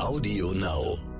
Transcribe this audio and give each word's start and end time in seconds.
Audio 0.00 0.52
Now. 0.52 1.13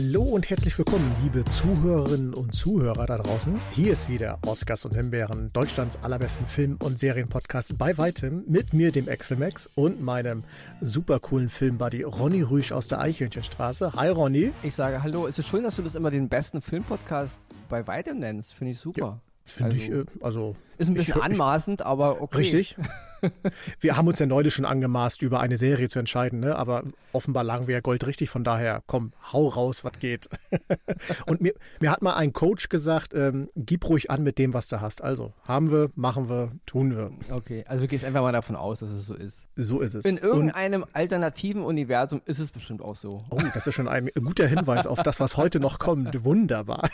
Hallo 0.00 0.22
und 0.22 0.48
herzlich 0.48 0.78
willkommen, 0.78 1.12
liebe 1.24 1.44
Zuhörerinnen 1.44 2.32
und 2.32 2.54
Zuhörer 2.54 3.04
da 3.04 3.18
draußen. 3.18 3.58
Hier 3.74 3.94
ist 3.94 4.08
wieder 4.08 4.38
Oscars 4.46 4.84
und 4.84 4.94
Himbeeren, 4.94 5.52
Deutschlands 5.52 5.98
allerbesten 6.04 6.46
Film- 6.46 6.78
und 6.84 7.00
Serienpodcast 7.00 7.76
bei 7.78 7.98
weitem 7.98 8.44
mit 8.46 8.72
mir, 8.72 8.92
dem 8.92 9.08
Exelmax 9.08 9.68
und 9.74 10.00
meinem 10.00 10.44
super 10.80 11.18
coolen 11.18 11.48
Filmbuddy 11.48 12.04
Ronny 12.04 12.42
Rüsch 12.42 12.70
aus 12.70 12.86
der 12.86 13.00
Eichhörnchenstraße. 13.00 13.92
Hi 13.94 14.10
Ronny. 14.10 14.52
Ich 14.62 14.76
sage 14.76 15.02
Hallo. 15.02 15.26
Es 15.26 15.36
ist 15.40 15.48
schön, 15.48 15.64
dass 15.64 15.74
du 15.74 15.82
das 15.82 15.96
immer 15.96 16.12
den 16.12 16.28
besten 16.28 16.60
Filmpodcast 16.60 17.40
bei 17.68 17.84
weitem 17.88 18.20
nennst. 18.20 18.54
Finde 18.54 18.74
ich 18.74 18.78
super. 18.78 19.00
Ja, 19.00 19.20
Finde 19.46 19.72
also, 19.72 19.82
ich, 19.82 19.90
äh, 19.90 20.04
also. 20.20 20.56
Ist 20.78 20.88
ein 20.88 20.94
bisschen 20.94 21.16
ich, 21.16 21.22
anmaßend, 21.22 21.82
aber 21.82 22.22
okay. 22.22 22.38
Richtig. 22.38 22.76
wir 23.80 23.96
haben 23.96 24.08
uns 24.08 24.18
ja 24.18 24.26
neulich 24.26 24.54
schon 24.54 24.64
angemaßt, 24.64 25.22
über 25.22 25.40
eine 25.40 25.56
Serie 25.56 25.88
zu 25.88 25.98
entscheiden, 25.98 26.40
ne? 26.40 26.56
aber 26.56 26.84
offenbar 27.12 27.44
lagen 27.44 27.66
wir 27.66 27.74
ja 27.74 27.80
goldrichtig, 27.80 28.30
von 28.30 28.44
daher, 28.44 28.82
komm, 28.86 29.12
hau 29.32 29.48
raus, 29.48 29.84
was 29.84 29.92
geht. 29.98 30.28
und 31.26 31.40
mir, 31.40 31.54
mir 31.80 31.90
hat 31.90 32.02
mal 32.02 32.14
ein 32.14 32.32
Coach 32.32 32.68
gesagt, 32.68 33.14
ähm, 33.14 33.48
gib 33.56 33.88
ruhig 33.88 34.10
an 34.10 34.22
mit 34.22 34.38
dem, 34.38 34.54
was 34.54 34.68
du 34.68 34.80
hast. 34.80 35.02
Also, 35.02 35.32
haben 35.44 35.70
wir, 35.70 35.90
machen 35.94 36.28
wir, 36.28 36.52
tun 36.66 36.96
wir. 36.96 37.10
Okay, 37.30 37.64
also 37.66 37.84
du 37.84 37.88
gehst 37.88 38.04
einfach 38.04 38.22
mal 38.22 38.32
davon 38.32 38.56
aus, 38.56 38.80
dass 38.80 38.90
es 38.90 39.06
so 39.06 39.14
ist. 39.14 39.46
So 39.56 39.80
ist 39.80 39.94
es. 39.94 40.04
In 40.04 40.18
irgendeinem 40.18 40.82
und, 40.82 40.94
alternativen 40.94 41.62
Universum 41.62 42.20
ist 42.24 42.38
es 42.38 42.50
bestimmt 42.50 42.82
auch 42.82 42.96
so. 42.96 43.18
Oh, 43.30 43.38
das 43.54 43.66
ist 43.66 43.74
schon 43.74 43.88
ein 43.88 44.10
guter 44.14 44.46
Hinweis 44.46 44.86
auf 44.86 45.02
das, 45.02 45.20
was 45.20 45.36
heute 45.36 45.60
noch 45.60 45.78
kommt. 45.78 46.24
Wunderbar. 46.24 46.90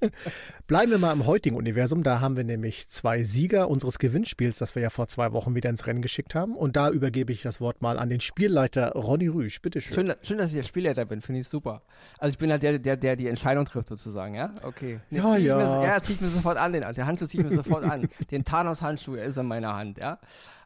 Bleiben 0.66 0.90
wir 0.90 0.98
mal 0.98 1.12
im 1.12 1.26
heutigen 1.26 1.56
Universum, 1.56 2.02
da 2.02 2.20
haben 2.20 2.36
wir 2.36 2.44
nämlich 2.44 2.88
zwei 2.88 3.13
Sieger 3.22 3.68
unseres 3.68 3.98
Gewinnspiels, 3.98 4.58
das 4.58 4.74
wir 4.74 4.82
ja 4.82 4.90
vor 4.90 5.08
zwei 5.08 5.32
Wochen 5.32 5.54
wieder 5.54 5.70
ins 5.70 5.86
Rennen 5.86 6.02
geschickt 6.02 6.34
haben. 6.34 6.56
Und 6.56 6.76
da 6.76 6.90
übergebe 6.90 7.32
ich 7.32 7.42
das 7.42 7.60
Wort 7.60 7.82
mal 7.82 7.98
an 7.98 8.08
den 8.08 8.20
Spielleiter 8.20 8.92
Ronny 8.92 9.28
Rüsch. 9.28 9.60
Bitte 9.62 9.80
schön. 9.80 9.94
Schön, 9.94 10.14
schön 10.22 10.38
dass 10.38 10.50
ich 10.50 10.56
der 10.56 10.62
Spielleiter 10.64 11.04
bin, 11.04 11.20
finde 11.20 11.42
ich 11.42 11.48
super. 11.48 11.82
Also 12.18 12.32
ich 12.32 12.38
bin 12.38 12.50
halt 12.50 12.62
der, 12.62 12.78
der, 12.78 12.96
der 12.96 13.16
die 13.16 13.28
Entscheidung 13.28 13.64
trifft 13.64 13.88
sozusagen, 13.88 14.34
ja? 14.34 14.52
Okay. 14.62 15.00
Ja, 15.10 15.36
ja. 15.36 15.56
Mir, 15.56 15.86
ja, 15.86 16.02
ziehe 16.02 16.16
ich 16.16 16.20
mir 16.20 16.28
sofort 16.28 16.56
an, 16.56 16.72
den, 16.72 16.82
der 16.82 17.06
Handschuh 17.06 17.26
ziehe 17.26 17.44
ich 17.44 17.50
mir 17.50 17.56
sofort 17.56 17.84
an. 17.84 18.08
Den 18.30 18.44
Thanos-Handschuh 18.44 19.14
ist 19.14 19.36
in 19.36 19.46
meiner 19.46 19.74
Hand, 19.74 19.98
ja? 19.98 20.18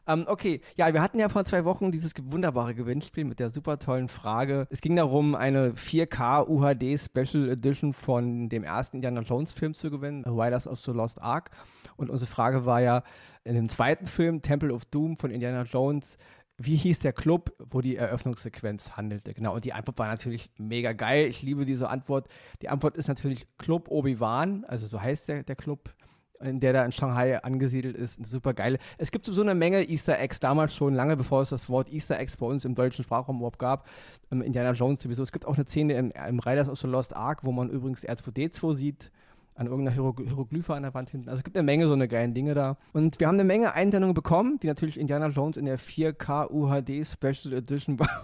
Ähm, 0.09 0.25
okay, 0.27 0.61
ja, 0.75 0.91
wir 0.91 1.03
hatten 1.03 1.19
ja 1.19 1.29
vor 1.29 1.45
zwei 1.45 1.65
Wochen 1.65 1.91
dieses 1.91 2.13
wunderbare 2.19 2.73
Gewinnspiel 2.73 3.25
mit 3.25 3.39
der 3.39 3.51
super 3.51 3.77
tollen 3.77 4.07
Frage. 4.07 4.65
Es 4.71 4.81
ging 4.81 4.95
darum, 4.95 5.35
eine 5.35 5.73
4K 5.73 6.47
UHD 6.47 6.99
Special 6.99 7.47
Edition 7.47 7.93
von 7.93 8.49
dem 8.49 8.63
ersten 8.63 8.97
Indiana 8.97 9.21
Jones 9.21 9.53
Film 9.53 9.75
zu 9.75 9.91
gewinnen, 9.91 10.23
Riders 10.25 10.67
of 10.67 10.79
the 10.79 10.91
Lost 10.91 11.21
Ark. 11.21 11.51
Und 11.99 12.09
unsere 12.09 12.29
Frage 12.29 12.65
war 12.65 12.81
ja, 12.81 13.03
in 13.43 13.55
dem 13.55 13.69
zweiten 13.69 14.07
Film, 14.07 14.41
Temple 14.41 14.73
of 14.73 14.85
Doom 14.85 15.17
von 15.17 15.31
Indiana 15.31 15.63
Jones, 15.63 16.17
wie 16.57 16.75
hieß 16.75 16.99
der 16.99 17.13
Club, 17.13 17.53
wo 17.69 17.79
die 17.79 17.95
Eröffnungssequenz 17.95 18.97
handelte? 18.97 19.33
Genau, 19.33 19.55
und 19.55 19.63
die 19.63 19.71
Antwort 19.73 19.97
war 19.97 20.07
natürlich 20.07 20.49
mega 20.57 20.91
geil. 20.91 21.27
Ich 21.27 21.41
liebe 21.41 21.65
diese 21.65 21.89
Antwort. 21.89 22.27
Die 22.61 22.67
Antwort 22.67 22.97
ist 22.97 23.07
natürlich 23.07 23.47
Club 23.57 23.89
Obi-Wan, 23.89 24.65
also 24.65 24.85
so 24.85 25.01
heißt 25.01 25.29
der, 25.29 25.43
der 25.43 25.55
Club 25.55 25.93
in 26.41 26.59
der 26.59 26.73
da 26.73 26.85
in 26.85 26.91
Shanghai 26.91 27.41
angesiedelt 27.43 27.97
ist. 27.97 28.25
Super 28.25 28.53
geil. 28.53 28.77
Es 28.97 29.11
gibt 29.11 29.25
so 29.25 29.41
eine 29.41 29.55
Menge 29.55 29.89
Easter 29.89 30.17
Eggs 30.19 30.39
damals 30.39 30.73
schon, 30.73 30.93
lange 30.93 31.17
bevor 31.17 31.41
es 31.41 31.49
das 31.49 31.69
Wort 31.69 31.91
Easter 31.91 32.17
Eggs 32.17 32.37
bei 32.37 32.45
uns 32.45 32.65
im 32.65 32.75
deutschen 32.75 33.03
Sprachraum 33.03 33.37
überhaupt 33.37 33.59
gab. 33.59 33.87
Ähm, 34.31 34.41
Indiana 34.41 34.71
Jones 34.71 35.01
sowieso. 35.01 35.23
Es 35.23 35.31
gibt 35.31 35.45
auch 35.45 35.55
eine 35.55 35.65
Szene 35.65 35.95
im, 35.95 36.11
im 36.11 36.39
Riders 36.39 36.69
of 36.69 36.79
the 36.79 36.87
Lost 36.87 37.15
Ark, 37.15 37.43
wo 37.43 37.51
man 37.51 37.69
übrigens 37.69 38.05
R2D2 38.05 38.73
sieht 38.73 39.11
an 39.59 39.67
irgendeiner 39.67 39.93
Hieroglyphe 39.93 40.73
an 40.73 40.83
der 40.83 40.93
Wand 40.93 41.09
hinten. 41.09 41.27
Also 41.27 41.39
es 41.39 41.43
gibt 41.43 41.57
eine 41.57 41.63
Menge 41.63 41.85
so 41.85 41.91
eine 41.91 42.07
geilen 42.07 42.33
Dinge 42.33 42.53
da. 42.53 42.77
Und 42.93 43.19
wir 43.19 43.27
haben 43.27 43.35
eine 43.35 43.43
Menge 43.43 43.73
Einsendungen 43.73 44.13
bekommen, 44.13 44.57
die 44.63 44.67
natürlich 44.67 44.97
Indiana 44.97 45.27
Jones 45.27 45.57
in 45.57 45.65
der 45.65 45.77
4K 45.77 46.49
UHD 46.49 47.05
Special 47.05 47.53
Edition 47.53 47.99
war. 47.99 48.23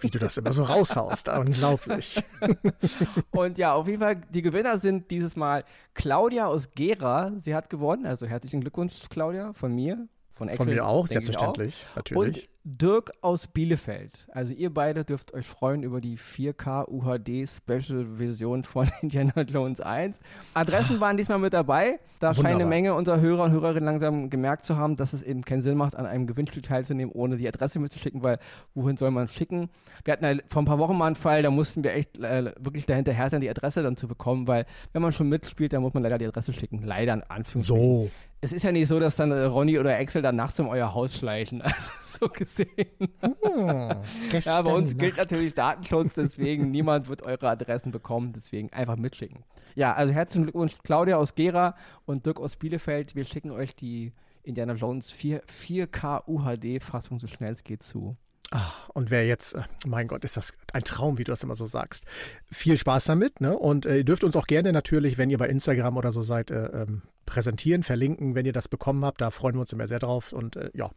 Wie 0.00 0.08
du 0.08 0.18
das 0.18 0.38
immer 0.38 0.52
so 0.52 0.62
raushaust, 0.62 1.28
unglaublich. 1.28 2.24
Und 3.30 3.58
ja, 3.58 3.74
auf 3.74 3.88
jeden 3.88 4.00
Fall, 4.00 4.22
die 4.30 4.40
Gewinner 4.40 4.78
sind 4.78 5.10
dieses 5.10 5.36
Mal 5.36 5.64
Claudia 5.92 6.46
aus 6.46 6.72
Gera. 6.74 7.30
Sie 7.42 7.54
hat 7.54 7.68
gewonnen, 7.68 8.06
also 8.06 8.26
herzlichen 8.26 8.62
Glückwunsch, 8.62 8.94
Claudia, 9.10 9.52
von 9.52 9.74
mir. 9.74 10.08
Von, 10.40 10.48
Excel, 10.48 10.64
von 10.64 10.74
mir 10.74 10.86
auch, 10.86 11.06
selbstverständlich, 11.06 11.86
auch. 11.90 11.96
natürlich. 11.96 12.48
Und 12.48 12.48
Dirk 12.64 13.12
aus 13.20 13.46
Bielefeld. 13.46 14.26
Also 14.32 14.54
ihr 14.54 14.72
beide 14.72 15.04
dürft 15.04 15.34
euch 15.34 15.46
freuen 15.46 15.82
über 15.82 16.00
die 16.00 16.16
4K 16.16 16.88
UHD 16.88 17.46
Special 17.46 18.06
Version 18.16 18.64
von 18.64 18.90
Indiana 19.02 19.42
Jones 19.42 19.82
1. 19.82 20.18
Adressen 20.54 20.98
waren 20.98 21.18
diesmal 21.18 21.38
mit 21.38 21.52
dabei. 21.52 22.00
Da 22.20 22.28
Wunderbar. 22.28 22.34
scheint 22.34 22.60
eine 22.60 22.68
Menge 22.70 22.94
unserer 22.94 23.20
Hörer 23.20 23.44
und 23.44 23.52
Hörerinnen 23.52 23.84
langsam 23.84 24.30
gemerkt 24.30 24.64
zu 24.64 24.76
haben, 24.76 24.96
dass 24.96 25.12
es 25.12 25.22
eben 25.22 25.42
keinen 25.42 25.60
Sinn 25.60 25.76
macht, 25.76 25.94
an 25.94 26.06
einem 26.06 26.26
Gewinnspiel 26.26 26.62
teilzunehmen, 26.62 27.12
ohne 27.14 27.36
die 27.36 27.48
Adresse 27.48 27.78
mitzuschicken, 27.78 28.22
weil 28.22 28.38
wohin 28.74 28.96
soll 28.96 29.10
man 29.10 29.28
schicken? 29.28 29.68
Wir 30.04 30.12
hatten 30.12 30.24
ja 30.24 30.34
vor 30.46 30.62
ein 30.62 30.66
paar 30.66 30.78
Wochen 30.78 30.96
mal 30.96 31.06
einen 31.06 31.16
Fall, 31.16 31.42
da 31.42 31.50
mussten 31.50 31.84
wir 31.84 31.92
echt 31.92 32.18
äh, 32.18 32.52
wirklich 32.58 32.86
dahinter 32.86 33.12
härtern, 33.12 33.42
die 33.42 33.50
Adresse 33.50 33.82
dann 33.82 33.96
zu 33.96 34.08
bekommen, 34.08 34.46
weil 34.46 34.64
wenn 34.94 35.02
man 35.02 35.12
schon 35.12 35.28
mitspielt, 35.28 35.74
dann 35.74 35.82
muss 35.82 35.94
man 35.94 36.02
leider 36.02 36.18
die 36.18 36.26
Adresse 36.26 36.52
schicken. 36.52 36.82
Leider 36.82 37.14
in 37.14 37.22
Anführungszeichen. 37.22 37.82
So. 37.82 38.10
Es 38.42 38.52
ist 38.54 38.62
ja 38.62 38.72
nicht 38.72 38.88
so, 38.88 38.98
dass 38.98 39.16
dann 39.16 39.32
äh, 39.32 39.42
Ronny 39.42 39.78
oder 39.78 39.98
Axel 39.98 40.22
dann 40.22 40.36
nachts 40.36 40.58
in 40.58 40.66
euer 40.66 40.94
Haus 40.94 41.14
schleichen. 41.14 41.62
Also 41.70 41.90
so 42.02 42.28
gesehen. 42.28 42.86
Oh, 43.22 43.92
ja, 44.32 44.62
bei 44.62 44.72
uns 44.72 44.96
gilt 44.96 45.16
natürlich 45.16 45.54
Datenschutz, 45.54 46.14
deswegen 46.14 46.70
niemand 46.72 47.08
wird 47.08 47.22
eure 47.22 47.48
Adressen 47.48 47.92
bekommen, 47.92 48.32
deswegen 48.32 48.72
einfach 48.72 48.96
mitschicken. 48.96 49.44
Ja, 49.74 49.92
also 49.94 50.12
herzlichen 50.12 50.44
Glückwunsch 50.44 50.78
Claudia 50.82 51.16
aus 51.16 51.34
Gera 51.34 51.76
und 52.06 52.26
Dirk 52.26 52.40
aus 52.40 52.56
Bielefeld. 52.56 53.14
Wir 53.14 53.24
schicken 53.24 53.50
euch 53.50 53.76
die 53.76 54.12
Indiana 54.42 54.72
Jones 54.72 55.12
4, 55.12 55.42
4K 55.44 56.26
UHD-Fassung 56.26 57.20
so 57.20 57.26
schnell 57.26 57.52
es 57.52 57.62
geht 57.62 57.82
zu. 57.82 58.16
Ach, 58.52 58.88
und 58.88 59.10
wer 59.10 59.26
jetzt, 59.26 59.54
äh, 59.54 59.62
mein 59.86 60.08
Gott, 60.08 60.24
ist 60.24 60.36
das 60.36 60.52
ein 60.72 60.82
Traum, 60.82 61.18
wie 61.18 61.24
du 61.24 61.30
das 61.30 61.44
immer 61.44 61.54
so 61.54 61.66
sagst. 61.66 62.04
Viel 62.50 62.76
Spaß 62.76 63.04
damit, 63.04 63.40
ne? 63.40 63.56
Und 63.56 63.86
äh, 63.86 63.98
ihr 63.98 64.04
dürft 64.04 64.24
uns 64.24 64.34
auch 64.34 64.48
gerne 64.48 64.72
natürlich, 64.72 65.18
wenn 65.18 65.30
ihr 65.30 65.38
bei 65.38 65.48
Instagram 65.48 65.96
oder 65.96 66.10
so 66.10 66.20
seid, 66.20 66.50
äh, 66.50 66.66
ähm, 66.66 67.02
präsentieren, 67.26 67.84
verlinken, 67.84 68.34
wenn 68.34 68.44
ihr 68.44 68.52
das 68.52 68.66
bekommen 68.66 69.04
habt. 69.04 69.20
Da 69.20 69.30
freuen 69.30 69.54
wir 69.54 69.60
uns 69.60 69.72
immer 69.72 69.86
sehr 69.86 70.00
drauf. 70.00 70.32
Und 70.32 70.56
äh, 70.56 70.70
ja, 70.74 70.90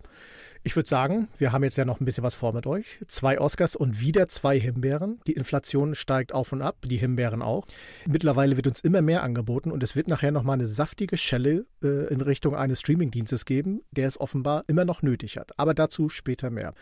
ich 0.63 0.75
würde 0.75 0.89
sagen, 0.89 1.27
wir 1.37 1.51
haben 1.51 1.63
jetzt 1.63 1.77
ja 1.77 1.85
noch 1.85 2.01
ein 2.01 2.05
bisschen 2.05 2.23
was 2.23 2.33
vor 2.33 2.53
mit 2.53 2.65
euch. 2.65 2.99
Zwei 3.07 3.39
Oscars 3.39 3.75
und 3.75 4.01
wieder 4.01 4.27
zwei 4.27 4.59
Himbeeren. 4.59 5.19
Die 5.27 5.33
Inflation 5.33 5.93
steigt 5.93 6.33
auf 6.33 6.53
und 6.53 6.63
ab, 6.63 6.77
die 6.83 6.97
Himbeeren 6.97 7.43
auch. 7.43 7.65
Mittlerweile 8.07 8.57
wird 8.57 8.65
uns 8.65 8.79
immer 8.79 9.03
mehr 9.03 9.21
angeboten 9.21 9.71
und 9.71 9.83
es 9.83 9.95
wird 9.95 10.07
nachher 10.07 10.31
nochmal 10.31 10.55
eine 10.55 10.65
saftige 10.65 11.17
Schelle 11.17 11.67
äh, 11.83 12.07
in 12.11 12.21
Richtung 12.21 12.55
eines 12.55 12.79
Streamingdienstes 12.79 13.45
geben, 13.45 13.81
der 13.91 14.07
es 14.07 14.19
offenbar 14.19 14.63
immer 14.65 14.85
noch 14.85 15.03
nötig 15.03 15.37
hat. 15.37 15.51
Aber 15.59 15.75
dazu 15.75 16.09
später 16.09 16.49
mehr. 16.49 16.73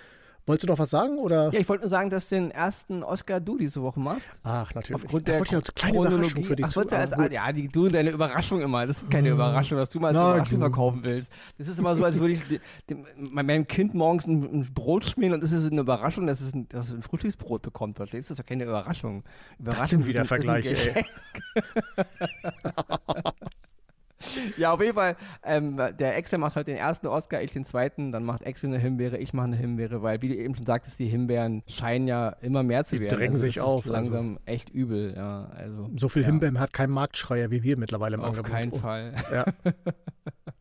Wolltest 0.48 0.68
du 0.68 0.72
noch 0.72 0.80
was 0.80 0.90
sagen? 0.90 1.18
Oder? 1.20 1.54
Ja, 1.54 1.60
ich 1.60 1.70
wollte 1.70 1.84
nur 1.84 1.90
sagen, 1.90 2.10
dass 2.10 2.30
du 2.30 2.36
den 2.36 2.52
ersten 2.52 3.04
Oscar 3.04 3.40
du 3.40 3.58
diese 3.58 3.82
Woche 3.82 4.00
machst. 4.00 4.32
Ach, 4.44 4.74
natürlich. 4.74 5.04
Aufgrund 5.04 5.28
der 5.28 5.42
ich 5.42 5.56
als 5.56 5.74
kleine 5.76 5.98
Überraschung 5.98 6.44
für 6.44 6.56
die 6.56 6.64
Ach, 6.64 6.76
als, 6.76 7.14
ah, 7.14 7.28
Ja, 7.32 7.52
die, 7.52 7.68
du 7.68 7.86
und 7.86 7.94
deine 7.94 8.10
Überraschung 8.10 8.62
immer. 8.62 8.88
Das 8.88 9.04
ist 9.04 9.12
keine 9.12 9.30
hm. 9.30 9.36
Überraschung, 9.36 9.78
was 9.78 9.90
du 9.90 10.00
mal 10.00 10.08
als 10.08 10.16
Na, 10.16 10.32
Überraschung 10.32 10.60
du. 10.60 10.66
verkaufen 10.66 11.04
willst. 11.04 11.32
Das 11.58 11.68
ist 11.68 11.78
immer 11.78 11.96
so, 11.96 12.04
als 12.04 12.20
würde 12.20 12.34
ich 12.34 12.42
dem, 12.90 13.06
meinem 13.18 13.68
Kind 13.68 13.94
morgens 13.94 14.26
ein, 14.26 14.42
ein, 14.42 14.74
Brot 14.74 15.06
schmieren 15.06 15.36
und 15.36 15.44
das 15.44 15.52
ist 15.52 15.72
eine 15.72 15.82
Überraschung, 15.82 16.26
dass 16.26 16.42
es 16.42 16.54
ein, 16.54 16.68
dass 16.70 16.88
es 16.88 16.94
ein 16.94 17.02
Frühstücksbrot 17.04 17.62
bekommt. 17.62 17.98
Verstehst 17.98 18.30
du? 18.30 18.34
Das 18.34 18.40
ist 18.40 18.44
doch 18.44 18.50
keine 18.50 18.64
Überraschung. 18.64 19.24
Überraschung 19.60 19.82
das 19.82 19.90
sind 19.92 20.06
wieder 20.08 20.26
Vergleiche. 20.26 21.06
ja, 24.58 24.72
auf 24.72 24.82
jeden 24.82 24.94
Fall, 24.94 25.16
ähm, 25.44 25.78
der 25.78 26.18
Excel 26.18 26.40
macht 26.40 26.56
heute 26.56 26.72
den 26.72 26.78
ersten 26.78 27.08
Oscar, 27.08 27.42
ich 27.42 27.52
den 27.52 27.66
zweiten, 27.66 28.12
dann 28.12 28.24
macht 28.24 28.44
Excel 28.44 28.70
eine 28.70 28.80
Himbeere, 28.80 29.18
ich 29.18 29.34
mache 29.34 29.48
eine 29.48 29.56
Himbeere, 29.56 30.02
weil, 30.02 30.22
wie 30.22 30.30
du 30.30 30.36
eben 30.36 30.56
schon 30.56 30.66
sagtest, 30.66 31.00
die 31.00 31.08
Himbeeren 31.08 31.64
scheinen 31.68 32.08
ja 32.08 32.30
immer 32.42 32.64
mehr 32.64 32.86
zu 32.86 32.96
die 32.96 33.02
werden. 33.02 33.18
drängen 33.18 33.36
also, 33.36 33.46
sich 33.46 33.62
auf. 33.62 33.86
langsam 33.86 34.38
also. 34.38 34.40
echt 34.46 34.70
übel, 34.70 35.14
ja. 35.16 35.50
Also, 35.56 35.90
so 35.98 36.10
viel 36.10 36.22
ja. 36.24 36.28
Himbeeren 36.28 36.60
hat 36.60 36.74
kein 36.74 36.90
Marktschreier 36.90 37.52
wie 37.52 37.64
wir 37.64 37.78
mittlerweile 37.78 38.16
im 38.16 38.22
auf 38.22 38.38
Angebot. 38.38 38.46
Auf 38.46 38.52
keinen 38.52 38.72
oh. 38.72 38.78
Fall. 38.78 39.14
Ja. 39.32 39.46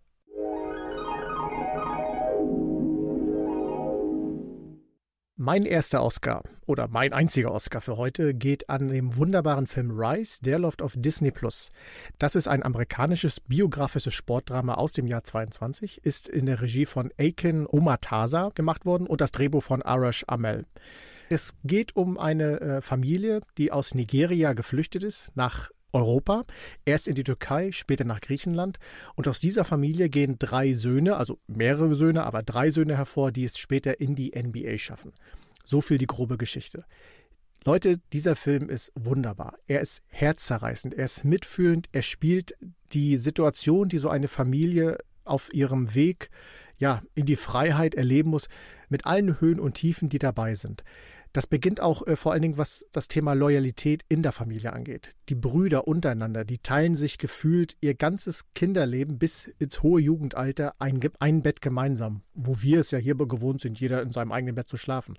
Mein 5.42 5.64
erster 5.64 6.04
Oscar 6.04 6.42
oder 6.66 6.88
mein 6.88 7.14
einziger 7.14 7.50
Oscar 7.50 7.80
für 7.80 7.96
heute 7.96 8.34
geht 8.34 8.68
an 8.68 8.88
den 8.88 9.16
wunderbaren 9.16 9.66
Film 9.66 9.90
Rise, 9.90 10.42
der 10.42 10.58
läuft 10.58 10.82
auf 10.82 10.92
Disney 10.94 11.30
Plus. 11.30 11.70
Das 12.18 12.34
ist 12.34 12.46
ein 12.46 12.62
amerikanisches 12.62 13.40
biografisches 13.40 14.12
Sportdrama 14.12 14.74
aus 14.74 14.92
dem 14.92 15.06
Jahr 15.06 15.24
22, 15.24 16.04
ist 16.04 16.28
in 16.28 16.44
der 16.44 16.60
Regie 16.60 16.84
von 16.84 17.10
Aiken 17.16 17.66
Omatasa 17.66 18.50
gemacht 18.54 18.84
worden 18.84 19.06
und 19.06 19.22
das 19.22 19.32
Drehbuch 19.32 19.62
von 19.62 19.80
Arash 19.80 20.26
Amel. 20.26 20.66
Es 21.30 21.54
geht 21.64 21.96
um 21.96 22.18
eine 22.18 22.60
äh, 22.60 22.82
Familie, 22.82 23.40
die 23.56 23.72
aus 23.72 23.94
Nigeria 23.94 24.52
geflüchtet 24.52 25.04
ist 25.04 25.32
nach 25.36 25.70
Europa, 25.92 26.44
erst 26.84 27.08
in 27.08 27.14
die 27.14 27.24
Türkei, 27.24 27.72
später 27.72 28.04
nach 28.04 28.20
Griechenland. 28.20 28.78
Und 29.14 29.28
aus 29.28 29.40
dieser 29.40 29.64
Familie 29.64 30.08
gehen 30.08 30.36
drei 30.38 30.72
Söhne, 30.72 31.16
also 31.16 31.38
mehrere 31.46 31.94
Söhne, 31.94 32.24
aber 32.24 32.42
drei 32.42 32.70
Söhne 32.70 32.96
hervor, 32.96 33.32
die 33.32 33.44
es 33.44 33.58
später 33.58 34.00
in 34.00 34.14
die 34.14 34.32
NBA 34.36 34.78
schaffen. 34.78 35.12
So 35.64 35.80
viel 35.80 35.98
die 35.98 36.06
grobe 36.06 36.38
Geschichte. 36.38 36.84
Leute, 37.64 37.98
dieser 38.12 38.36
Film 38.36 38.70
ist 38.70 38.90
wunderbar. 38.94 39.58
Er 39.66 39.80
ist 39.80 40.02
herzzerreißend, 40.08 40.94
er 40.94 41.04
ist 41.04 41.24
mitfühlend, 41.24 41.88
er 41.92 42.02
spielt 42.02 42.54
die 42.92 43.18
Situation, 43.18 43.88
die 43.90 43.98
so 43.98 44.08
eine 44.08 44.28
Familie 44.28 44.98
auf 45.24 45.52
ihrem 45.52 45.94
Weg 45.94 46.30
ja, 46.78 47.02
in 47.14 47.26
die 47.26 47.36
Freiheit 47.36 47.94
erleben 47.94 48.30
muss, 48.30 48.48
mit 48.88 49.06
allen 49.06 49.40
Höhen 49.40 49.60
und 49.60 49.74
Tiefen, 49.74 50.08
die 50.08 50.18
dabei 50.18 50.54
sind. 50.54 50.82
Das 51.32 51.46
beginnt 51.46 51.80
auch 51.80 52.06
äh, 52.06 52.16
vor 52.16 52.32
allen 52.32 52.42
Dingen, 52.42 52.58
was 52.58 52.86
das 52.92 53.08
Thema 53.08 53.34
Loyalität 53.34 54.04
in 54.08 54.22
der 54.22 54.32
Familie 54.32 54.72
angeht. 54.72 55.14
Die 55.28 55.34
Brüder 55.34 55.86
untereinander, 55.86 56.44
die 56.44 56.58
teilen 56.58 56.94
sich 56.94 57.18
gefühlt 57.18 57.76
ihr 57.80 57.94
ganzes 57.94 58.52
Kinderleben 58.54 59.18
bis 59.18 59.46
ins 59.58 59.82
hohe 59.82 60.00
Jugendalter 60.00 60.74
ein, 60.78 61.00
ein 61.20 61.42
Bett 61.42 61.60
gemeinsam, 61.60 62.22
wo 62.34 62.60
wir 62.62 62.80
es 62.80 62.90
ja 62.90 62.98
hier 62.98 63.14
gewohnt 63.14 63.60
sind, 63.60 63.78
jeder 63.78 64.02
in 64.02 64.12
seinem 64.12 64.32
eigenen 64.32 64.54
Bett 64.54 64.68
zu 64.68 64.76
schlafen. 64.76 65.16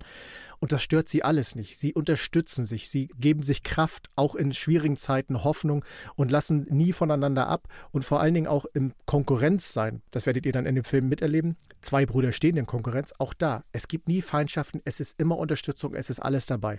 Und 0.62 0.70
das 0.70 0.80
stört 0.80 1.08
sie 1.08 1.24
alles 1.24 1.56
nicht. 1.56 1.76
Sie 1.76 1.92
unterstützen 1.92 2.64
sich, 2.64 2.88
sie 2.88 3.08
geben 3.18 3.42
sich 3.42 3.64
Kraft, 3.64 4.10
auch 4.14 4.36
in 4.36 4.54
schwierigen 4.54 4.96
Zeiten 4.96 5.42
Hoffnung 5.42 5.84
und 6.14 6.30
lassen 6.30 6.68
nie 6.70 6.92
voneinander 6.92 7.48
ab 7.48 7.66
und 7.90 8.04
vor 8.04 8.20
allen 8.20 8.32
Dingen 8.32 8.46
auch 8.46 8.66
im 8.72 8.92
Konkurrenz 9.04 9.72
sein. 9.72 10.02
Das 10.12 10.24
werdet 10.24 10.46
ihr 10.46 10.52
dann 10.52 10.66
in 10.66 10.76
dem 10.76 10.84
Film 10.84 11.08
miterleben. 11.08 11.56
Zwei 11.80 12.06
Brüder 12.06 12.30
stehen 12.30 12.56
in 12.56 12.64
Konkurrenz, 12.64 13.12
auch 13.18 13.34
da. 13.34 13.64
Es 13.72 13.88
gibt 13.88 14.06
nie 14.06 14.22
Feindschaften, 14.22 14.80
es 14.84 15.00
ist 15.00 15.20
immer 15.20 15.36
Unterstützung, 15.36 15.96
es 15.96 16.10
ist 16.10 16.20
alles 16.20 16.46
dabei. 16.46 16.78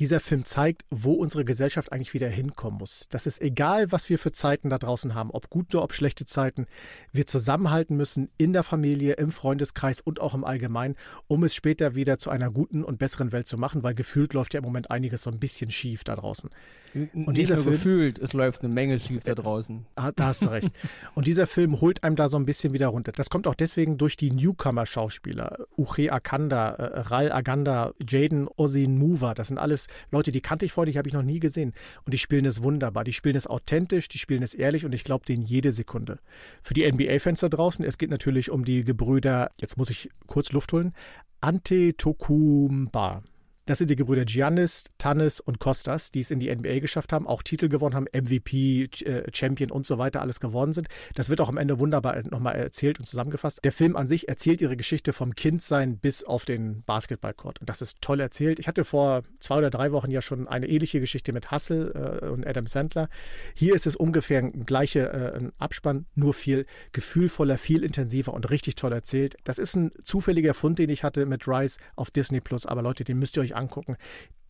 Dieser 0.00 0.18
Film 0.18 0.44
zeigt, 0.44 0.84
wo 0.90 1.12
unsere 1.12 1.44
Gesellschaft 1.44 1.92
eigentlich 1.92 2.14
wieder 2.14 2.28
hinkommen 2.28 2.80
muss. 2.80 3.06
Das 3.10 3.26
ist 3.28 3.40
egal, 3.40 3.92
was 3.92 4.08
wir 4.08 4.18
für 4.18 4.32
Zeiten 4.32 4.70
da 4.70 4.78
draußen 4.78 5.14
haben, 5.14 5.30
ob 5.30 5.50
gute, 5.50 5.82
ob 5.82 5.92
schlechte 5.92 6.26
Zeiten. 6.26 6.66
Wir 7.12 7.28
zusammenhalten 7.28 7.96
müssen 7.96 8.28
in 8.38 8.52
der 8.52 8.64
Familie, 8.64 9.12
im 9.12 9.30
Freundeskreis 9.30 10.00
und 10.00 10.20
auch 10.20 10.34
im 10.34 10.42
Allgemeinen, 10.42 10.96
um 11.28 11.44
es 11.44 11.54
später 11.54 11.94
wieder 11.94 12.18
zu 12.18 12.30
einer 12.30 12.50
guten 12.50 12.82
und 12.82 12.98
besseren 12.98 13.19
besseren 13.20 13.32
Welt 13.32 13.46
zu 13.46 13.58
machen, 13.58 13.82
weil 13.82 13.94
gefühlt 13.94 14.32
läuft 14.32 14.54
ja 14.54 14.58
im 14.58 14.64
Moment 14.64 14.90
einiges 14.90 15.22
so 15.22 15.30
ein 15.30 15.38
bisschen 15.38 15.70
schief 15.70 16.04
da 16.04 16.16
draußen. 16.16 16.50
Und 16.94 17.36
dieser 17.36 17.58
Film, 17.58 17.72
gefühlt, 17.72 18.18
es 18.18 18.32
läuft 18.32 18.62
eine 18.62 18.74
Menge 18.74 18.98
schief 18.98 19.22
da 19.22 19.34
draußen. 19.34 19.86
Ah, 19.94 20.10
da 20.12 20.26
hast 20.26 20.42
du 20.42 20.46
recht. 20.46 20.70
Und 21.14 21.26
dieser 21.26 21.46
Film 21.46 21.80
holt 21.80 22.02
einem 22.02 22.16
da 22.16 22.28
so 22.28 22.36
ein 22.36 22.46
bisschen 22.46 22.72
wieder 22.72 22.88
runter. 22.88 23.12
Das 23.12 23.30
kommt 23.30 23.46
auch 23.46 23.54
deswegen 23.54 23.96
durch 23.98 24.16
die 24.16 24.30
Newcomer-Schauspieler. 24.30 25.66
Uche 25.76 26.12
Akanda, 26.12 26.70
äh, 26.70 27.00
Ral 27.00 27.32
Aganda, 27.32 27.92
Jaden 28.06 28.48
Osin 28.56 28.98
Mover. 28.98 29.34
Das 29.34 29.48
sind 29.48 29.58
alles 29.58 29.86
Leute, 30.10 30.32
die 30.32 30.40
kannte 30.40 30.64
ich 30.66 30.72
vorher, 30.72 30.92
die 30.92 30.98
habe 30.98 31.08
ich 31.08 31.14
noch 31.14 31.22
nie 31.22 31.40
gesehen. 31.40 31.72
Und 32.04 32.12
die 32.12 32.18
spielen 32.18 32.44
es 32.44 32.62
wunderbar. 32.62 33.04
Die 33.04 33.12
spielen 33.12 33.36
es 33.36 33.46
authentisch, 33.46 34.08
die 34.08 34.18
spielen 34.18 34.42
es 34.42 34.54
ehrlich 34.54 34.84
und 34.84 34.92
ich 34.94 35.04
glaube 35.04 35.24
denen 35.24 35.42
jede 35.42 35.72
Sekunde. 35.72 36.18
Für 36.62 36.74
die 36.74 36.90
NBA-Fans 36.90 37.40
da 37.40 37.48
draußen, 37.48 37.84
es 37.84 37.98
geht 37.98 38.10
natürlich 38.10 38.50
um 38.50 38.64
die 38.64 38.84
Gebrüder, 38.84 39.50
jetzt 39.60 39.76
muss 39.76 39.90
ich 39.90 40.10
kurz 40.26 40.52
Luft 40.52 40.72
holen, 40.72 40.92
Antetokounmpo. 41.40 43.22
Das 43.66 43.78
sind 43.78 43.90
die 43.90 43.96
Gebrüder 43.96 44.24
Giannis, 44.24 44.84
Tannis 44.98 45.38
und 45.38 45.60
Kostas, 45.60 46.10
die 46.10 46.20
es 46.20 46.30
in 46.30 46.40
die 46.40 46.54
NBA 46.54 46.80
geschafft 46.80 47.12
haben, 47.12 47.26
auch 47.26 47.42
Titel 47.42 47.68
gewonnen 47.68 47.94
haben, 47.94 48.06
MVP, 48.12 48.88
äh, 49.04 49.30
Champion 49.32 49.70
und 49.70 49.86
so 49.86 49.98
weiter, 49.98 50.20
alles 50.20 50.40
geworden 50.40 50.72
sind. 50.72 50.88
Das 51.14 51.28
wird 51.28 51.40
auch 51.40 51.48
am 51.48 51.56
Ende 51.56 51.78
wunderbar 51.78 52.20
nochmal 52.28 52.56
erzählt 52.56 52.98
und 52.98 53.04
zusammengefasst. 53.04 53.60
Der 53.62 53.72
Film 53.72 53.96
an 53.96 54.08
sich 54.08 54.28
erzählt 54.28 54.60
ihre 54.60 54.76
Geschichte 54.76 55.12
vom 55.12 55.34
Kindsein 55.34 55.98
bis 55.98 56.24
auf 56.24 56.44
den 56.44 56.82
Basketballcourt. 56.84 57.60
Und 57.60 57.68
das 57.68 57.80
ist 57.82 58.00
toll 58.00 58.20
erzählt. 58.20 58.58
Ich 58.58 58.66
hatte 58.66 58.84
vor 58.84 59.22
zwei 59.38 59.58
oder 59.58 59.70
drei 59.70 59.92
Wochen 59.92 60.10
ja 60.10 60.22
schon 60.22 60.48
eine 60.48 60.66
ähnliche 60.66 60.98
Geschichte 60.98 61.32
mit 61.32 61.50
Hustle 61.50 62.20
äh, 62.22 62.26
und 62.26 62.46
Adam 62.46 62.66
Sandler. 62.66 63.08
Hier 63.54 63.74
ist 63.74 63.86
es 63.86 63.94
ungefähr 63.94 64.40
ein 64.40 64.66
gleicher 64.66 65.34
äh, 65.36 65.50
Abspann, 65.58 66.06
nur 66.14 66.34
viel 66.34 66.66
gefühlvoller, 66.92 67.58
viel 67.58 67.84
intensiver 67.84 68.34
und 68.34 68.50
richtig 68.50 68.74
toll 68.74 68.92
erzählt. 68.92 69.36
Das 69.44 69.58
ist 69.58 69.76
ein 69.76 69.92
zufälliger 70.02 70.54
Fund, 70.54 70.78
den 70.78 70.90
ich 70.90 71.04
hatte 71.04 71.26
mit 71.26 71.46
Rise 71.46 71.78
auf 71.94 72.10
Disney 72.10 72.40
Plus. 72.40 72.66
Aber 72.66 72.82
Leute, 72.82 73.04
den 73.04 73.18
müsst 73.18 73.36
ihr 73.36 73.42
euch 73.42 73.54
angucken. 73.60 73.96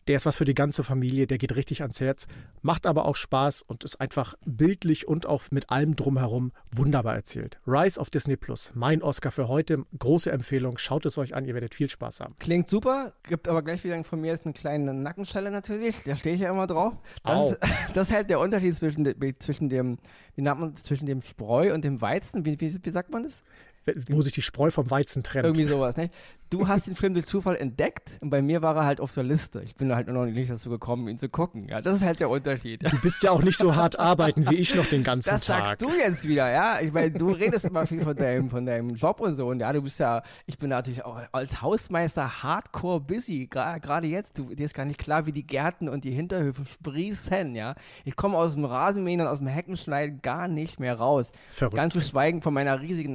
Der 0.07 0.15
ist 0.15 0.25
was 0.25 0.37
für 0.37 0.45
die 0.45 0.55
ganze 0.55 0.83
Familie, 0.83 1.27
der 1.27 1.37
geht 1.37 1.55
richtig 1.55 1.83
ans 1.83 2.01
Herz, 2.01 2.27
macht 2.61 2.87
aber 2.87 3.05
auch 3.05 3.15
Spaß 3.15 3.61
und 3.61 3.83
ist 3.83 4.01
einfach 4.01 4.33
bildlich 4.45 5.07
und 5.07 5.27
auch 5.27 5.43
mit 5.51 5.69
allem 5.69 5.95
drumherum 5.95 6.51
wunderbar 6.75 7.13
erzählt. 7.13 7.59
Rise 7.67 8.01
auf 8.01 8.09
Disney 8.09 8.35
Plus, 8.35 8.71
mein 8.73 9.03
Oscar 9.03 9.31
für 9.31 9.47
heute, 9.47 9.85
große 9.99 10.31
Empfehlung, 10.31 10.79
schaut 10.79 11.05
es 11.05 11.19
euch 11.19 11.35
an, 11.35 11.45
ihr 11.45 11.53
werdet 11.53 11.75
viel 11.75 11.87
Spaß 11.87 12.21
haben. 12.21 12.35
Klingt 12.39 12.67
super, 12.67 13.13
gibt 13.23 13.47
aber 13.47 13.61
gleich 13.61 13.83
wieder 13.83 14.03
von 14.03 14.19
mir 14.19 14.31
jetzt 14.31 14.45
eine 14.45 14.53
kleine 14.53 14.93
Nackenschelle 14.93 15.51
natürlich, 15.51 15.95
da 16.03 16.15
stehe 16.15 16.33
ich 16.33 16.41
ja 16.41 16.49
immer 16.49 16.65
drauf. 16.65 16.93
Das, 17.23 17.51
ist, 17.51 17.59
das 17.93 18.07
ist 18.07 18.13
halt 18.13 18.29
der 18.31 18.39
Unterschied 18.39 18.75
zwischen, 18.75 19.05
zwischen, 19.37 19.69
dem, 19.69 19.99
wie 20.35 20.41
nennt 20.41 20.59
man, 20.59 20.75
zwischen 20.77 21.05
dem 21.05 21.21
Spreu 21.21 21.75
und 21.75 21.85
dem 21.85 22.01
Weizen, 22.01 22.43
wie, 22.43 22.59
wie, 22.59 22.75
wie 22.83 22.89
sagt 22.89 23.11
man 23.11 23.23
das? 23.23 23.43
Wo 24.09 24.21
sich 24.21 24.33
die 24.33 24.41
Spreu 24.41 24.69
vom 24.69 24.89
Weizen 24.89 25.23
trennt. 25.23 25.45
Irgendwie 25.45 25.65
sowas, 25.65 25.95
ne? 25.95 26.09
Du 26.51 26.67
hast 26.67 26.85
den 26.85 26.95
Film 26.95 27.13
durch 27.13 27.25
Zufall 27.25 27.55
entdeckt 27.55 28.17
und 28.19 28.29
bei 28.29 28.41
mir 28.41 28.61
war 28.61 28.75
er 28.75 28.83
halt 28.83 28.99
auf 28.99 29.13
der 29.13 29.23
Liste. 29.23 29.61
Ich 29.61 29.75
bin 29.75 29.95
halt 29.95 30.09
noch 30.09 30.25
nicht 30.25 30.51
dazu 30.51 30.69
gekommen, 30.69 31.07
ihn 31.07 31.17
zu 31.17 31.29
gucken. 31.29 31.65
Ja, 31.69 31.81
das 31.81 31.95
ist 31.95 32.03
halt 32.03 32.19
der 32.19 32.29
Unterschied. 32.29 32.83
Du 32.83 32.99
bist 32.99 33.23
ja 33.23 33.31
auch 33.31 33.41
nicht 33.41 33.57
so 33.57 33.73
hart 33.73 33.97
arbeiten 33.97 34.49
wie 34.49 34.55
ich 34.55 34.75
noch 34.75 34.85
den 34.85 35.01
ganzen 35.01 35.29
das 35.29 35.45
Tag. 35.45 35.59
Das 35.59 35.69
sagst 35.69 35.81
du 35.81 35.93
jetzt 35.97 36.27
wieder, 36.27 36.51
ja? 36.51 36.81
Ich 36.81 36.91
meine, 36.91 37.11
du 37.11 37.31
redest 37.31 37.63
immer 37.63 37.87
viel 37.87 38.01
von 38.01 38.17
deinem, 38.17 38.49
von 38.49 38.65
deinem 38.65 38.95
Job 38.95 39.21
und 39.21 39.35
so. 39.35 39.47
Und 39.47 39.61
ja, 39.61 39.71
du 39.71 39.81
bist 39.81 39.97
ja, 39.99 40.23
ich 40.45 40.57
bin 40.57 40.71
natürlich 40.71 41.05
auch 41.05 41.21
als 41.31 41.61
Hausmeister 41.61 42.43
hardcore 42.43 42.99
busy. 42.99 43.47
Gerade 43.49 44.07
jetzt, 44.07 44.37
du, 44.37 44.53
dir 44.53 44.65
ist 44.65 44.73
gar 44.73 44.85
nicht 44.85 44.99
klar, 44.99 45.25
wie 45.25 45.31
die 45.31 45.47
Gärten 45.47 45.87
und 45.87 46.03
die 46.03 46.11
Hinterhöfe 46.11 46.65
sprießen, 46.65 47.55
ja? 47.55 47.75
Ich 48.03 48.17
komme 48.17 48.37
aus 48.37 48.55
dem 48.55 48.65
Rasenmähen 48.65 49.21
und 49.21 49.27
aus 49.27 49.37
dem 49.37 49.47
Heckenschneiden 49.47 50.21
gar 50.21 50.49
nicht 50.49 50.81
mehr 50.81 50.95
raus. 50.95 51.31
Verrückt. 51.47 51.77
Ganz 51.77 51.93
zu 51.93 52.01
schweigen 52.01 52.41
von 52.41 52.53
meiner 52.53 52.81
riesigen 52.81 53.13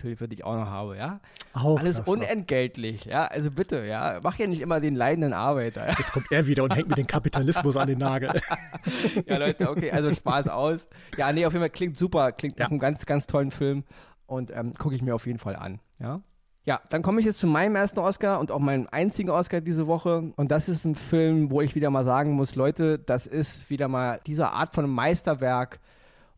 Nachbarschaftshilfe, 0.00 0.28
die 0.28 0.34
ich 0.34 0.44
auch 0.44 0.54
noch 0.54 0.66
habe, 0.66 0.96
ja? 0.96 1.20
Auch 1.52 1.78
Alles 1.78 2.00
unentgeltlich 2.00 2.30
unentgeltlich, 2.30 3.04
ja. 3.06 3.26
Also 3.26 3.50
bitte, 3.50 3.84
ja. 3.86 4.20
Mach 4.22 4.38
ja 4.38 4.46
nicht 4.46 4.60
immer 4.60 4.80
den 4.80 4.94
leidenden 4.94 5.32
Arbeiter. 5.32 5.86
Ja? 5.86 5.94
Jetzt 5.98 6.12
kommt 6.12 6.26
er 6.30 6.46
wieder 6.46 6.64
und 6.64 6.74
hängt 6.74 6.88
mir 6.88 6.94
den 6.94 7.06
Kapitalismus 7.06 7.76
an 7.76 7.88
den 7.88 7.98
Nagel. 7.98 8.40
ja, 9.26 9.36
Leute, 9.36 9.70
okay, 9.70 9.90
also 9.90 10.12
Spaß 10.12 10.48
aus. 10.48 10.86
Ja, 11.16 11.32
nee, 11.32 11.46
auf 11.46 11.52
jeden 11.52 11.62
Fall 11.62 11.70
klingt 11.70 11.96
super, 11.96 12.32
klingt 12.32 12.58
ja. 12.58 12.64
nach 12.64 12.70
einem 12.70 12.80
ganz, 12.80 13.06
ganz 13.06 13.26
tollen 13.26 13.50
Film 13.50 13.84
und 14.26 14.50
ähm, 14.54 14.74
gucke 14.74 14.94
ich 14.94 15.02
mir 15.02 15.14
auf 15.14 15.26
jeden 15.26 15.38
Fall 15.38 15.56
an, 15.56 15.80
ja. 16.00 16.20
Ja, 16.66 16.78
dann 16.90 17.00
komme 17.00 17.20
ich 17.20 17.26
jetzt 17.26 17.40
zu 17.40 17.46
meinem 17.46 17.74
ersten 17.74 17.98
Oscar 18.00 18.38
und 18.38 18.52
auch 18.52 18.58
meinem 18.58 18.86
einzigen 18.92 19.30
Oscar 19.30 19.62
diese 19.62 19.86
Woche. 19.86 20.30
Und 20.36 20.50
das 20.50 20.68
ist 20.68 20.84
ein 20.84 20.94
Film, 20.94 21.50
wo 21.50 21.62
ich 21.62 21.74
wieder 21.74 21.88
mal 21.88 22.04
sagen 22.04 22.32
muss, 22.32 22.54
Leute, 22.54 22.98
das 22.98 23.26
ist 23.26 23.70
wieder 23.70 23.88
mal 23.88 24.20
diese 24.26 24.50
Art 24.50 24.74
von 24.74 24.88
Meisterwerk, 24.88 25.80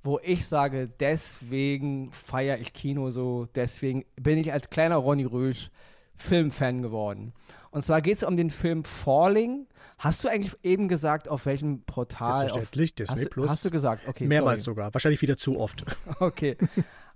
wo 0.02 0.19
ich 0.22 0.46
sage, 0.46 0.88
deswegen 1.00 2.12
feiere 2.12 2.58
ich 2.58 2.72
Kino 2.72 3.10
so, 3.10 3.46
deswegen 3.54 4.04
bin 4.16 4.38
ich 4.38 4.52
als 4.52 4.70
kleiner 4.70 4.96
Ronny 4.96 5.25
Rösch 5.25 5.70
Filmfan 6.16 6.82
geworden. 6.82 7.32
Und 7.70 7.84
zwar 7.84 8.02
geht 8.02 8.19
es 8.19 8.22
um 8.22 8.37
den 8.37 8.50
Film 8.50 8.84
Falling. 8.84 9.66
Hast 9.99 10.22
du 10.22 10.28
eigentlich 10.28 10.54
eben 10.62 10.88
gesagt, 10.88 11.28
auf 11.28 11.46
welchem 11.46 11.82
Portal? 11.82 12.41
Selbstverständlich, 12.41 12.91
auf, 12.91 12.96
Disney 12.96 13.22
hast, 13.22 13.31
Plus. 13.31 13.50
Hast 13.50 13.65
du 13.65 13.70
gesagt, 13.70 14.08
okay. 14.08 14.27
Mehrmals 14.27 14.65
sorry. 14.65 14.77
sogar, 14.77 14.94
wahrscheinlich 14.94 15.22
wieder 15.22 15.36
zu 15.36 15.58
oft. 15.58 15.84
Okay. 16.20 16.56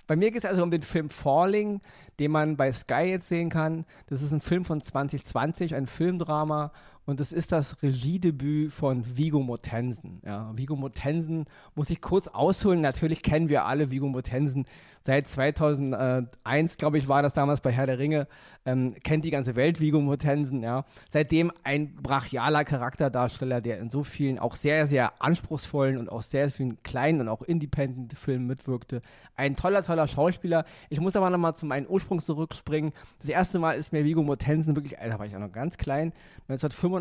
Bei 0.06 0.14
mir 0.14 0.30
geht 0.30 0.44
es 0.44 0.50
also 0.50 0.62
um 0.62 0.70
den 0.70 0.82
Film 0.82 1.10
Falling, 1.10 1.80
den 2.20 2.30
man 2.30 2.56
bei 2.56 2.72
Sky 2.72 3.10
jetzt 3.10 3.28
sehen 3.28 3.50
kann. 3.50 3.84
Das 4.06 4.22
ist 4.22 4.30
ein 4.30 4.40
Film 4.40 4.64
von 4.64 4.80
2020, 4.80 5.74
ein 5.74 5.88
Filmdrama 5.88 6.70
und 7.06 7.20
es 7.20 7.32
ist 7.32 7.52
das 7.52 7.80
Regiedebüt 7.82 8.72
von 8.72 9.16
Vigo 9.16 9.40
Mortensen. 9.40 10.20
Ja, 10.24 10.52
Vigo 10.56 10.76
Mortensen 10.76 11.46
muss 11.74 11.88
ich 11.88 12.00
kurz 12.00 12.28
ausholen. 12.28 12.80
Natürlich 12.80 13.22
kennen 13.22 13.48
wir 13.48 13.64
alle 13.64 13.90
Vigo 13.90 14.08
Mortensen 14.08 14.66
seit 15.06 15.28
2001, 15.28 16.76
glaube 16.76 16.98
ich, 16.98 17.08
war 17.08 17.22
das 17.22 17.32
damals 17.32 17.60
bei 17.60 17.70
Herr 17.70 17.86
der 17.86 17.98
Ringe, 17.98 18.26
ähm, 18.66 18.96
kennt 19.04 19.24
die 19.24 19.30
ganze 19.30 19.54
Welt 19.54 19.80
Viggo 19.80 20.00
Mortensen, 20.00 20.62
ja. 20.62 20.84
Seitdem 21.08 21.52
ein 21.62 21.94
brachialer 21.94 22.64
Charakterdarsteller, 22.64 23.60
der 23.60 23.78
in 23.78 23.88
so 23.88 24.02
vielen 24.02 24.40
auch 24.40 24.56
sehr, 24.56 24.86
sehr 24.86 25.22
anspruchsvollen 25.22 25.96
und 25.96 26.10
auch 26.10 26.22
sehr 26.22 26.50
vielen 26.50 26.82
kleinen 26.82 27.20
und 27.20 27.28
auch 27.28 27.42
Independent-Filmen 27.42 28.46
mitwirkte. 28.46 29.00
Ein 29.36 29.54
toller, 29.54 29.84
toller 29.84 30.08
Schauspieler. 30.08 30.64
Ich 30.90 31.00
muss 31.00 31.14
aber 31.14 31.30
nochmal 31.30 31.54
zu 31.54 31.66
meinem 31.66 31.86
Ursprung 31.86 32.20
zurückspringen. 32.20 32.92
Das 33.20 33.28
erste 33.28 33.60
Mal 33.60 33.72
ist 33.72 33.92
mir 33.92 34.04
Viggo 34.04 34.24
Mortensen 34.24 34.74
wirklich, 34.74 34.96
da 35.00 35.18
war 35.18 35.26
ich 35.26 35.36
auch 35.36 35.40
noch 35.40 35.52
ganz 35.52 35.78
klein, 35.78 36.12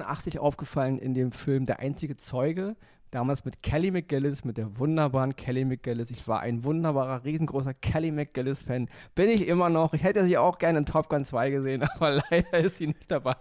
1985 0.02 0.40
aufgefallen 0.40 0.98
in 1.00 1.14
dem 1.14 1.32
Film 1.32 1.66
Der 1.66 1.80
einzige 1.80 2.18
Zeuge 2.18 2.76
damals 3.16 3.46
mit 3.46 3.64
Kelly 3.64 3.92
McGillis, 3.92 4.44
mit 4.44 4.58
der 4.58 4.78
wunderbaren 4.78 5.38
Kelly 5.38 5.64
McGillis. 5.64 6.12
Ich 6.12 6.28
war 6.28 6.42
ein 6.42 6.66
wunderbarer, 6.66 7.24
riesengroßer 7.24 7.74
Kelly 7.74 8.12
McGillis-Fan. 8.12 8.90
Bin 9.16 9.30
ich 9.30 9.48
immer 9.48 9.70
noch. 9.70 9.94
Ich 9.94 10.04
hätte 10.04 10.26
sie 10.26 10.38
auch 10.38 10.58
gerne 10.58 10.80
in 10.80 10.86
Top 10.86 11.08
Gun 11.08 11.24
2 11.24 11.50
gesehen, 11.50 11.84
aber 11.96 12.22
leider 12.30 12.58
ist 12.60 12.76
sie 12.76 12.88
nicht 12.88 13.10
dabei. 13.10 13.38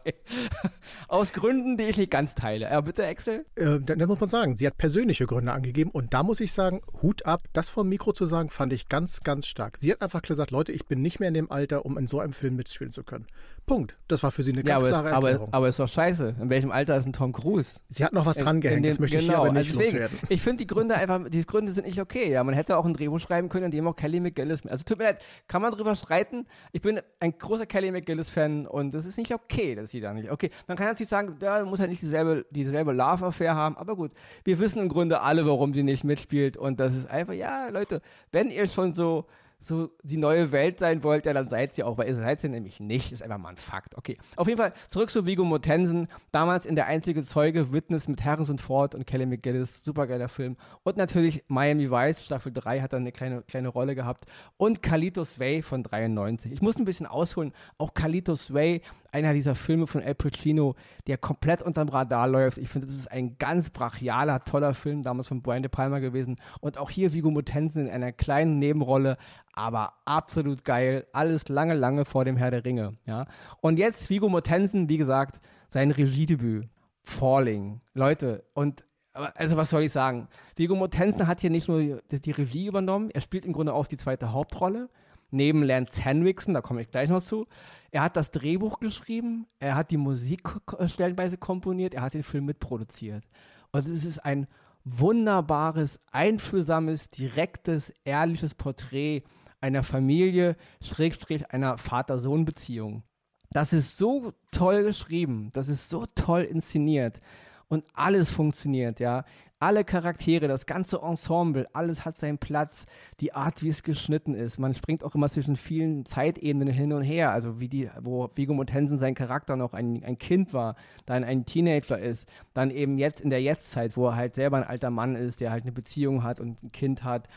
Aus 1.08 1.32
Gründen, 1.32 1.76
die 1.76 1.84
ich 1.84 1.96
nicht 1.96 2.12
ganz 2.12 2.36
teile. 2.36 2.66
Ja, 2.66 2.80
bitte, 2.80 3.04
Axel? 3.04 3.46
Äh, 3.56 3.80
da 3.80 4.06
muss 4.06 4.20
man 4.20 4.28
sagen, 4.28 4.56
sie 4.56 4.66
hat 4.66 4.78
persönliche 4.78 5.26
Gründe 5.26 5.50
angegeben 5.50 5.90
und 5.90 6.14
da 6.14 6.22
muss 6.22 6.38
ich 6.38 6.52
sagen, 6.52 6.80
Hut 7.02 7.26
ab, 7.26 7.42
das 7.52 7.68
vom 7.68 7.88
Mikro 7.88 8.12
zu 8.12 8.26
sagen, 8.26 8.50
fand 8.50 8.72
ich 8.72 8.88
ganz, 8.88 9.22
ganz 9.22 9.48
stark. 9.48 9.76
Sie 9.76 9.90
hat 9.90 10.02
einfach 10.02 10.22
gesagt, 10.22 10.52
Leute, 10.52 10.70
ich 10.70 10.86
bin 10.86 11.02
nicht 11.02 11.18
mehr 11.18 11.28
in 11.28 11.34
dem 11.34 11.50
Alter, 11.50 11.84
um 11.84 11.98
in 11.98 12.06
so 12.06 12.20
einem 12.20 12.32
Film 12.32 12.54
mitspielen 12.54 12.92
zu 12.92 13.02
können. 13.02 13.26
Punkt. 13.66 13.96
Das 14.08 14.22
war 14.22 14.30
für 14.30 14.42
sie 14.42 14.52
eine 14.52 14.62
ganz 14.62 14.68
ja, 14.68 14.76
aber 14.76 14.88
klare 14.88 15.06
es, 15.06 15.14
Erklärung. 15.14 15.48
Aber, 15.48 15.56
aber 15.56 15.68
ist 15.68 15.78
doch 15.78 15.88
scheiße. 15.88 16.36
In 16.40 16.50
welchem 16.50 16.70
Alter 16.70 16.96
ist 16.96 17.06
ein 17.06 17.12
Tom 17.12 17.32
Cruise? 17.32 17.80
Sie 17.88 18.04
hat 18.04 18.12
noch 18.12 18.26
was 18.26 18.36
dran 18.36 18.60
gehängt, 18.60 18.84
das 18.84 18.98
möchte 18.98 19.16
genau, 19.16 19.22
ich 19.22 19.28
hier 19.28 19.38
aber 19.38 19.44
also 19.46 19.58
nicht 19.58 19.70
deswegen, 19.70 20.02
loswerden. 20.02 20.18
ich 20.28 20.42
finde 20.42 20.56
die 20.58 20.66
Gründe 20.66 20.94
einfach, 20.96 21.28
die 21.28 21.46
Gründe 21.46 21.72
sind 21.72 21.86
nicht 21.86 22.00
okay. 22.00 22.30
Ja, 22.30 22.44
man 22.44 22.54
hätte 22.54 22.76
auch 22.76 22.84
ein 22.84 22.92
Drehbuch 22.92 23.20
schreiben 23.20 23.48
können, 23.48 23.66
in 23.66 23.70
dem 23.70 23.88
auch 23.88 23.96
Kelly 23.96 24.20
McGillis. 24.20 24.66
Also 24.66 24.84
tut 24.84 24.98
mir 24.98 25.04
leid, 25.04 25.24
kann 25.48 25.62
man 25.62 25.72
drüber 25.72 25.96
streiten. 25.96 26.46
Ich 26.72 26.82
bin 26.82 27.00
ein 27.20 27.38
großer 27.38 27.66
Kelly 27.66 27.90
McGillis-Fan 27.90 28.66
und 28.66 28.94
es 28.94 29.06
ist 29.06 29.16
nicht 29.16 29.32
okay, 29.32 29.74
dass 29.74 29.90
sie 29.90 30.00
da 30.00 30.12
nicht. 30.12 30.30
Okay, 30.30 30.50
man 30.66 30.76
kann 30.76 30.88
natürlich 30.88 31.08
sagen, 31.08 31.36
ja, 31.40 31.64
muss 31.64 31.78
ja 31.78 31.86
nicht 31.86 32.02
dieselbe, 32.02 32.44
dieselbe 32.50 32.92
Love-Affair 32.92 33.54
haben, 33.54 33.76
aber 33.76 33.96
gut, 33.96 34.12
wir 34.44 34.58
wissen 34.58 34.80
im 34.80 34.88
Grunde 34.88 35.22
alle, 35.22 35.46
warum 35.46 35.72
sie 35.72 35.82
nicht 35.82 36.04
mitspielt 36.04 36.56
und 36.56 36.78
das 36.80 36.94
ist 36.94 37.08
einfach, 37.08 37.32
ja, 37.32 37.68
Leute, 37.68 38.02
wenn 38.30 38.50
ihr 38.50 38.66
schon 38.68 38.92
so 38.92 39.26
so 39.64 39.90
die 40.02 40.18
neue 40.18 40.52
Welt 40.52 40.78
sein 40.78 41.02
wollt, 41.02 41.24
ja, 41.24 41.32
dann 41.32 41.48
seid 41.48 41.76
ihr 41.78 41.86
auch, 41.86 41.96
weil 41.96 42.06
ihr 42.08 42.14
seid 42.14 42.40
sie 42.40 42.50
nämlich 42.50 42.80
nicht, 42.80 43.12
ist 43.12 43.22
einfach 43.22 43.38
mal 43.38 43.48
ein 43.48 43.56
Fakt. 43.56 43.96
Okay, 43.96 44.18
auf 44.36 44.46
jeden 44.46 44.58
Fall 44.58 44.74
zurück 44.88 45.10
zu 45.10 45.24
Vigo 45.24 45.42
Mortensen, 45.42 46.08
damals 46.32 46.66
in 46.66 46.76
Der 46.76 46.86
einzige 46.86 47.22
Zeuge, 47.22 47.72
Witness 47.72 48.06
mit 48.06 48.22
Harrison 48.24 48.58
Ford 48.58 48.94
und 48.94 49.06
Kelly 49.06 49.24
McGillis, 49.24 49.82
supergeiler 49.82 50.28
Film. 50.28 50.56
Und 50.82 50.98
natürlich 50.98 51.44
Miami 51.48 51.90
Vice, 51.90 52.24
Staffel 52.24 52.52
3 52.52 52.80
hat 52.80 52.92
dann 52.92 53.02
eine 53.02 53.12
kleine, 53.12 53.42
kleine 53.42 53.68
Rolle 53.68 53.94
gehabt. 53.94 54.26
Und 54.58 54.82
Kalito 54.82 55.24
Sway 55.24 55.62
von 55.62 55.82
93. 55.82 56.52
Ich 56.52 56.60
muss 56.60 56.76
ein 56.76 56.84
bisschen 56.84 57.06
ausholen, 57.06 57.52
auch 57.78 57.94
Kalito 57.94 58.36
Sway, 58.36 58.82
einer 59.14 59.32
dieser 59.32 59.54
Filme 59.54 59.86
von 59.86 60.02
El 60.02 60.16
Pacino, 60.16 60.74
der 61.06 61.16
komplett 61.16 61.62
unterm 61.62 61.88
Radar 61.88 62.26
läuft. 62.26 62.58
Ich 62.58 62.68
finde, 62.68 62.88
das 62.88 62.96
ist 62.96 63.10
ein 63.10 63.38
ganz 63.38 63.70
brachialer, 63.70 64.44
toller 64.44 64.74
Film, 64.74 65.04
damals 65.04 65.28
von 65.28 65.40
Brian 65.40 65.62
De 65.62 65.70
Palma 65.70 66.00
gewesen. 66.00 66.36
Und 66.60 66.78
auch 66.78 66.90
hier 66.90 67.12
Vigo 67.12 67.30
Mortensen 67.30 67.86
in 67.86 67.92
einer 67.92 68.10
kleinen 68.10 68.58
Nebenrolle, 68.58 69.16
aber 69.52 69.92
absolut 70.04 70.64
geil. 70.64 71.06
Alles 71.12 71.48
lange, 71.48 71.74
lange 71.74 72.04
vor 72.04 72.24
dem 72.24 72.36
Herr 72.36 72.50
der 72.50 72.64
Ringe. 72.64 72.94
Ja? 73.06 73.26
Und 73.60 73.78
jetzt 73.78 74.10
Vigo 74.10 74.28
Mortensen, 74.28 74.88
wie 74.88 74.98
gesagt, 74.98 75.40
sein 75.70 75.92
Regiedebüt. 75.92 76.68
Falling. 77.04 77.82
Leute, 77.92 78.44
und 78.54 78.84
also 79.12 79.56
was 79.56 79.70
soll 79.70 79.82
ich 79.82 79.92
sagen? 79.92 80.26
Vigo 80.56 80.74
Mortensen 80.74 81.28
hat 81.28 81.40
hier 81.40 81.50
nicht 81.50 81.68
nur 81.68 82.00
die 82.10 82.30
Regie 82.32 82.66
übernommen, 82.66 83.10
er 83.10 83.20
spielt 83.20 83.46
im 83.46 83.52
Grunde 83.52 83.74
auch 83.74 83.86
die 83.86 83.96
zweite 83.96 84.32
Hauptrolle 84.32 84.88
neben 85.34 85.62
Lance 85.62 86.02
Henriksen, 86.02 86.54
da 86.54 86.60
komme 86.60 86.82
ich 86.82 86.90
gleich 86.90 87.10
noch 87.10 87.22
zu. 87.22 87.46
Er 87.90 88.02
hat 88.02 88.16
das 88.16 88.30
Drehbuch 88.30 88.80
geschrieben, 88.80 89.46
er 89.58 89.74
hat 89.76 89.90
die 89.90 89.96
Musik 89.96 90.48
stellenweise 90.86 91.36
komponiert, 91.36 91.94
er 91.94 92.02
hat 92.02 92.14
den 92.14 92.22
Film 92.22 92.46
mitproduziert. 92.46 93.24
Und 93.72 93.88
es 93.88 94.04
ist 94.04 94.18
ein 94.20 94.46
wunderbares, 94.84 96.00
einfühlsames, 96.10 97.10
direktes, 97.10 97.92
ehrliches 98.04 98.54
Porträt 98.54 99.22
einer 99.60 99.82
Familie, 99.82 100.56
Schrägstrich 100.82 101.50
einer 101.50 101.78
Vater-Sohn-Beziehung. 101.78 103.02
Das 103.50 103.72
ist 103.72 103.96
so 103.96 104.32
toll 104.50 104.82
geschrieben, 104.82 105.50
das 105.52 105.68
ist 105.68 105.88
so 105.88 106.06
toll 106.14 106.42
inszeniert 106.42 107.20
und 107.68 107.84
alles 107.94 108.30
funktioniert, 108.30 109.00
ja 109.00 109.24
alle 109.60 109.84
Charaktere, 109.84 110.48
das 110.48 110.66
ganze 110.66 110.98
Ensemble, 110.98 111.66
alles 111.72 112.04
hat 112.04 112.18
seinen 112.18 112.38
Platz, 112.38 112.86
die 113.20 113.32
Art, 113.32 113.62
wie 113.62 113.68
es 113.68 113.82
geschnitten 113.82 114.34
ist. 114.34 114.58
Man 114.58 114.74
springt 114.74 115.02
auch 115.02 115.14
immer 115.14 115.30
zwischen 115.30 115.56
vielen 115.56 116.04
Zeitebenen 116.04 116.68
hin 116.68 116.92
und 116.92 117.02
her, 117.02 117.30
also 117.30 117.60
wie 117.60 117.68
die, 117.68 117.90
wo 118.00 118.28
Viggo 118.34 118.52
Mortensen 118.52 118.98
sein 118.98 119.14
Charakter 119.14 119.56
noch 119.56 119.72
ein, 119.72 120.02
ein 120.04 120.18
Kind 120.18 120.52
war, 120.52 120.76
dann 121.06 121.24
ein 121.24 121.46
Teenager 121.46 121.98
ist, 121.98 122.28
dann 122.52 122.70
eben 122.70 122.98
jetzt 122.98 123.20
in 123.20 123.30
der 123.30 123.40
Jetztzeit, 123.40 123.96
wo 123.96 124.08
er 124.08 124.16
halt 124.16 124.34
selber 124.34 124.58
ein 124.58 124.64
alter 124.64 124.90
Mann 124.90 125.16
ist, 125.16 125.40
der 125.40 125.50
halt 125.50 125.62
eine 125.62 125.72
Beziehung 125.72 126.22
hat 126.22 126.40
und 126.40 126.62
ein 126.62 126.72
Kind 126.72 127.04
hat. 127.04 127.28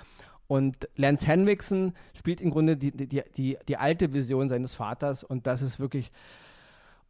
Und 0.47 0.87
Lance 0.95 1.25
Henriksen 1.25 1.93
spielt 2.13 2.41
im 2.41 2.51
Grunde 2.51 2.77
die, 2.77 2.91
die, 2.91 3.23
die, 3.35 3.57
die 3.67 3.77
alte 3.77 4.13
Vision 4.13 4.49
seines 4.49 4.75
Vaters 4.75 5.23
und 5.23 5.45
das 5.45 5.61
ist 5.61 5.79
wirklich, 5.79 6.11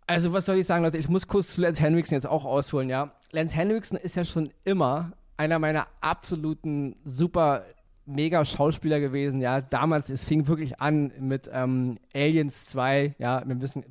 also 0.06 0.34
was 0.34 0.46
soll 0.46 0.58
ich 0.58 0.68
sagen, 0.68 0.84
Leute, 0.84 0.98
ich 0.98 1.10
muss 1.10 1.28
kurz 1.28 1.54
zu 1.54 1.62
Lance 1.62 1.82
Henriksen 1.82 2.16
jetzt 2.16 2.28
auch 2.28 2.46
ausholen, 2.46 2.90
ja. 2.90 3.14
Lance 3.32 3.56
Henriksen 3.56 3.98
ist 3.98 4.16
ja 4.16 4.26
schon 4.26 4.52
immer 4.64 5.14
einer 5.38 5.60
meiner 5.60 5.88
absoluten 6.02 6.96
super 7.06 7.64
mega 8.06 8.46
Schauspieler 8.46 9.00
gewesen, 9.00 9.42
ja. 9.42 9.62
Damals, 9.62 10.10
es 10.10 10.26
fing 10.26 10.48
wirklich 10.48 10.80
an 10.80 11.12
mit 11.20 11.50
ähm, 11.52 12.00
Aliens 12.14 12.66
2, 12.68 13.16
ja, 13.20 13.44
wir 13.46 13.56
müssen, 13.56 13.84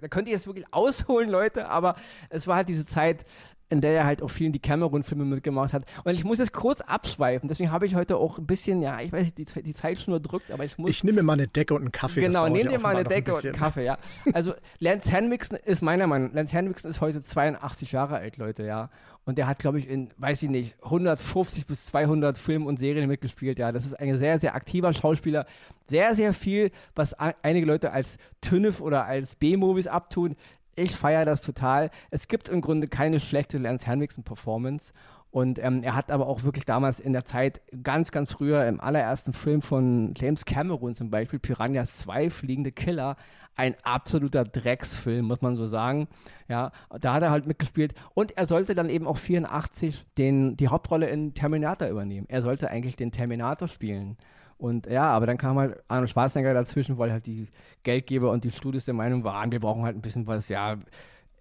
da 0.00 0.08
könnt 0.08 0.28
ihr 0.28 0.34
jetzt 0.34 0.46
wirklich 0.46 0.66
ausholen, 0.70 1.28
Leute, 1.28 1.68
aber 1.68 1.96
es 2.30 2.46
war 2.46 2.56
halt 2.56 2.68
diese 2.68 2.86
Zeit, 2.86 3.24
in 3.72 3.80
der 3.80 3.92
er 3.92 4.04
halt 4.04 4.22
auch 4.22 4.28
vielen 4.28 4.52
die 4.52 4.58
Cameron-Filme 4.58 5.24
mitgemacht 5.24 5.72
hat. 5.72 5.84
Und 6.04 6.12
ich 6.12 6.24
muss 6.24 6.38
jetzt 6.38 6.52
kurz 6.52 6.82
abschweifen, 6.82 7.48
deswegen 7.48 7.72
habe 7.72 7.86
ich 7.86 7.94
heute 7.94 8.18
auch 8.18 8.38
ein 8.38 8.46
bisschen, 8.46 8.82
ja, 8.82 9.00
ich 9.00 9.12
weiß 9.12 9.24
nicht, 9.24 9.38
die, 9.38 9.62
die 9.62 9.74
Zeitschnur 9.74 10.20
drückt, 10.20 10.50
aber 10.50 10.64
ich 10.64 10.76
muss. 10.76 10.90
Ich 10.90 11.02
nehme 11.02 11.16
mir 11.16 11.22
mal 11.22 11.32
eine 11.32 11.48
Decke 11.48 11.74
und 11.74 11.80
einen 11.80 11.92
Kaffee. 11.92 12.20
Genau, 12.20 12.48
nehme 12.48 12.68
dir 12.68 12.78
mal 12.78 12.94
eine 12.94 13.04
Decke 13.04 13.32
ein 13.32 13.36
und 13.38 13.44
einen 13.46 13.54
Kaffee, 13.54 13.84
ja. 13.84 13.98
Also 14.34 14.52
Lance 14.78 15.10
Henriksen 15.10 15.56
ist 15.56 15.82
meiner 15.82 16.06
Meinung 16.06 16.28
nach, 16.28 16.34
Lance 16.34 16.54
Henriksen 16.54 16.90
ist 16.90 17.00
heute 17.00 17.22
82 17.22 17.92
Jahre 17.92 18.16
alt, 18.16 18.36
Leute, 18.36 18.64
ja. 18.64 18.90
Und 19.24 19.38
der 19.38 19.46
hat, 19.46 19.60
glaube 19.60 19.78
ich, 19.78 19.88
in, 19.88 20.10
weiß 20.18 20.42
ich 20.42 20.50
nicht, 20.50 20.76
150 20.82 21.66
bis 21.66 21.86
200 21.86 22.36
Filmen 22.36 22.66
und 22.66 22.78
Serien 22.78 23.08
mitgespielt, 23.08 23.58
ja. 23.58 23.72
Das 23.72 23.86
ist 23.86 23.94
ein 23.98 24.18
sehr, 24.18 24.38
sehr 24.38 24.54
aktiver 24.54 24.92
Schauspieler. 24.92 25.46
Sehr, 25.88 26.14
sehr 26.14 26.34
viel, 26.34 26.70
was 26.94 27.14
einige 27.14 27.66
Leute 27.66 27.92
als 27.92 28.18
TÜNIF 28.40 28.80
oder 28.80 29.06
als 29.06 29.36
B-Movies 29.36 29.86
abtun. 29.86 30.36
Ich 30.74 30.96
feiere 30.96 31.24
das 31.24 31.42
total. 31.42 31.90
Es 32.10 32.28
gibt 32.28 32.48
im 32.48 32.60
Grunde 32.60 32.88
keine 32.88 33.20
schlechte 33.20 33.58
Lance 33.58 33.86
Henriksen-Performance. 33.86 34.92
Und 35.30 35.58
ähm, 35.58 35.82
er 35.82 35.96
hat 35.96 36.10
aber 36.10 36.26
auch 36.26 36.42
wirklich 36.42 36.66
damals 36.66 37.00
in 37.00 37.14
der 37.14 37.24
Zeit, 37.24 37.62
ganz, 37.82 38.10
ganz 38.10 38.32
früher, 38.32 38.66
im 38.66 38.80
allerersten 38.80 39.32
Film 39.32 39.62
von 39.62 40.12
James 40.14 40.44
Cameron 40.44 40.94
zum 40.94 41.08
Beispiel, 41.08 41.38
Piranhas 41.38 41.98
2, 42.00 42.28
Fliegende 42.28 42.70
Killer, 42.70 43.16
ein 43.56 43.74
absoluter 43.82 44.44
Drecksfilm, 44.44 45.26
muss 45.26 45.40
man 45.40 45.56
so 45.56 45.66
sagen. 45.66 46.08
Ja, 46.48 46.70
da 47.00 47.14
hat 47.14 47.22
er 47.22 47.30
halt 47.30 47.46
mitgespielt. 47.46 47.94
Und 48.12 48.36
er 48.36 48.46
sollte 48.46 48.74
dann 48.74 48.90
eben 48.90 49.06
auch 49.06 49.16
84 49.16 50.06
den, 50.18 50.58
die 50.58 50.68
Hauptrolle 50.68 51.08
in 51.08 51.32
Terminator 51.32 51.88
übernehmen. 51.88 52.26
Er 52.28 52.42
sollte 52.42 52.68
eigentlich 52.68 52.96
den 52.96 53.10
Terminator 53.10 53.68
spielen. 53.68 54.18
Und 54.62 54.86
ja, 54.86 55.08
aber 55.08 55.26
dann 55.26 55.38
kam 55.38 55.58
halt 55.58 55.82
Arnold 55.88 56.10
Schwarzenegger 56.10 56.54
dazwischen, 56.54 56.96
weil 56.96 57.10
halt 57.10 57.26
die 57.26 57.48
Geldgeber 57.82 58.30
und 58.30 58.44
die 58.44 58.52
Studios 58.52 58.84
der 58.84 58.94
Meinung 58.94 59.24
waren, 59.24 59.50
wir 59.50 59.58
brauchen 59.58 59.82
halt 59.82 59.96
ein 59.96 60.02
bisschen 60.02 60.28
was, 60.28 60.48
ja. 60.48 60.78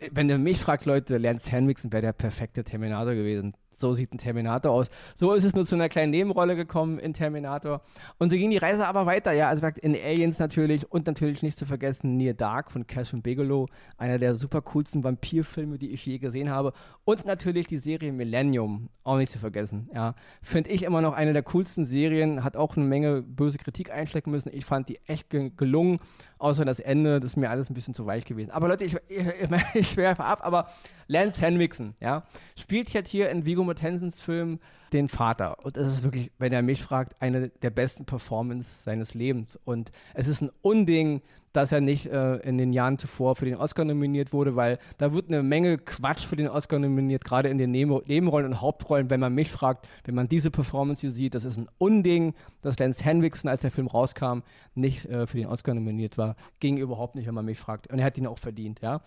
Wenn 0.10 0.28
ihr 0.28 0.40
mich 0.40 0.60
fragt, 0.60 0.86
Leute, 0.86 1.20
Lance 1.20 1.52
Henriksen 1.52 1.92
wäre 1.94 2.02
der 2.02 2.14
perfekte 2.14 2.64
Terminator 2.64 3.14
gewesen 3.14 3.54
so 3.72 3.94
sieht 3.94 4.14
ein 4.14 4.18
Terminator 4.18 4.72
aus. 4.72 4.88
So 5.16 5.34
ist 5.34 5.44
es 5.44 5.54
nur 5.54 5.66
zu 5.66 5.76
einer 5.76 5.90
kleinen 5.90 6.12
Nebenrolle 6.12 6.56
gekommen 6.56 7.00
in 7.00 7.14
Terminator. 7.14 7.82
Und 8.18 8.32
so 8.32 8.38
ging 8.38 8.52
die 8.52 8.58
Reise 8.58 8.88
aber 8.88 9.06
weiter, 9.06 9.32
ja. 9.32 9.50
Also 9.50 9.66
in 9.82 9.96
Aliens 9.96 10.40
natürlich 10.40 10.92
und 10.92 11.08
natürlich 11.08 11.42
nicht 11.42 11.58
zu 11.58 11.66
vergessen 11.66 12.18
Near 12.18 12.34
Dark 12.34 12.72
von 12.72 12.88
Catherine 12.88 13.22
Bigelow, 13.22 13.68
einer 13.98 14.20
der 14.20 14.36
super 14.36 14.62
coolsten 14.62 15.04
Vampirfilme, 15.04 15.78
die 15.78 15.92
ich 15.92 16.06
je 16.06 16.20
gesehen 16.20 16.50
habe. 16.50 16.74
Und 17.04 17.26
natürlich 17.26 17.68
die 17.68 17.78
Serie 17.78 18.12
Millennium, 18.14 18.90
auch 19.04 19.18
nicht 19.18 19.32
zu 19.32 19.40
vergessen, 19.40 19.90
ja. 19.94 20.16
Finde 20.42 20.70
ich 20.70 20.84
immer 20.84 21.02
noch 21.02 21.14
eine 21.14 21.34
der 21.34 21.44
coolsten 21.44 21.86
Serien, 21.86 22.44
hat 22.44 22.56
auch 22.56 22.78
eine 22.78 22.86
Menge 22.86 23.22
böse 23.22 23.58
Kritik 23.58 23.92
einstecken 23.92 24.32
müssen. 24.32 24.52
Ich 24.54 24.66
fand 24.66 24.90
die 24.90 25.00
echt 25.08 25.30
gelungen, 25.30 26.00
außer 26.38 26.66
das 26.66 26.80
Ende, 26.80 27.20
das 27.20 27.32
ist 27.32 27.38
mir 27.38 27.50
alles 27.50 27.70
ein 27.70 27.74
bisschen 27.74 27.94
zu 27.94 28.06
weich 28.06 28.26
gewesen. 28.26 28.52
Aber 28.52 28.68
Leute, 28.68 28.86
ich, 28.86 28.96
ich, 29.08 29.28
ich 29.74 29.90
schwerfe 29.90 30.24
ab, 30.24 30.40
aber 30.44 30.68
Lance 31.12 31.42
Henriksen, 31.42 31.96
ja, 32.00 32.24
spielt 32.58 32.94
jetzt 32.94 33.10
hier 33.10 33.30
in 33.30 33.46
Vigo 33.46 33.66
Mortensens 33.66 34.22
Film 34.22 34.60
den 34.94 35.10
Vater. 35.10 35.58
Und 35.64 35.76
das 35.76 35.88
ist 35.88 36.04
wirklich, 36.04 36.32
wenn 36.38 36.54
er 36.54 36.62
mich 36.62 36.82
fragt, 36.82 37.22
eine 37.22 37.50
der 37.50 37.70
besten 37.70 38.06
Performances 38.06 38.84
seines 38.84 39.14
Lebens. 39.14 39.60
Und 39.66 39.92
es 40.14 40.30
ist 40.30 40.42
ein 40.42 40.52
Unding, 40.62 41.22
dass 41.52 41.74
er 41.74 41.82
nicht 41.82 42.06
äh, 42.06 42.38
in 42.38 42.58
den 42.58 42.72
Jahren 42.72 42.98
zuvor 42.98 43.36
für 43.36 43.44
den 43.44 43.56
Oscar 43.56 43.84
nominiert 43.84 44.32
wurde, 44.32 44.56
weil 44.56 44.80
da 45.00 45.14
wird 45.14 45.28
eine 45.28 45.44
Menge 45.44 45.78
Quatsch 45.78 46.26
für 46.26 46.38
den 46.38 46.48
Oscar 46.48 46.80
nominiert, 46.80 47.26
gerade 47.26 47.50
in 47.50 47.58
den 47.58 47.72
Neben 47.72 48.00
Nebenrollen 48.06 48.48
und 48.48 48.62
Hauptrollen. 48.62 49.10
Wenn 49.10 49.20
man 49.20 49.34
mich 49.34 49.52
fragt, 49.52 49.90
wenn 50.06 50.16
man 50.16 50.30
diese 50.30 50.50
Performance 50.50 51.02
hier 51.02 51.12
sieht, 51.12 51.36
das 51.36 51.44
ist 51.44 51.58
ein 51.58 51.68
Unding, 51.78 52.36
dass 52.62 52.80
Lance 52.80 53.04
Henriksen, 53.04 53.50
als 53.50 53.62
der 53.62 53.72
Film 53.72 53.88
rauskam, 53.88 54.44
nicht 54.76 55.06
äh, 55.08 55.28
für 55.28 55.36
den 55.36 55.48
Oscar 55.48 55.74
nominiert 55.74 56.18
war. 56.18 56.38
Ging 56.62 56.78
überhaupt 56.78 57.16
nicht, 57.16 57.28
wenn 57.28 57.36
man 57.36 57.46
mich 57.46 57.60
fragt. 57.60 57.88
Und 57.88 58.00
er 58.00 58.06
hat 58.06 58.18
ihn 58.18 58.28
auch 58.28 58.40
verdient, 58.40 58.80
ja. 58.82 59.02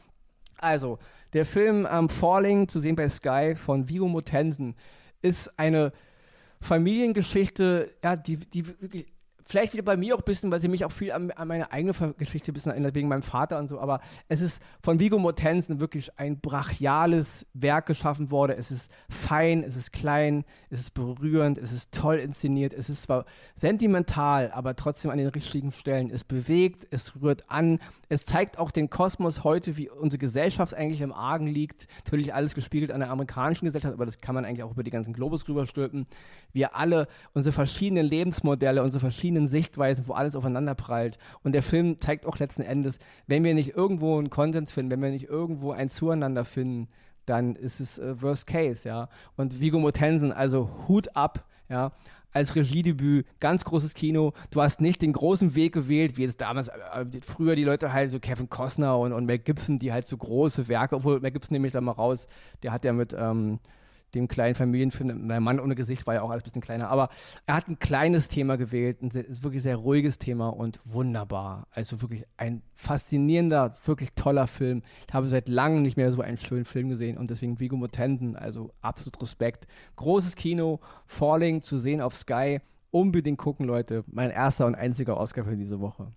Also, 0.58 0.98
der 1.32 1.44
Film 1.44 1.86
ähm, 1.90 2.08
Falling, 2.08 2.68
zu 2.68 2.80
sehen 2.80 2.96
bei 2.96 3.08
Sky 3.08 3.54
von 3.56 3.88
Vigo 3.88 4.08
Mortensen, 4.08 4.74
ist 5.22 5.58
eine 5.58 5.92
Familiengeschichte, 6.60 7.90
ja, 8.02 8.16
die, 8.16 8.36
die 8.36 8.66
wirklich 8.66 9.06
vielleicht 9.44 9.72
wieder 9.74 9.82
bei 9.82 9.96
mir 9.96 10.14
auch 10.14 10.20
ein 10.20 10.24
bisschen, 10.24 10.50
weil 10.50 10.60
sie 10.60 10.68
mich 10.68 10.84
auch 10.84 10.92
viel 10.92 11.12
an, 11.12 11.30
an 11.30 11.48
meine 11.48 11.70
eigene 11.70 11.92
Geschichte 12.16 12.50
ein 12.50 12.54
bisschen 12.54 12.72
erinnert, 12.72 12.94
wegen 12.94 13.08
meinem 13.08 13.22
Vater 13.22 13.58
und 13.58 13.68
so, 13.68 13.78
aber 13.78 14.00
es 14.28 14.40
ist 14.40 14.62
von 14.82 14.98
Vigo 14.98 15.18
Mortensen 15.18 15.80
wirklich 15.80 16.18
ein 16.18 16.40
brachiales 16.40 17.46
Werk 17.52 17.86
geschaffen 17.86 18.30
worden. 18.30 18.56
Es 18.58 18.70
ist 18.70 18.90
fein, 19.08 19.62
es 19.62 19.76
ist 19.76 19.92
klein, 19.92 20.44
es 20.70 20.80
ist 20.80 20.94
berührend, 20.94 21.58
es 21.58 21.72
ist 21.72 21.92
toll 21.92 22.16
inszeniert, 22.16 22.72
es 22.72 22.88
ist 22.88 23.02
zwar 23.02 23.26
sentimental, 23.56 24.50
aber 24.52 24.76
trotzdem 24.76 25.10
an 25.10 25.18
den 25.18 25.28
richtigen 25.28 25.72
Stellen. 25.72 26.10
Es 26.10 26.24
bewegt, 26.24 26.86
es 26.90 27.20
rührt 27.20 27.50
an, 27.50 27.80
es 28.08 28.24
zeigt 28.26 28.58
auch 28.58 28.70
den 28.70 28.90
Kosmos 28.90 29.44
heute, 29.44 29.76
wie 29.76 29.90
unsere 29.90 30.18
Gesellschaft 30.18 30.74
eigentlich 30.74 31.02
im 31.02 31.12
Argen 31.12 31.46
liegt. 31.46 31.86
Natürlich 32.04 32.32
alles 32.32 32.54
gespiegelt 32.54 32.92
an 32.92 33.00
der 33.00 33.10
amerikanischen 33.10 33.66
Gesellschaft, 33.66 33.94
aber 33.94 34.06
das 34.06 34.20
kann 34.20 34.34
man 34.34 34.44
eigentlich 34.44 34.62
auch 34.62 34.72
über 34.72 34.82
die 34.82 34.90
ganzen 34.90 35.12
Globus 35.12 35.46
rüberstülpen. 35.48 36.06
Wir 36.52 36.76
alle, 36.76 37.08
unsere 37.32 37.52
verschiedenen 37.52 38.06
Lebensmodelle, 38.06 38.82
unsere 38.82 39.00
verschiedenen 39.00 39.33
verschiedenen 39.34 39.46
Sichtweisen, 39.46 40.06
wo 40.06 40.12
alles 40.12 40.36
aufeinander 40.36 40.74
prallt. 40.74 41.18
Und 41.42 41.52
der 41.52 41.62
Film 41.62 42.00
zeigt 42.00 42.26
auch 42.26 42.38
letzten 42.38 42.62
Endes, 42.62 42.98
wenn 43.26 43.44
wir 43.44 43.54
nicht 43.54 43.76
irgendwo 43.76 44.18
einen 44.18 44.30
Konsens 44.30 44.72
finden, 44.72 44.92
wenn 44.92 45.02
wir 45.02 45.10
nicht 45.10 45.28
irgendwo 45.28 45.72
ein 45.72 45.90
Zueinander 45.90 46.44
finden, 46.44 46.88
dann 47.26 47.56
ist 47.56 47.80
es 47.80 47.98
äh, 47.98 48.20
Worst 48.20 48.46
Case, 48.46 48.88
ja. 48.88 49.08
Und 49.36 49.60
Vigo 49.60 49.78
Mortensen, 49.80 50.32
also 50.32 50.68
Hut 50.88 51.16
ab, 51.16 51.44
ja 51.68 51.92
als 52.34 52.56
Regiedebüt, 52.56 53.26
ganz 53.38 53.64
großes 53.64 53.94
Kino. 53.94 54.32
Du 54.50 54.60
hast 54.60 54.80
nicht 54.80 55.02
den 55.02 55.12
großen 55.12 55.54
Weg 55.54 55.72
gewählt, 55.72 56.16
wie 56.16 56.24
es 56.24 56.36
damals, 56.36 56.66
äh, 56.66 57.06
früher 57.22 57.54
die 57.54 57.62
Leute 57.62 57.92
halt 57.92 58.10
so 58.10 58.18
Kevin 58.18 58.50
Costner 58.50 58.98
und, 58.98 59.12
und 59.12 59.24
Mel 59.24 59.38
Gibson, 59.38 59.78
die 59.78 59.92
halt 59.92 60.08
so 60.08 60.16
große 60.16 60.66
Werke, 60.66 60.96
obwohl 60.96 61.20
Mel 61.20 61.30
Gibson 61.30 61.54
nehme 61.54 61.68
ich 61.68 61.72
da 61.72 61.80
mal 61.80 61.92
raus, 61.92 62.26
der 62.64 62.72
hat 62.72 62.84
ja 62.84 62.92
mit 62.92 63.14
ähm, 63.16 63.60
dem 64.14 64.28
kleinen 64.28 64.54
Familienfilm, 64.54 65.26
mein 65.26 65.42
Mann 65.42 65.60
ohne 65.60 65.74
Gesicht 65.74 66.06
war 66.06 66.14
ja 66.14 66.22
auch 66.22 66.30
alles 66.30 66.42
ein 66.42 66.44
bisschen 66.44 66.62
kleiner, 66.62 66.88
aber 66.88 67.08
er 67.46 67.54
hat 67.56 67.68
ein 67.68 67.78
kleines 67.78 68.28
Thema 68.28 68.56
gewählt, 68.56 69.02
ein 69.02 69.10
sehr, 69.10 69.24
wirklich 69.42 69.62
sehr 69.62 69.76
ruhiges 69.76 70.18
Thema 70.18 70.48
und 70.48 70.80
wunderbar. 70.84 71.66
Also 71.70 72.00
wirklich 72.02 72.24
ein 72.36 72.62
faszinierender, 72.74 73.74
wirklich 73.84 74.10
toller 74.14 74.46
Film. 74.46 74.82
Ich 75.06 75.14
habe 75.14 75.28
seit 75.28 75.48
langem 75.48 75.82
nicht 75.82 75.96
mehr 75.96 76.12
so 76.12 76.20
einen 76.20 76.36
schönen 76.36 76.64
Film 76.64 76.88
gesehen 76.88 77.18
und 77.18 77.30
deswegen 77.30 77.60
Vigo 77.60 77.76
Mortensen, 77.76 78.36
also 78.36 78.72
absolut 78.80 79.20
Respekt. 79.20 79.66
Großes 79.96 80.36
Kino, 80.36 80.80
Falling 81.06 81.62
zu 81.62 81.78
sehen 81.78 82.00
auf 82.00 82.14
Sky. 82.14 82.60
Unbedingt 82.90 83.38
gucken, 83.38 83.66
Leute. 83.66 84.04
Mein 84.06 84.30
erster 84.30 84.66
und 84.66 84.76
einziger 84.76 85.16
Oscar 85.16 85.44
für 85.44 85.56
diese 85.56 85.80
Woche. 85.80 86.12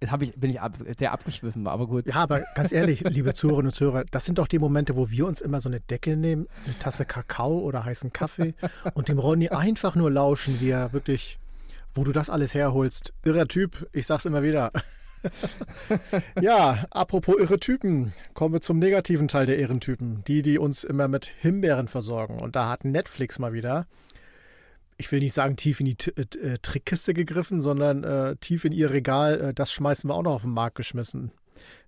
Jetzt 0.00 0.12
ich, 0.20 0.34
bin 0.34 0.50
ich 0.50 0.60
ab, 0.60 0.74
sehr 0.98 1.12
abgeschwiffen, 1.12 1.66
aber 1.66 1.86
gut. 1.86 2.06
Ja, 2.06 2.16
aber 2.16 2.44
ganz 2.54 2.70
ehrlich, 2.70 3.00
liebe 3.08 3.32
Zuhörerinnen 3.32 3.68
und 3.68 3.74
Zuhörer, 3.74 4.04
das 4.10 4.26
sind 4.26 4.38
doch 4.38 4.46
die 4.46 4.58
Momente, 4.58 4.94
wo 4.94 5.10
wir 5.10 5.26
uns 5.26 5.40
immer 5.40 5.62
so 5.62 5.70
eine 5.70 5.80
Decke 5.80 6.16
nehmen, 6.18 6.48
eine 6.64 6.78
Tasse 6.78 7.06
Kakao 7.06 7.58
oder 7.60 7.84
heißen 7.84 8.12
Kaffee 8.12 8.54
und 8.94 9.08
dem 9.08 9.18
Ronny 9.18 9.48
einfach 9.48 9.94
nur 9.94 10.10
lauschen, 10.10 10.60
wie 10.60 10.70
er 10.70 10.92
wirklich, 10.92 11.38
wo 11.94 12.04
du 12.04 12.12
das 12.12 12.28
alles 12.28 12.52
herholst. 12.52 13.14
Irrer 13.24 13.46
Typ, 13.46 13.88
ich 13.92 14.06
sag's 14.06 14.26
immer 14.26 14.42
wieder. 14.42 14.70
ja, 16.42 16.84
apropos 16.90 17.36
irre 17.38 17.58
Typen, 17.58 18.12
kommen 18.34 18.52
wir 18.52 18.60
zum 18.60 18.78
negativen 18.78 19.28
Teil 19.28 19.46
der 19.46 19.58
Ehrentypen. 19.58 20.22
Die, 20.28 20.42
die 20.42 20.58
uns 20.58 20.84
immer 20.84 21.08
mit 21.08 21.24
Himbeeren 21.40 21.88
versorgen. 21.88 22.38
Und 22.38 22.54
da 22.54 22.68
hat 22.68 22.84
Netflix 22.84 23.38
mal 23.38 23.54
wieder 23.54 23.86
ich 24.98 25.10
will 25.12 25.20
nicht 25.20 25.34
sagen 25.34 25.56
tief 25.56 25.80
in 25.80 25.86
die 25.86 25.94
T 25.96 26.12
äh, 26.16 26.54
äh, 26.54 26.58
Trickkiste 26.60 27.14
gegriffen, 27.14 27.60
sondern 27.60 28.04
äh, 28.04 28.36
tief 28.36 28.64
in 28.64 28.72
ihr 28.72 28.90
Regal, 28.90 29.40
äh, 29.40 29.54
das 29.54 29.72
schmeißen 29.72 30.08
wir 30.08 30.14
auch 30.14 30.22
noch 30.22 30.34
auf 30.34 30.42
den 30.42 30.52
Markt 30.52 30.76
geschmissen. 30.76 31.32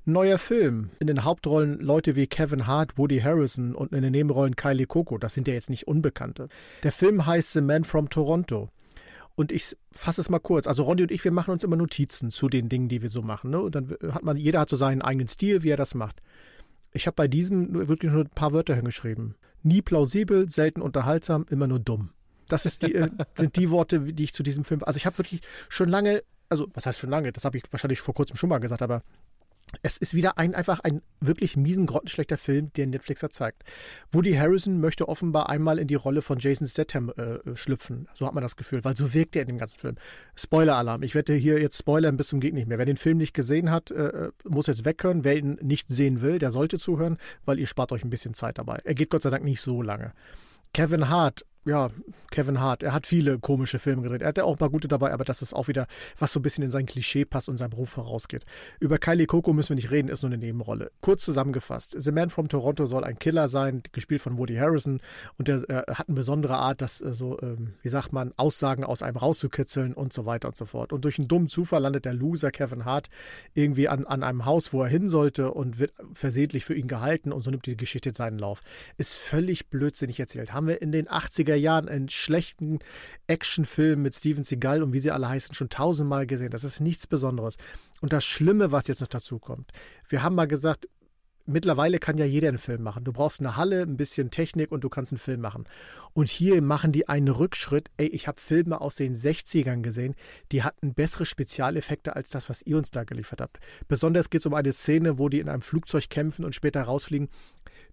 Neuer 0.05 0.39
Film. 0.39 0.91
In 1.01 1.07
den 1.07 1.25
Hauptrollen 1.25 1.81
Leute 1.81 2.17
wie 2.17 2.27
Kevin 2.27 2.67
Hart, 2.67 2.97
Woody 2.97 3.21
Harrison 3.21 3.75
und 3.75 3.93
in 3.93 4.03
den 4.03 4.13
Nebenrollen 4.13 4.57
Kylie 4.57 4.87
Coco. 4.87 5.19
Das 5.19 5.35
sind 5.35 5.47
ja 5.47 5.55
jetzt 5.55 5.69
nicht 5.69 5.87
Unbekannte. 5.87 6.49
Der 6.83 6.93
Film 6.93 7.27
heißt 7.27 7.53
The 7.53 7.61
Man 7.61 7.85
from 7.85 8.09
Toronto. 8.09 8.69
Und 9.35 9.53
ich 9.53 9.77
fasse 9.93 10.21
es 10.21 10.31
mal 10.31 10.39
kurz. 10.39 10.67
Also 10.67 10.85
Ronny 10.85 11.03
und 11.03 11.11
ich, 11.11 11.23
wir 11.25 11.31
machen 11.31 11.51
uns 11.51 11.63
immer 11.63 11.77
Notizen 11.77 12.31
zu 12.31 12.49
den 12.49 12.69
Dingen, 12.69 12.89
die 12.89 13.03
wir 13.03 13.11
so 13.11 13.23
machen. 13.23 13.51
Ne? 13.51 13.61
Und 13.61 13.75
dann 13.75 13.95
hat 14.11 14.23
man, 14.23 14.37
jeder 14.37 14.61
hat 14.61 14.71
so 14.71 14.77
seinen 14.77 15.03
eigenen 15.03 15.29
Stil, 15.29 15.63
wie 15.63 15.69
er 15.69 15.77
das 15.77 15.95
macht. 15.95 16.23
Ich 16.93 17.07
habe 17.07 17.15
bei 17.15 17.29
diesem 17.29 17.87
wirklich 17.87 18.11
nur 18.11 18.25
ein 18.25 18.31
paar 18.31 18.55
Wörter 18.55 18.75
hingeschrieben. 18.75 19.35
Nie 19.63 19.83
plausibel, 19.83 20.49
selten 20.49 20.81
unterhaltsam, 20.81 21.45
immer 21.51 21.67
nur 21.67 21.81
dumm. 21.81 22.11
Das 22.49 22.67
ist 22.67 22.83
die, 22.83 22.95
äh, 22.95 23.09
sind 23.35 23.57
die 23.57 23.71
Worte, 23.71 24.01
die 24.01 24.25
ich 24.25 24.33
zu 24.33 24.43
diesem 24.43 24.65
Film. 24.65 24.83
Also 24.85 24.97
ich 24.97 25.07
habe 25.07 25.19
wirklich 25.19 25.43
schon 25.69 25.89
lange, 25.89 26.23
also 26.49 26.67
was 26.75 26.87
heißt 26.87 26.99
schon 26.99 27.11
lange? 27.11 27.33
Das 27.33 27.45
habe 27.45 27.59
ich 27.59 27.65
wahrscheinlich 27.71 28.01
vor 28.01 28.15
kurzem 28.15 28.37
schon 28.37 28.49
mal 28.49 28.59
gesagt, 28.59 28.83
aber 28.83 29.03
es 29.83 29.99
ist 29.99 30.15
wieder 30.15 30.39
ein 30.39 30.55
einfach 30.55 30.81
ein 30.81 31.03
wirklich 31.21 31.57
miesen, 31.57 31.87
grottenschlechter 31.87 32.39
Film, 32.39 32.73
der 32.75 32.87
Netflixer 32.87 33.31
zeigt. 33.31 33.65
Woody 34.13 34.35
Harrison 34.35 34.81
möchte 34.81 35.09
offenbar 35.09 35.49
einmal 35.49 35.79
in 35.79 35.89
die 35.89 35.95
Rolle 35.95 36.23
von 36.23 36.39
Jason 36.39 36.67
Statham 36.67 37.11
äh, 37.17 37.55
schlüpfen. 37.55 38.09
So 38.15 38.27
hat 38.27 38.35
man 38.35 38.43
das 38.43 38.57
Gefühl, 38.57 38.85
weil 38.85 38.97
so 38.97 39.13
wirkt 39.13 39.37
er 39.37 39.43
in 39.43 39.49
dem 39.49 39.59
ganzen 39.59 39.79
Film. 39.79 39.97
Spoiler-Alarm. 40.37 41.03
Ich 41.03 41.15
werde 41.15 41.35
hier 41.35 41.61
jetzt 41.61 41.79
spoilern 41.79 42.17
bis 42.17 42.29
zum 42.29 42.41
geht 42.41 42.55
nicht 42.55 42.69
mehr. 42.69 42.79
Wer 42.79 42.87
den 42.87 42.97
Film 42.97 43.19
nicht 43.19 43.35
gesehen 43.35 43.71
hat, 43.71 43.91
äh, 43.91 44.09
äh, 44.09 44.33
muss 44.45 44.67
jetzt 44.67 44.85
weghören. 44.85 45.25
Wer 45.25 45.37
ihn 45.37 45.59
nicht 45.61 45.89
sehen 45.91 46.23
will, 46.23 46.39
der 46.39 46.51
sollte 46.51 46.79
zuhören, 46.79 47.19
weil 47.45 47.59
ihr 47.59 47.67
spart 47.67 47.93
euch 47.93 48.05
ein 48.05 48.11
bisschen 48.11 48.35
Zeit 48.35 48.59
dabei. 48.59 48.81
Er 48.85 48.95
geht 48.95 49.11
Gott 49.11 49.23
sei 49.23 49.31
Dank 49.31 49.45
nicht 49.45 49.61
so 49.61 49.83
lange. 49.83 50.13
Kevin 50.73 51.09
Hart 51.09 51.45
ja, 51.69 51.91
Kevin 52.31 52.61
Hart, 52.61 52.83
er 52.83 52.93
hat 52.93 53.07
viele 53.07 53.39
komische 53.39 53.79
Filme 53.79 54.03
gedreht. 54.03 54.23
Er 54.23 54.29
hat 54.29 54.39
ja 54.39 54.45
auch 54.45 54.53
ein 54.53 54.59
paar 54.59 54.71
gute 54.71 54.89
dabei, 54.89 55.13
aber 55.13 55.25
das 55.25 55.43
ist 55.43 55.55
auch 55.55 55.69
wieder, 55.69 55.87
was 56.19 56.33
so 56.33 56.41
ein 56.41 56.43
bisschen 56.43 56.65
in 56.65 56.71
sein 56.71 56.87
Klischee 56.87 57.25
passt 57.25 57.49
und 57.49 57.57
seinem 57.57 57.71
Beruf 57.71 57.91
vorausgeht. 57.91 58.45
Über 58.81 58.99
Kylie 58.99 59.27
Coco 59.27 59.53
müssen 59.53 59.71
wir 59.71 59.77
nicht 59.77 59.91
reden, 59.91 60.09
ist 60.09 60.23
nur 60.23 60.31
eine 60.31 60.39
Nebenrolle. 60.39 60.91
Kurz 61.01 61.25
zusammengefasst, 61.25 61.95
The 61.99 62.13
Man 62.13 62.31
from 62.31 62.49
Toronto 62.49 62.87
soll 62.87 63.05
ein 63.05 63.19
Killer 63.19 63.49
sein, 63.49 63.83
gespielt 63.93 64.21
von 64.21 64.39
Woody 64.39 64.57
Harrison 64.57 65.01
und 65.37 65.49
der 65.49 65.69
äh, 65.69 65.93
hat 65.93 66.09
eine 66.09 66.17
besondere 66.17 66.57
Art, 66.57 66.83
das 66.83 67.01
äh, 67.01 67.13
so, 67.13 67.39
ähm, 67.43 67.75
wie 67.83 67.89
sagt 67.89 68.13
man, 68.13 68.33
Aussagen 68.37 68.85
aus 68.85 69.03
einem 69.03 69.17
rauszukitzeln 69.17 69.95
und 69.95 70.13
so 70.13 70.27
weiter 70.27 70.49
und 70.49 70.57
so 70.57 70.67
fort. 70.67 70.93
Und 70.93 71.05
durch 71.05 71.19
einen 71.19 71.29
dummen 71.29 71.49
Zufall 71.49 71.83
landet 71.83 72.05
der 72.05 72.15
Loser 72.15 72.51
Kevin 72.51 72.85
Hart 72.85 73.09
irgendwie 73.55 73.89
an, 73.89 74.07
an 74.07 74.23
einem 74.23 74.45
Haus, 74.45 74.73
wo 74.73 74.83
er 74.83 74.89
hin 74.89 75.09
sollte 75.09 75.53
und 75.53 75.79
wird 75.79 75.93
versehentlich 76.13 76.65
für 76.65 76.75
ihn 76.75 76.89
gehalten 76.89 77.33
und 77.33 77.41
so 77.41 77.51
nimmt 77.51 77.67
die 77.67 77.77
Geschichte 77.77 78.13
seinen 78.15 78.39
Lauf. 78.39 78.63
Ist 78.97 79.17
völlig 79.17 79.69
blödsinnig 79.69 80.21
erzählt. 80.21 80.53
Haben 80.53 80.69
wir 80.69 80.83
in 80.83 80.93
den 80.93 81.09
80er 81.09 81.58
Jahren 81.59 81.89
einen 81.89 82.09
schlechten 82.09 82.79
Actionfilm 83.27 84.03
mit 84.03 84.15
Steven 84.15 84.45
Seagal 84.45 84.83
und 84.83 84.93
wie 84.93 84.99
sie 84.99 85.11
alle 85.11 85.29
heißen 85.29 85.55
schon 85.55 85.69
tausendmal 85.69 86.27
gesehen. 86.27 86.51
Das 86.51 86.65
ist 86.65 86.81
nichts 86.81 87.07
Besonderes. 87.07 87.57
Und 88.01 88.13
das 88.13 88.25
Schlimme, 88.25 88.73
was 88.73 88.87
jetzt 88.87 89.01
noch 89.01 89.09
dazu 89.09 89.39
kommt, 89.39 89.73
wir 90.09 90.23
haben 90.23 90.35
mal 90.35 90.47
gesagt, 90.47 90.89
mittlerweile 91.49 91.99
kann 91.99 92.19
ja 92.19 92.25
jeder 92.25 92.49
einen 92.49 92.59
Film 92.59 92.83
machen. 92.83 93.05
Du 93.05 93.13
brauchst 93.13 93.41
eine 93.41 93.57
Halle, 93.57 93.83
ein 93.83 93.97
bisschen 93.97 94.31
Technik 94.31 94.71
und 94.71 94.85
du 94.85 94.89
kannst 94.89 95.13
einen 95.13 95.19
Film 95.19 95.41
machen. 95.41 95.65
Und 96.13 96.29
hier 96.29 96.61
machen 96.63 96.93
die 96.93 97.09
einen 97.09 97.29
Rückschritt. 97.29 97.91
Ey, 97.97 98.07
ich 98.09 98.29
habe 98.29 98.41
Filme 98.41 98.81
aus 98.81 98.97
den 98.97 99.15
60ern 99.15 99.81
gesehen, 99.81 100.15
die 100.53 100.63
hatten 100.63 100.95
bessere 100.95 101.25
Spezialeffekte 101.25 102.15
als 102.15 102.31
das, 102.31 102.49
was 102.49 102.63
ihr 102.63 102.77
uns 102.77 102.91
da 102.91 103.05
geliefert 103.05 103.41
habt. 103.41 103.59
Besonders 103.89 104.31
geht 104.31 104.43
es 104.43 104.47
um 104.47 104.55
eine 104.55 104.73
Szene, 104.73 105.19
wo 105.19 105.29
die 105.29 105.41
in 105.41 105.49
einem 105.49 105.63
Flugzeug 105.63 106.11
kämpfen 106.11 106.45
und 106.45 106.55
später 106.55 106.83
rausfliegen. 106.83 107.29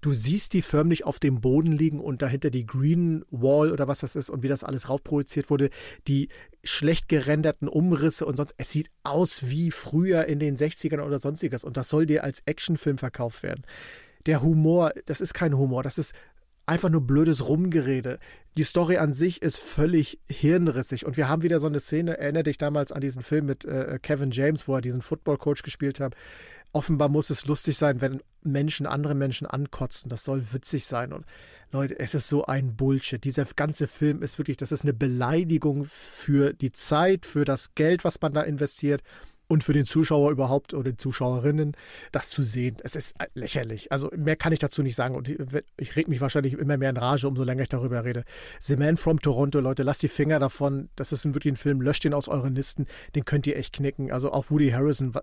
Du 0.01 0.13
siehst 0.13 0.53
die 0.53 0.61
förmlich 0.61 1.05
auf 1.05 1.19
dem 1.19 1.41
Boden 1.41 1.71
liegen 1.71 1.99
und 1.99 2.21
dahinter 2.21 2.49
die 2.49 2.65
Green 2.65 3.25
Wall 3.31 3.71
oder 3.71 3.87
was 3.87 3.99
das 3.99 4.15
ist 4.15 4.29
und 4.29 4.43
wie 4.43 4.47
das 4.47 4.63
alles 4.63 4.89
raufprojiziert 4.89 5.49
wurde, 5.49 5.69
die 6.07 6.29
schlecht 6.63 7.09
gerenderten 7.09 7.67
Umrisse 7.67 8.25
und 8.25 8.37
sonst. 8.37 8.53
Es 8.57 8.71
sieht 8.71 8.89
aus 9.03 9.49
wie 9.49 9.71
früher 9.71 10.25
in 10.25 10.39
den 10.39 10.57
60ern 10.57 11.01
oder 11.01 11.19
sonstiges 11.19 11.63
und 11.63 11.77
das 11.77 11.89
soll 11.89 12.05
dir 12.05 12.23
als 12.23 12.41
Actionfilm 12.45 12.97
verkauft 12.97 13.43
werden. 13.43 13.63
Der 14.25 14.41
Humor, 14.41 14.93
das 15.05 15.21
ist 15.21 15.33
kein 15.33 15.57
Humor, 15.57 15.83
das 15.83 15.97
ist 15.97 16.13
einfach 16.65 16.89
nur 16.89 17.01
blödes 17.01 17.47
Rumgerede. 17.47 18.19
Die 18.57 18.63
Story 18.63 18.97
an 18.97 19.13
sich 19.13 19.41
ist 19.41 19.57
völlig 19.57 20.19
hirnrissig. 20.27 21.05
Und 21.05 21.17
wir 21.17 21.29
haben 21.29 21.43
wieder 21.43 21.59
so 21.59 21.67
eine 21.67 21.79
Szene, 21.79 22.17
erinnere 22.17 22.43
dich 22.43 22.57
damals 22.57 22.91
an 22.91 23.01
diesen 23.01 23.21
Film 23.21 23.45
mit 23.45 23.65
äh, 23.65 23.99
Kevin 24.01 24.31
James, 24.31 24.67
wo 24.67 24.75
er 24.75 24.81
diesen 24.81 25.01
Football-Coach 25.01 25.61
gespielt 25.61 25.99
hat 25.99 26.15
offenbar 26.75 27.09
muss 27.09 27.29
es 27.29 27.45
lustig 27.45 27.77
sein, 27.77 28.01
wenn 28.01 28.21
Menschen 28.43 28.85
andere 28.85 29.15
Menschen 29.15 29.47
ankotzen. 29.47 30.09
Das 30.09 30.25
soll 30.25 30.43
witzig 30.51 30.85
sein. 30.85 31.13
Und 31.13 31.25
Leute, 31.71 31.97
es 31.97 32.13
ist 32.13 32.27
so 32.27 32.45
ein 32.45 32.75
Bullshit. 32.75 33.23
Dieser 33.23 33.45
ganze 33.55 33.87
Film 33.87 34.21
ist 34.21 34.37
wirklich, 34.37 34.57
das 34.57 34.73
ist 34.73 34.83
eine 34.83 34.93
Beleidigung 34.93 35.85
für 35.85 36.53
die 36.53 36.73
Zeit, 36.73 37.25
für 37.25 37.45
das 37.45 37.75
Geld, 37.75 38.03
was 38.03 38.21
man 38.21 38.33
da 38.33 38.41
investiert 38.41 39.01
und 39.47 39.63
für 39.63 39.73
den 39.73 39.85
Zuschauer 39.85 40.31
überhaupt 40.31 40.73
oder 40.73 40.91
die 40.91 40.97
Zuschauerinnen, 40.97 41.77
das 42.11 42.29
zu 42.29 42.43
sehen. 42.43 42.75
Es 42.83 42.95
ist 42.95 43.15
lächerlich. 43.35 43.91
Also 43.91 44.09
mehr 44.15 44.35
kann 44.35 44.51
ich 44.51 44.59
dazu 44.59 44.83
nicht 44.83 44.95
sagen. 44.95 45.15
Und 45.15 45.29
ich, 45.29 45.39
ich 45.77 45.95
reg 45.95 46.09
mich 46.09 46.19
wahrscheinlich 46.19 46.53
immer 46.53 46.77
mehr 46.77 46.89
in 46.89 46.97
Rage, 46.97 47.27
umso 47.27 47.43
länger 47.43 47.63
ich 47.63 47.69
darüber 47.69 48.03
rede. 48.03 48.25
The 48.59 48.75
Man 48.75 48.97
from 48.97 49.21
Toronto, 49.21 49.61
Leute, 49.61 49.83
lasst 49.83 50.03
die 50.03 50.09
Finger 50.09 50.39
davon. 50.39 50.89
Das 50.97 51.13
ist 51.13 51.25
wirklich 51.25 51.53
ein 51.53 51.57
Film. 51.57 51.79
Löscht 51.79 52.03
den 52.03 52.13
aus 52.13 52.27
euren 52.27 52.53
Listen. 52.53 52.85
Den 53.15 53.23
könnt 53.23 53.47
ihr 53.47 53.55
echt 53.55 53.73
knicken. 53.73 54.11
Also 54.11 54.31
auch 54.31 54.49
Woody 54.49 54.71
Harrison. 54.71 55.13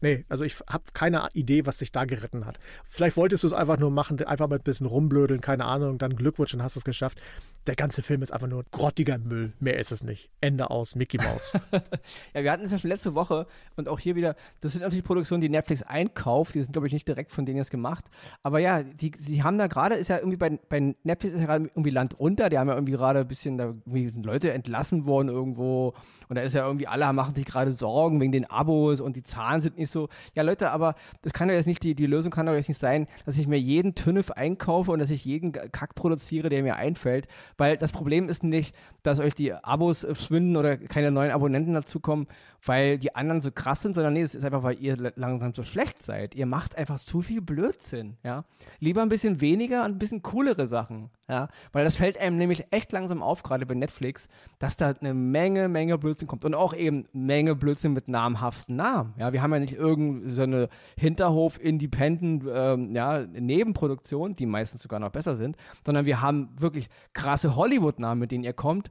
Nee, 0.00 0.24
also 0.28 0.44
ich 0.44 0.56
habe 0.68 0.84
keine 0.92 1.28
Idee, 1.32 1.66
was 1.66 1.78
sich 1.78 1.92
da 1.92 2.04
geritten 2.04 2.46
hat. 2.46 2.58
Vielleicht 2.88 3.16
wolltest 3.16 3.42
du 3.42 3.48
es 3.48 3.52
einfach 3.52 3.78
nur 3.78 3.90
machen, 3.90 4.22
einfach 4.24 4.48
mal 4.48 4.56
ein 4.56 4.62
bisschen 4.62 4.86
rumblödeln, 4.86 5.40
keine 5.40 5.64
Ahnung, 5.64 5.98
dann 5.98 6.16
Glückwunsch, 6.16 6.52
dann 6.52 6.62
hast 6.62 6.76
du 6.76 6.80
es 6.80 6.84
geschafft. 6.84 7.20
Der 7.68 7.76
ganze 7.76 8.00
Film 8.00 8.22
ist 8.22 8.32
einfach 8.32 8.48
nur 8.48 8.64
grottiger 8.70 9.18
Müll. 9.18 9.52
Mehr 9.60 9.78
ist 9.78 9.92
es 9.92 10.02
nicht. 10.02 10.30
Ende 10.40 10.70
aus, 10.70 10.94
Mickey 10.94 11.18
Mouse. 11.18 11.52
ja, 12.32 12.42
wir 12.42 12.50
hatten 12.50 12.64
es 12.64 12.72
ja 12.72 12.78
schon 12.78 12.88
letzte 12.88 13.14
Woche 13.14 13.46
und 13.76 13.88
auch 13.88 13.98
hier 13.98 14.16
wieder, 14.16 14.36
das 14.62 14.72
sind 14.72 14.80
natürlich 14.80 15.04
Produktionen, 15.04 15.42
die 15.42 15.50
Netflix 15.50 15.82
einkauft. 15.82 16.54
Die 16.54 16.62
sind, 16.62 16.72
glaube 16.72 16.86
ich, 16.86 16.94
nicht 16.94 17.06
direkt 17.06 17.30
von 17.30 17.44
denen 17.44 17.58
jetzt 17.58 17.70
gemacht. 17.70 18.06
Aber 18.42 18.58
ja, 18.58 18.82
die, 18.82 19.12
sie 19.18 19.42
haben 19.42 19.58
da 19.58 19.66
gerade, 19.66 19.96
ist 19.96 20.08
ja 20.08 20.16
irgendwie 20.16 20.38
bei, 20.38 20.58
bei 20.70 20.94
Netflix 21.02 21.34
ist 21.34 21.40
ja 21.40 21.46
gerade 21.46 21.66
irgendwie 21.66 21.90
Land 21.90 22.18
unter. 22.18 22.48
Die 22.48 22.56
haben 22.56 22.68
ja 22.68 22.74
irgendwie 22.74 22.94
gerade 22.94 23.20
ein 23.20 23.28
bisschen 23.28 23.58
da 23.58 23.74
Leute 23.84 24.50
entlassen 24.54 25.04
worden 25.04 25.28
irgendwo. 25.28 25.92
Und 26.30 26.36
da 26.36 26.40
ist 26.40 26.54
ja 26.54 26.66
irgendwie, 26.66 26.86
alle 26.86 27.12
machen 27.12 27.34
sich 27.34 27.44
gerade 27.44 27.74
Sorgen 27.74 28.18
wegen 28.22 28.32
den 28.32 28.46
Abos 28.46 29.02
und 29.02 29.14
die 29.14 29.22
Zahlen 29.22 29.60
sind 29.60 29.76
nicht 29.76 29.90
so. 29.90 30.08
Ja, 30.34 30.42
Leute, 30.42 30.70
aber 30.70 30.94
das 31.20 31.34
kann 31.34 31.50
ja 31.50 31.54
jetzt 31.54 31.66
nicht, 31.66 31.82
die, 31.82 31.94
die 31.94 32.06
Lösung 32.06 32.32
kann 32.32 32.46
doch 32.46 32.54
jetzt 32.54 32.68
nicht 32.68 32.80
sein, 32.80 33.08
dass 33.26 33.36
ich 33.36 33.46
mir 33.46 33.60
jeden 33.60 33.94
Tünnef 33.94 34.30
einkaufe 34.30 34.90
und 34.90 35.00
dass 35.00 35.10
ich 35.10 35.26
jeden 35.26 35.52
Kack 35.52 35.94
produziere, 35.94 36.48
der 36.48 36.62
mir 36.62 36.76
einfällt 36.76 37.28
Weil 37.58 37.76
das 37.76 37.92
Problem 37.92 38.28
ist 38.28 38.42
nicht, 38.44 38.74
dass 39.02 39.18
euch 39.20 39.34
die 39.34 39.52
Abos 39.52 40.06
schwinden 40.14 40.56
oder 40.56 40.76
keine 40.76 41.10
neuen 41.10 41.32
Abonnenten 41.32 41.74
dazukommen, 41.74 42.28
weil 42.64 42.98
die 42.98 43.14
anderen 43.14 43.40
so 43.40 43.50
krass 43.50 43.82
sind, 43.82 43.94
sondern 43.94 44.14
nee, 44.14 44.22
es 44.22 44.34
ist 44.34 44.44
einfach, 44.44 44.62
weil 44.62 44.80
ihr 44.80 44.96
langsam 45.16 45.54
so 45.54 45.64
schlecht 45.64 46.02
seid. 46.02 46.34
Ihr 46.34 46.46
macht 46.46 46.76
einfach 46.76 47.00
zu 47.00 47.22
viel 47.22 47.40
Blödsinn, 47.40 48.16
ja. 48.24 48.44
Lieber 48.80 49.02
ein 49.02 49.08
bisschen 49.08 49.40
weniger 49.40 49.84
und 49.84 49.92
ein 49.92 49.98
bisschen 49.98 50.22
coolere 50.22 50.66
Sachen, 50.68 51.10
ja. 51.28 51.48
Weil 51.72 51.84
das 51.84 51.96
fällt 51.96 52.18
einem 52.18 52.36
nämlich 52.36 52.66
echt 52.70 52.92
langsam 52.92 53.22
auf, 53.22 53.42
gerade 53.42 53.66
bei 53.66 53.74
Netflix, 53.74 54.28
dass 54.58 54.76
da 54.76 54.92
eine 55.00 55.14
Menge, 55.14 55.68
Menge 55.68 55.98
Blödsinn 55.98 56.28
kommt 56.28 56.44
und 56.44 56.54
auch 56.54 56.74
eben 56.74 57.06
Menge 57.12 57.54
Blödsinn 57.54 57.92
mit 57.92 58.08
namhaften 58.08 58.76
Namen, 58.76 59.14
ja. 59.18 59.32
Wir 59.32 59.42
haben 59.42 59.52
ja 59.52 59.60
nicht 59.60 59.74
irgendeine 59.74 60.68
Hinterhof-Independent, 60.96 62.44
ähm, 62.52 62.94
ja, 62.94 63.20
Nebenproduktion, 63.20 64.34
die 64.34 64.46
meistens 64.46 64.82
sogar 64.82 65.00
noch 65.00 65.10
besser 65.10 65.36
sind, 65.36 65.56
sondern 65.84 66.06
wir 66.06 66.20
haben 66.20 66.50
wirklich 66.58 66.88
krasse 67.12 67.47
Hollywood-Namen, 67.56 68.20
mit 68.20 68.30
denen 68.30 68.44
ihr 68.44 68.52
kommt 68.52 68.90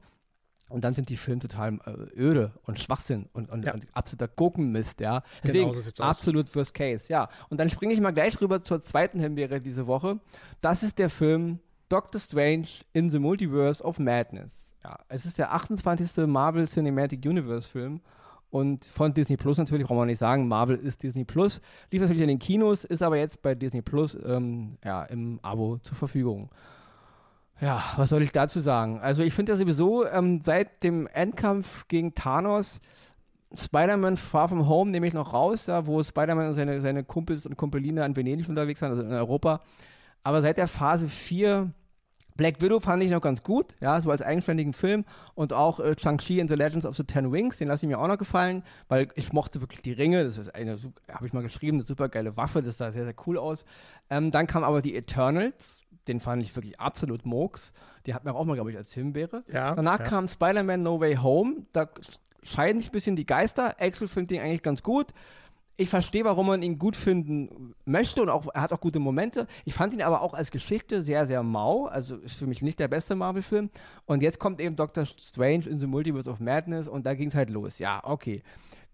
und 0.68 0.84
dann 0.84 0.94
sind 0.94 1.08
die 1.08 1.16
Filme 1.16 1.40
total 1.40 1.78
äh, 1.86 2.20
öde 2.20 2.52
und 2.64 2.78
Schwachsinn 2.78 3.26
und, 3.32 3.50
und, 3.50 3.66
ja. 3.66 3.74
und 3.74 3.86
absoluter 3.92 4.28
Gurkenmist, 4.28 5.00
ja. 5.00 5.22
Deswegen 5.42 5.72
genau, 5.72 5.80
so 5.80 6.02
absolut 6.02 6.54
Worst 6.54 6.74
Case, 6.74 7.06
ja. 7.08 7.28
Und 7.48 7.58
dann 7.58 7.70
springe 7.70 7.94
ich 7.94 8.00
mal 8.00 8.12
gleich 8.12 8.40
rüber 8.40 8.62
zur 8.62 8.80
zweiten 8.80 9.18
Himbeere 9.18 9.60
diese 9.60 9.86
Woche. 9.86 10.20
Das 10.60 10.82
ist 10.82 10.98
der 10.98 11.10
Film 11.10 11.60
Doctor 11.88 12.20
Strange 12.20 12.68
in 12.92 13.08
the 13.08 13.18
Multiverse 13.18 13.82
of 13.82 13.98
Madness. 13.98 14.74
Ja, 14.84 14.98
es 15.08 15.24
ist 15.24 15.38
der 15.38 15.52
28. 15.52 16.26
Marvel 16.26 16.68
Cinematic 16.68 17.24
Universe 17.24 17.68
Film 17.68 18.00
und 18.50 18.84
von 18.84 19.12
Disney 19.12 19.36
Plus 19.36 19.58
natürlich, 19.58 19.86
brauchen 19.86 19.98
wir 19.98 20.06
nicht 20.06 20.18
sagen, 20.18 20.48
Marvel 20.48 20.76
ist 20.76 21.02
Disney 21.02 21.24
Plus. 21.24 21.60
Lief 21.90 22.00
natürlich 22.00 22.22
in 22.22 22.28
den 22.28 22.38
Kinos, 22.38 22.84
ist 22.84 23.02
aber 23.02 23.16
jetzt 23.16 23.42
bei 23.42 23.54
Disney 23.54 23.82
Plus 23.82 24.16
ähm, 24.24 24.78
ja, 24.84 25.02
im 25.04 25.38
Abo 25.42 25.78
zur 25.78 25.96
Verfügung. 25.96 26.50
Ja, 27.60 27.82
was 27.96 28.10
soll 28.10 28.22
ich 28.22 28.30
dazu 28.30 28.60
sagen? 28.60 29.00
Also 29.00 29.22
ich 29.22 29.34
finde 29.34 29.52
ja 29.52 29.58
sowieso 29.58 30.06
ähm, 30.06 30.40
seit 30.40 30.84
dem 30.84 31.08
Endkampf 31.08 31.88
gegen 31.88 32.14
Thanos 32.14 32.80
Spider-Man 33.54 34.16
Far 34.16 34.48
From 34.48 34.68
Home 34.68 34.90
nehme 34.90 35.06
ich 35.06 35.14
noch 35.14 35.32
raus, 35.32 35.64
da 35.64 35.86
wo 35.86 36.02
Spider-Man 36.02 36.48
und 36.48 36.54
seine, 36.54 36.80
seine 36.80 37.02
Kumpels 37.02 37.46
und 37.46 37.56
Kumpeline 37.56 38.04
an 38.04 38.14
Venedig 38.14 38.48
unterwegs 38.48 38.82
waren, 38.82 38.90
also 38.90 39.02
in 39.02 39.12
Europa. 39.12 39.60
Aber 40.22 40.42
seit 40.42 40.58
der 40.58 40.68
Phase 40.68 41.08
4 41.08 41.72
Black 42.38 42.60
Widow 42.62 42.78
fand 42.78 43.02
ich 43.02 43.10
noch 43.10 43.20
ganz 43.20 43.42
gut, 43.42 43.74
ja, 43.80 44.00
so 44.00 44.12
als 44.12 44.22
eigenständigen 44.22 44.72
Film. 44.72 45.04
Und 45.34 45.52
auch 45.52 45.80
äh, 45.80 45.96
Shang-Chi 45.98 46.40
and 46.40 46.48
the 46.48 46.54
Legends 46.54 46.86
of 46.86 46.94
the 46.94 47.02
Ten 47.02 47.32
Wings, 47.32 47.56
den 47.56 47.66
lasse 47.66 47.84
ich 47.84 47.88
mir 47.88 47.98
auch 47.98 48.06
noch 48.06 48.16
gefallen, 48.16 48.62
weil 48.86 49.08
ich 49.16 49.32
mochte 49.32 49.60
wirklich 49.60 49.82
die 49.82 49.90
Ringe. 49.90 50.22
Das 50.22 50.38
ist 50.38 50.54
eine, 50.54 50.78
habe 51.10 51.26
ich 51.26 51.32
mal 51.32 51.42
geschrieben, 51.42 51.78
eine 51.78 51.84
super 51.86 52.08
geile 52.08 52.36
Waffe, 52.36 52.62
das 52.62 52.78
sah 52.78 52.92
sehr, 52.92 53.04
sehr 53.04 53.14
cool 53.26 53.38
aus. 53.38 53.64
Ähm, 54.08 54.30
dann 54.30 54.46
kam 54.46 54.62
aber 54.62 54.82
die 54.82 54.94
Eternals, 54.94 55.82
den 56.08 56.20
fand 56.20 56.42
ich 56.42 56.54
wirklich 56.56 56.78
absolut 56.80 57.26
Mooks. 57.26 57.72
Die 58.06 58.14
hat 58.14 58.24
mir 58.24 58.34
auch 58.34 58.44
mal, 58.44 58.54
glaube 58.54 58.70
ich, 58.70 58.76
als 58.76 58.92
Himbeere. 58.92 59.42
Ja, 59.52 59.74
Danach 59.74 60.00
ja. 60.00 60.04
kam 60.06 60.28
Spider-Man 60.28 60.82
No 60.82 61.00
Way 61.00 61.16
Home. 61.16 61.66
Da 61.72 61.88
scheiden 62.42 62.80
sich 62.80 62.90
ein 62.90 62.92
bisschen 62.92 63.16
die 63.16 63.26
Geister. 63.26 63.76
Axel 63.78 64.08
findet 64.08 64.30
den 64.32 64.40
eigentlich 64.40 64.62
ganz 64.62 64.82
gut. 64.82 65.08
Ich 65.80 65.90
verstehe, 65.90 66.24
warum 66.24 66.48
man 66.48 66.62
ihn 66.62 66.76
gut 66.76 66.96
finden 66.96 67.74
möchte 67.84 68.20
und 68.20 68.30
auch, 68.30 68.48
er 68.52 68.62
hat 68.62 68.72
auch 68.72 68.80
gute 68.80 68.98
Momente. 68.98 69.46
Ich 69.64 69.74
fand 69.74 69.94
ihn 69.94 70.02
aber 70.02 70.22
auch 70.22 70.34
als 70.34 70.50
Geschichte 70.50 71.02
sehr, 71.02 71.24
sehr 71.24 71.44
mau. 71.44 71.86
Also 71.86 72.16
ist 72.16 72.36
für 72.36 72.48
mich 72.48 72.62
nicht 72.62 72.80
der 72.80 72.88
beste 72.88 73.14
Marvel-Film. 73.14 73.70
Und 74.04 74.22
jetzt 74.22 74.40
kommt 74.40 74.60
eben 74.60 74.74
Doctor 74.74 75.06
Strange 75.06 75.68
in 75.68 75.78
the 75.78 75.86
Multiverse 75.86 76.28
of 76.28 76.40
Madness 76.40 76.88
und 76.88 77.06
da 77.06 77.14
ging 77.14 77.28
es 77.28 77.36
halt 77.36 77.50
los. 77.50 77.78
Ja, 77.78 78.00
okay 78.02 78.42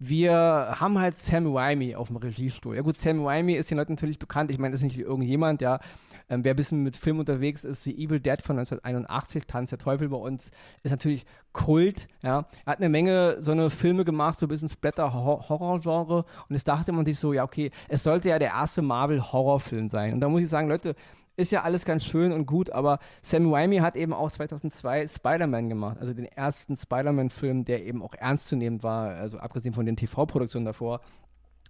wir 0.07 0.33
haben 0.79 0.99
halt 0.99 1.17
Sam 1.19 1.55
Raimi 1.55 1.95
auf 1.95 2.07
dem 2.07 2.17
Regiestuhl. 2.17 2.75
Ja 2.75 2.81
gut, 2.81 2.97
Sam 2.97 3.25
Raimi 3.25 3.53
ist 3.53 3.69
hier 3.69 3.77
natürlich 3.77 4.19
bekannt. 4.19 4.51
Ich 4.51 4.57
meine, 4.57 4.71
das 4.71 4.81
ist 4.81 4.85
nicht 4.85 4.99
irgendjemand, 4.99 5.61
ja. 5.61 5.79
Ähm, 6.27 6.43
wer 6.43 6.53
ein 6.53 6.55
bisschen 6.55 6.81
mit 6.81 6.95
Film 6.95 7.19
unterwegs 7.19 7.63
ist, 7.63 7.83
The 7.83 7.93
Evil 7.93 8.19
Dead 8.19 8.41
von 8.41 8.57
1981, 8.57 9.45
Tanz 9.45 9.69
der 9.69 9.79
Teufel 9.79 10.09
bei 10.09 10.17
uns, 10.17 10.49
ist 10.81 10.91
natürlich 10.91 11.25
Kult, 11.53 12.07
ja. 12.23 12.45
Er 12.65 12.71
hat 12.71 12.79
eine 12.79 12.89
Menge 12.89 13.37
so 13.41 13.51
eine 13.51 13.69
Filme 13.69 14.05
gemacht, 14.05 14.39
so 14.39 14.47
ein 14.47 14.49
bisschen 14.49 14.69
Splatter-Horror-Genre 14.69 16.25
und 16.49 16.55
jetzt 16.55 16.67
dachte 16.67 16.91
man 16.91 17.05
sich 17.05 17.19
so, 17.19 17.33
ja 17.33 17.43
okay, 17.43 17.71
es 17.87 18.03
sollte 18.03 18.29
ja 18.29 18.39
der 18.39 18.49
erste 18.49 18.81
Marvel-Horrorfilm 18.81 19.89
sein. 19.89 20.13
Und 20.13 20.19
da 20.21 20.29
muss 20.29 20.41
ich 20.41 20.49
sagen, 20.49 20.67
Leute, 20.67 20.95
ist 21.37 21.51
ja 21.51 21.63
alles 21.63 21.85
ganz 21.85 22.05
schön 22.05 22.31
und 22.31 22.45
gut, 22.45 22.69
aber 22.69 22.99
Sam 23.21 23.53
Raimi 23.53 23.77
hat 23.77 23.95
eben 23.95 24.13
auch 24.13 24.31
2002 24.31 25.07
Spider-Man 25.07 25.69
gemacht, 25.69 25.97
also 25.99 26.13
den 26.13 26.25
ersten 26.25 26.77
Spider-Man-Film, 26.77 27.65
der 27.65 27.85
eben 27.85 28.01
auch 28.01 28.13
ernst 28.13 28.47
zu 28.47 28.55
nehmen 28.55 28.83
war, 28.83 29.09
also 29.09 29.37
abgesehen 29.37 29.73
von 29.73 29.85
den 29.85 29.97
TV-Produktionen 29.97 30.65
davor. 30.65 31.01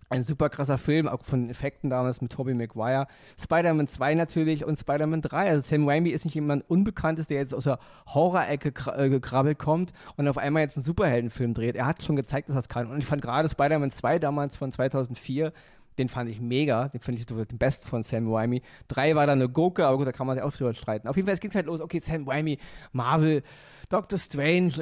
Ein 0.07 0.23
super 0.23 0.49
krasser 0.49 0.77
Film, 0.77 1.07
auch 1.07 1.23
von 1.23 1.49
Effekten 1.49 1.89
damals 1.89 2.21
mit 2.21 2.31
Tobey 2.31 2.53
Maguire. 2.53 3.07
Spider-Man 3.41 3.87
2 3.87 4.13
natürlich 4.13 4.63
und 4.63 4.77
Spider-Man 4.77 5.23
3. 5.23 5.49
Also 5.49 5.67
Sam 5.67 5.89
Raimi 5.89 6.11
ist 6.11 6.25
nicht 6.25 6.35
jemand 6.35 6.69
Unbekanntes, 6.69 7.25
der 7.25 7.39
jetzt 7.39 7.55
aus 7.55 7.63
der 7.63 7.79
Horror-Ecke 8.05 8.71
äh, 8.95 9.09
gekrabbelt 9.09 9.57
kommt 9.57 9.93
und 10.15 10.27
auf 10.27 10.37
einmal 10.37 10.61
jetzt 10.61 10.77
einen 10.77 10.83
Superheldenfilm 10.83 11.55
dreht. 11.55 11.75
Er 11.75 11.87
hat 11.87 12.03
schon 12.03 12.15
gezeigt, 12.15 12.49
dass 12.49 12.55
er 12.55 12.59
es 12.59 12.69
kann. 12.69 12.85
Und 12.85 12.99
ich 12.99 13.07
fand 13.07 13.23
gerade 13.23 13.49
Spider-Man 13.49 13.89
2 13.89 14.19
damals 14.19 14.57
von 14.57 14.71
2004 14.71 15.51
den 15.97 16.09
fand 16.09 16.29
ich 16.29 16.41
mega. 16.41 16.89
Den 16.89 16.99
finde 16.99 17.19
ich 17.19 17.25
den 17.27 17.57
besten 17.57 17.87
von 17.87 18.03
Sam 18.03 18.31
Raimi. 18.31 18.61
Drei 18.87 19.15
war 19.15 19.27
dann 19.27 19.39
eine 19.39 19.49
Gurke, 19.49 19.85
aber 19.85 19.97
gut, 19.97 20.07
da 20.07 20.11
kann 20.11 20.27
man 20.27 20.37
sich 20.37 20.43
auch 20.43 20.53
drüber 20.53 20.73
streiten. 20.73 21.07
Auf 21.07 21.15
jeden 21.15 21.25
Fall, 21.25 21.33
es 21.33 21.39
ging 21.39 21.53
halt 21.53 21.65
los. 21.65 21.81
Okay, 21.81 21.99
Sam 21.99 22.27
Raimi, 22.27 22.57
Marvel, 22.91 23.43
Doctor 23.89 24.17
Strange, 24.17 24.73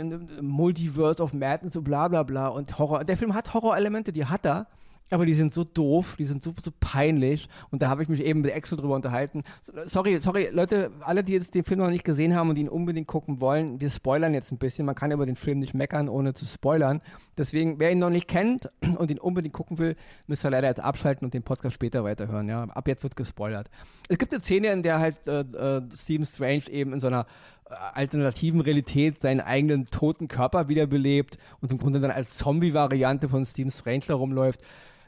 Multiverse 0.42 1.22
of 1.22 1.34
Madness, 1.34 1.74
so 1.74 1.82
bla 1.82 2.08
bla 2.08 2.24
bla 2.24 2.48
und 2.48 2.78
Horror. 2.80 3.04
Der 3.04 3.18
Film 3.18 3.34
hat 3.34 3.54
Horrorelemente, 3.54 4.12
die 4.12 4.26
hat 4.26 4.46
er 4.46 4.68
aber 5.10 5.26
die 5.26 5.34
sind 5.36 5.54
so 5.54 5.64
doof, 5.64 6.16
die 6.18 6.26
sind 6.26 6.42
so, 6.42 6.54
so 6.62 6.72
peinlich. 6.80 7.48
Und 7.70 7.82
da 7.82 7.90
habe 7.90 8.02
ich 8.04 8.10
mich 8.10 8.24
eben 8.24 8.42
mit 8.42 8.52
Exo 8.52 8.76
drüber 8.76 8.96
unterhalten. 8.96 9.44
Sorry, 9.86 10.18
sorry, 10.20 10.50
Leute, 10.52 10.92
alle, 11.02 11.24
die 11.24 11.34
jetzt 11.34 11.56
den 11.56 11.64
Film 11.64 11.80
noch 11.80 11.90
nicht 11.90 12.04
gesehen 12.04 12.36
haben 12.36 12.50
und 12.50 12.58
ihn 12.58 12.70
unbedingt 12.70 13.08
gucken 13.08 13.40
wollen, 13.40 13.80
wir 13.80 13.90
spoilern 13.90 14.34
jetzt 14.34 14.52
ein 14.52 14.58
bisschen. 14.58 14.86
Man 14.86 14.96
kann 14.96 15.12
über 15.12 15.26
den 15.26 15.36
Film 15.36 15.60
nicht 15.60 15.74
meckern, 15.74 16.10
ohne 16.10 16.34
zu 16.34 16.46
spoilern. 16.46 17.02
Deswegen, 17.38 17.80
wer 17.80 17.92
ihn 17.92 18.00
noch 18.00 18.10
nicht 18.10 18.28
kennt 18.28 18.70
und 18.98 19.12
ihn 19.12 19.20
unbedingt 19.20 19.54
gucken 19.54 19.78
will, 19.78 19.96
müsst 20.28 20.46
ihr 20.46 20.50
leider 20.50 20.68
jetzt 20.68 20.82
abschalten 20.82 21.26
und 21.26 21.34
den 21.34 21.44
Podcast 21.44 21.76
später 21.76 22.04
weiterhören. 22.04 22.50
Ja? 22.50 22.64
Ab 22.64 22.88
jetzt 22.88 23.04
wird 23.04 23.16
gespoilert. 23.16 23.70
Es 24.10 24.18
gibt 24.18 24.34
eine 24.34 24.42
Szene, 24.42 24.72
in 24.72 24.84
der 24.84 25.00
halt 25.00 25.28
äh, 25.28 25.42
äh, 25.42 25.82
Stephen 25.96 26.26
Strange 26.26 26.70
eben 26.70 26.94
in 26.94 27.00
so 27.00 27.08
einer 27.08 27.28
äh, 27.70 27.74
alternativen 27.94 28.62
Realität 28.62 29.22
seinen 29.22 29.42
eigenen 29.42 29.86
toten 29.86 30.28
Körper 30.28 30.70
wiederbelebt 30.70 31.38
und 31.62 31.72
im 31.72 31.78
Grunde 31.78 32.00
dann 32.00 32.12
als 32.12 32.38
Zombie-Variante 32.38 33.30
von 33.30 33.46
Stephen 33.46 33.72
Strange 33.72 34.06
herumläuft 34.08 34.62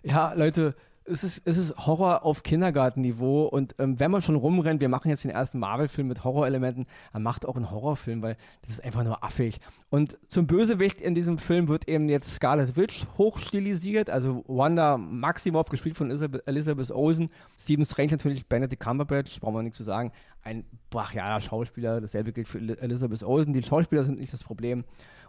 ja, 0.05 0.33
Leute, 0.33 0.75
es 1.07 1.23
ist, 1.23 1.41
es 1.45 1.57
ist 1.57 1.77
Horror 1.77 2.25
auf 2.25 2.41
Kindergartenniveau 2.41 3.45
und 3.45 3.75
ähm, 3.77 3.99
wenn 3.99 4.09
man 4.09 4.21
schon 4.21 4.35
rumrennt, 4.35 4.81
wir 4.81 4.89
machen 4.89 5.09
jetzt 5.09 5.23
den 5.23 5.31
ersten 5.31 5.59
Marvel-Film 5.59 6.07
mit 6.07 6.23
Horrorelementen, 6.23 6.87
dann 7.13 7.21
macht 7.21 7.45
auch 7.45 7.55
einen 7.55 7.69
Horrorfilm, 7.69 8.23
weil 8.23 8.37
das 8.63 8.71
ist 8.71 8.83
einfach 8.83 9.03
nur 9.03 9.23
affig. 9.23 9.59
Und 9.89 10.17
zum 10.29 10.47
Bösewicht 10.47 11.01
in 11.01 11.13
diesem 11.13 11.37
Film 11.37 11.67
wird 11.67 11.87
eben 11.87 12.09
jetzt 12.09 12.33
Scarlet 12.33 12.75
Witch 12.75 13.05
hochstilisiert, 13.19 14.09
also 14.09 14.43
Wanda 14.47 14.97
Maximoff, 14.97 15.69
gespielt 15.69 15.95
von 15.95 16.09
Elizabeth, 16.09 16.91
Olsen, 16.91 17.29
Stephen 17.59 17.85
Strange 17.85 18.11
natürlich, 18.11 18.47
Benedict 18.47 18.81
Cumberbatch, 18.81 19.39
brauchen 19.39 19.55
wir 19.55 19.63
nichts 19.63 19.77
zu 19.77 19.83
sagen, 19.83 20.11
ein 20.41 20.65
brachialer 20.89 21.41
Schauspieler, 21.41 22.01
dasselbe 22.01 22.33
gilt 22.33 22.47
für 22.47 22.57
Elizabeth 22.57 23.23
Olsen, 23.23 23.53
die 23.53 23.61
Schauspieler 23.61 24.05
sind 24.05 24.19
nicht 24.19 24.33
das 24.33 24.43
Problem. 24.43 24.85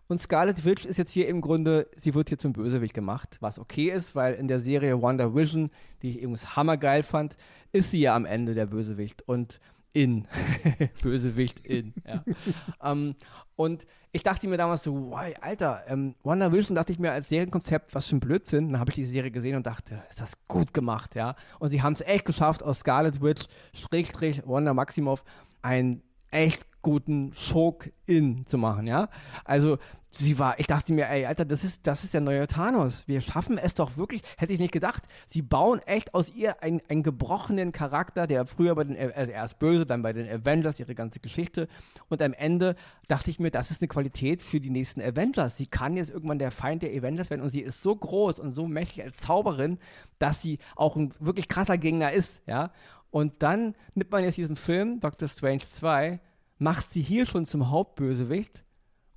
Und 0.08 0.18
Scarlet 0.18 0.64
Witch 0.64 0.84
ist 0.84 0.98
jetzt 0.98 1.10
hier 1.10 1.28
im 1.28 1.40
Grunde, 1.40 1.88
sie 1.96 2.14
wird 2.14 2.28
hier 2.28 2.38
zum 2.38 2.52
Bösewicht 2.52 2.94
gemacht, 2.94 3.38
was 3.40 3.58
okay 3.58 3.90
ist, 3.90 4.14
weil 4.14 4.34
in 4.34 4.48
der 4.48 4.60
Serie 4.60 5.00
Wonder 5.00 5.34
Vision, 5.34 5.70
die 6.02 6.10
ich 6.10 6.16
übrigens 6.18 6.54
hammergeil 6.56 7.02
fand, 7.02 7.36
ist 7.72 7.90
sie 7.90 8.00
ja 8.00 8.14
am 8.14 8.24
Ende 8.24 8.54
der 8.54 8.66
Bösewicht 8.66 9.22
und 9.28 9.60
in. 9.92 10.28
Bösewicht 11.02 11.60
in, 11.60 11.94
ja. 12.06 12.22
um, 12.26 12.34
ähm, 12.84 13.14
und 13.56 13.86
ich 14.12 14.22
dachte 14.22 14.46
mir 14.46 14.58
damals 14.58 14.82
so, 14.82 15.10
wow, 15.10 15.24
Alter, 15.40 15.84
ähm, 15.88 16.14
Wonder 16.22 16.52
Vision 16.52 16.74
dachte 16.74 16.92
ich 16.92 16.98
mir 16.98 17.12
als 17.12 17.28
Serienkonzept, 17.30 17.94
was 17.94 18.06
für 18.06 18.16
ein 18.16 18.20
Blödsinn. 18.20 18.72
Dann 18.72 18.80
habe 18.80 18.90
ich 18.90 18.94
die 18.94 19.06
Serie 19.06 19.30
gesehen 19.30 19.56
und 19.56 19.66
dachte, 19.66 20.02
ist 20.08 20.20
das 20.20 20.34
gut 20.46 20.72
gemacht, 20.74 21.14
ja. 21.14 21.34
Und 21.58 21.70
sie 21.70 21.82
haben 21.82 21.94
es 21.94 22.02
echt 22.02 22.26
geschafft, 22.26 22.62
aus 22.62 22.80
Scarlet 22.80 23.22
Witch, 23.22 23.46
Schrägstrich, 23.72 24.42
Wanda 24.46 24.74
Maximoff, 24.74 25.24
ein 25.62 26.02
echt 26.30 26.66
guten 26.86 27.32
Schurk-In 27.34 28.46
zu 28.46 28.58
machen, 28.58 28.86
ja. 28.86 29.08
Also 29.44 29.78
sie 30.08 30.38
war, 30.38 30.60
ich 30.60 30.68
dachte 30.68 30.92
mir, 30.92 31.08
ey, 31.08 31.26
Alter, 31.26 31.44
das 31.44 31.64
ist, 31.64 31.84
das 31.84 32.04
ist 32.04 32.14
der 32.14 32.20
neue 32.20 32.46
Thanos. 32.46 33.08
Wir 33.08 33.20
schaffen 33.22 33.58
es 33.58 33.74
doch 33.74 33.96
wirklich, 33.96 34.22
hätte 34.36 34.52
ich 34.52 34.60
nicht 34.60 34.70
gedacht. 34.70 35.02
Sie 35.26 35.42
bauen 35.42 35.80
echt 35.80 36.14
aus 36.14 36.32
ihr 36.32 36.62
einen, 36.62 36.80
einen 36.88 37.02
gebrochenen 37.02 37.72
Charakter, 37.72 38.28
der 38.28 38.46
früher 38.46 38.76
bei 38.76 38.84
den, 38.84 38.96
also 38.96 39.32
erst 39.32 39.58
böse, 39.58 39.84
dann 39.84 40.02
bei 40.02 40.12
den 40.12 40.28
Avengers, 40.28 40.78
ihre 40.78 40.94
ganze 40.94 41.18
Geschichte. 41.18 41.66
Und 42.08 42.22
am 42.22 42.32
Ende 42.32 42.76
dachte 43.08 43.30
ich 43.30 43.40
mir, 43.40 43.50
das 43.50 43.72
ist 43.72 43.82
eine 43.82 43.88
Qualität 43.88 44.40
für 44.40 44.60
die 44.60 44.70
nächsten 44.70 45.02
Avengers. 45.02 45.56
Sie 45.56 45.66
kann 45.66 45.96
jetzt 45.96 46.10
irgendwann 46.10 46.38
der 46.38 46.52
Feind 46.52 46.84
der 46.84 46.90
Avengers 46.90 47.30
werden 47.30 47.42
und 47.42 47.50
sie 47.50 47.62
ist 47.62 47.82
so 47.82 47.96
groß 47.96 48.38
und 48.38 48.52
so 48.52 48.68
mächtig 48.68 49.02
als 49.02 49.16
Zauberin, 49.16 49.78
dass 50.20 50.40
sie 50.40 50.60
auch 50.76 50.94
ein 50.94 51.12
wirklich 51.18 51.48
krasser 51.48 51.78
Gegner 51.78 52.12
ist, 52.12 52.42
ja. 52.46 52.70
Und 53.10 53.42
dann 53.42 53.74
nimmt 53.94 54.12
man 54.12 54.22
jetzt 54.22 54.36
diesen 54.36 54.56
Film, 54.56 55.00
Doctor 55.00 55.26
Strange 55.26 55.64
2, 55.68 56.20
macht 56.58 56.90
sie 56.90 57.00
hier 57.00 57.26
schon 57.26 57.44
zum 57.44 57.70
Hauptbösewicht 57.70 58.64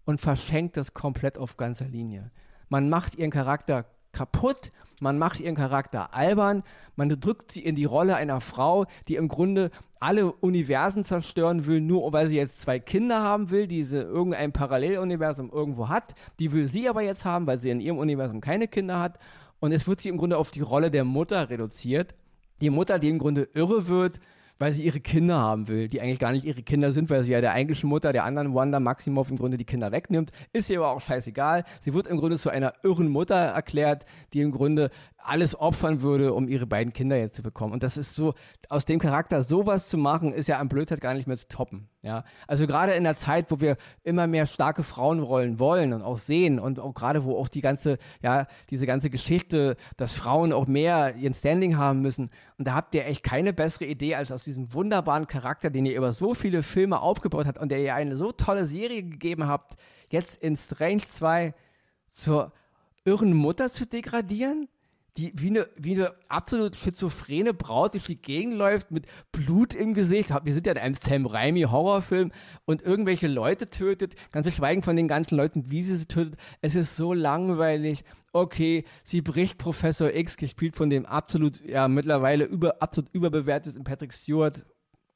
und 0.05 0.19
verschenkt 0.19 0.77
das 0.77 0.93
komplett 0.93 1.37
auf 1.37 1.57
ganzer 1.57 1.85
Linie. 1.85 2.31
Man 2.67 2.89
macht 2.89 3.15
ihren 3.15 3.31
Charakter 3.31 3.85
kaputt, 4.11 4.71
man 5.01 5.17
macht 5.17 5.39
ihren 5.39 5.55
Charakter 5.55 6.13
albern, 6.13 6.63
man 6.95 7.09
drückt 7.09 7.51
sie 7.51 7.63
in 7.63 7.75
die 7.75 7.85
Rolle 7.85 8.15
einer 8.15 8.41
Frau, 8.41 8.85
die 9.07 9.15
im 9.15 9.27
Grunde 9.27 9.71
alle 9.99 10.31
Universen 10.31 11.03
zerstören 11.03 11.65
will, 11.65 11.81
nur 11.81 12.11
weil 12.11 12.27
sie 12.27 12.37
jetzt 12.37 12.61
zwei 12.61 12.79
Kinder 12.79 13.21
haben 13.21 13.49
will, 13.49 13.67
die 13.67 13.83
sie 13.83 14.01
irgendein 14.01 14.51
Paralleluniversum 14.51 15.51
irgendwo 15.51 15.89
hat. 15.89 16.15
Die 16.39 16.51
will 16.51 16.67
sie 16.67 16.89
aber 16.89 17.01
jetzt 17.01 17.25
haben, 17.25 17.47
weil 17.47 17.59
sie 17.59 17.69
in 17.69 17.81
ihrem 17.81 17.97
Universum 17.97 18.41
keine 18.41 18.67
Kinder 18.67 18.99
hat. 18.99 19.19
Und 19.59 19.73
es 19.73 19.87
wird 19.87 20.01
sie 20.01 20.09
im 20.09 20.17
Grunde 20.17 20.37
auf 20.37 20.51
die 20.51 20.61
Rolle 20.61 20.89
der 20.89 21.03
Mutter 21.03 21.49
reduziert. 21.49 22.15
Die 22.61 22.69
Mutter, 22.69 22.97
die 22.99 23.09
im 23.09 23.19
Grunde 23.19 23.49
irre 23.53 23.87
wird, 23.87 24.19
weil 24.59 24.73
sie 24.73 24.83
ihre 24.83 24.99
Kinder 24.99 25.39
haben 25.39 25.67
will, 25.67 25.87
die 25.87 26.01
eigentlich 26.01 26.19
gar 26.19 26.31
nicht 26.31 26.45
ihre 26.45 26.61
Kinder 26.61 26.91
sind, 26.91 27.09
weil 27.09 27.23
sie 27.23 27.31
ja 27.31 27.41
der 27.41 27.53
eigentlichen 27.53 27.89
Mutter 27.89 28.13
der 28.13 28.25
anderen 28.25 28.53
Wanda 28.53 28.79
Maximoff 28.79 29.31
im 29.31 29.37
Grunde 29.37 29.57
die 29.57 29.65
Kinder 29.65 29.91
wegnimmt. 29.91 30.31
Ist 30.53 30.69
ihr 30.69 30.79
aber 30.79 30.89
auch 30.89 31.01
scheißegal. 31.01 31.63
Sie 31.81 31.93
wird 31.93 32.07
im 32.07 32.17
Grunde 32.17 32.37
zu 32.37 32.49
einer 32.49 32.73
irren 32.83 33.07
Mutter 33.07 33.35
erklärt, 33.35 34.05
die 34.33 34.41
im 34.41 34.51
Grunde 34.51 34.91
alles 35.23 35.59
opfern 35.59 36.01
würde, 36.01 36.33
um 36.33 36.47
ihre 36.47 36.65
beiden 36.65 36.93
Kinder 36.93 37.17
jetzt 37.17 37.35
zu 37.35 37.43
bekommen. 37.43 37.73
Und 37.73 37.83
das 37.83 37.97
ist 37.97 38.15
so, 38.15 38.33
aus 38.69 38.85
dem 38.85 38.99
Charakter 38.99 39.41
sowas 39.41 39.89
zu 39.89 39.97
machen, 39.97 40.33
ist 40.33 40.47
ja 40.47 40.57
an 40.57 40.69
Blödheit 40.69 41.01
gar 41.01 41.13
nicht 41.13 41.27
mehr 41.27 41.37
zu 41.37 41.47
toppen. 41.47 41.89
Ja? 42.03 42.23
Also 42.47 42.65
gerade 42.67 42.93
in 42.93 43.03
der 43.03 43.15
Zeit, 43.15 43.51
wo 43.51 43.59
wir 43.59 43.77
immer 44.03 44.27
mehr 44.27 44.45
starke 44.45 44.83
Frauenrollen 44.83 45.59
wollen 45.59 45.93
und 45.93 46.01
auch 46.01 46.17
sehen 46.17 46.59
und 46.59 46.79
auch 46.79 46.93
gerade 46.93 47.23
wo 47.23 47.37
auch 47.37 47.47
die 47.47 47.61
ganze, 47.61 47.97
ja, 48.21 48.47
diese 48.69 48.85
ganze 48.85 49.09
Geschichte, 49.09 49.75
dass 49.97 50.13
Frauen 50.13 50.53
auch 50.53 50.67
mehr 50.67 51.15
ihren 51.15 51.33
Standing 51.33 51.77
haben 51.77 52.01
müssen. 52.01 52.29
Und 52.57 52.67
da 52.67 52.73
habt 52.73 52.95
ihr 52.95 53.05
echt 53.05 53.23
keine 53.23 53.53
bessere 53.53 53.85
Idee, 53.85 54.15
als 54.15 54.31
aus 54.31 54.43
diesem 54.43 54.73
wunderbaren 54.73 55.27
Charakter, 55.27 55.69
den 55.69 55.85
ihr 55.85 55.97
über 55.97 56.11
so 56.11 56.33
viele 56.33 56.63
Filme 56.63 57.01
aufgebaut 57.01 57.45
habt 57.45 57.59
und 57.59 57.69
der 57.69 57.79
ihr 57.79 57.95
eine 57.95 58.17
so 58.17 58.31
tolle 58.31 58.65
Serie 58.65 59.03
gegeben 59.03 59.47
habt, 59.47 59.75
jetzt 60.09 60.41
in 60.41 60.57
Strange 60.57 61.05
2 61.05 61.53
zur 62.13 62.51
irren 63.05 63.33
Mutter 63.33 63.71
zu 63.71 63.85
degradieren? 63.85 64.67
Die 65.19 65.33
wie 65.35 65.49
eine, 65.49 65.67
wie 65.75 65.95
eine 65.95 66.13
absolut 66.29 66.77
schizophrene 66.77 67.53
Braut 67.53 67.93
durch 67.93 68.05
die 68.05 68.21
Gegend 68.21 68.53
läuft 68.53 68.89
mit 68.89 69.05
Blut 69.33 69.73
im 69.73 69.93
Gesicht. 69.93 70.29
Wir 70.43 70.53
sind 70.53 70.65
ja 70.65 70.71
in 70.71 70.77
einem 70.77 70.95
Sam 70.95 71.25
Raimi 71.25 71.63
Horrorfilm 71.63 72.31
und 72.63 72.81
irgendwelche 72.81 73.27
Leute 73.27 73.69
tötet. 73.69 74.15
Ganz 74.31 74.45
zu 74.45 74.53
schweigen 74.53 74.81
von 74.81 74.95
den 74.95 75.09
ganzen 75.09 75.35
Leuten, 75.35 75.69
wie 75.69 75.83
sie 75.83 75.97
sie 75.97 76.05
tötet. 76.05 76.39
Es 76.61 76.75
ist 76.75 76.95
so 76.95 77.13
langweilig. 77.13 78.05
Okay, 78.31 78.85
sie 79.03 79.21
bricht 79.21 79.57
Professor 79.57 80.13
X, 80.13 80.37
gespielt 80.37 80.77
von 80.77 80.89
dem 80.89 81.05
absolut, 81.05 81.59
ja, 81.65 81.89
mittlerweile 81.89 82.45
über, 82.45 82.81
absolut 82.81 83.09
überbewerteten 83.11 83.83
Patrick 83.83 84.13
Stewart. 84.13 84.63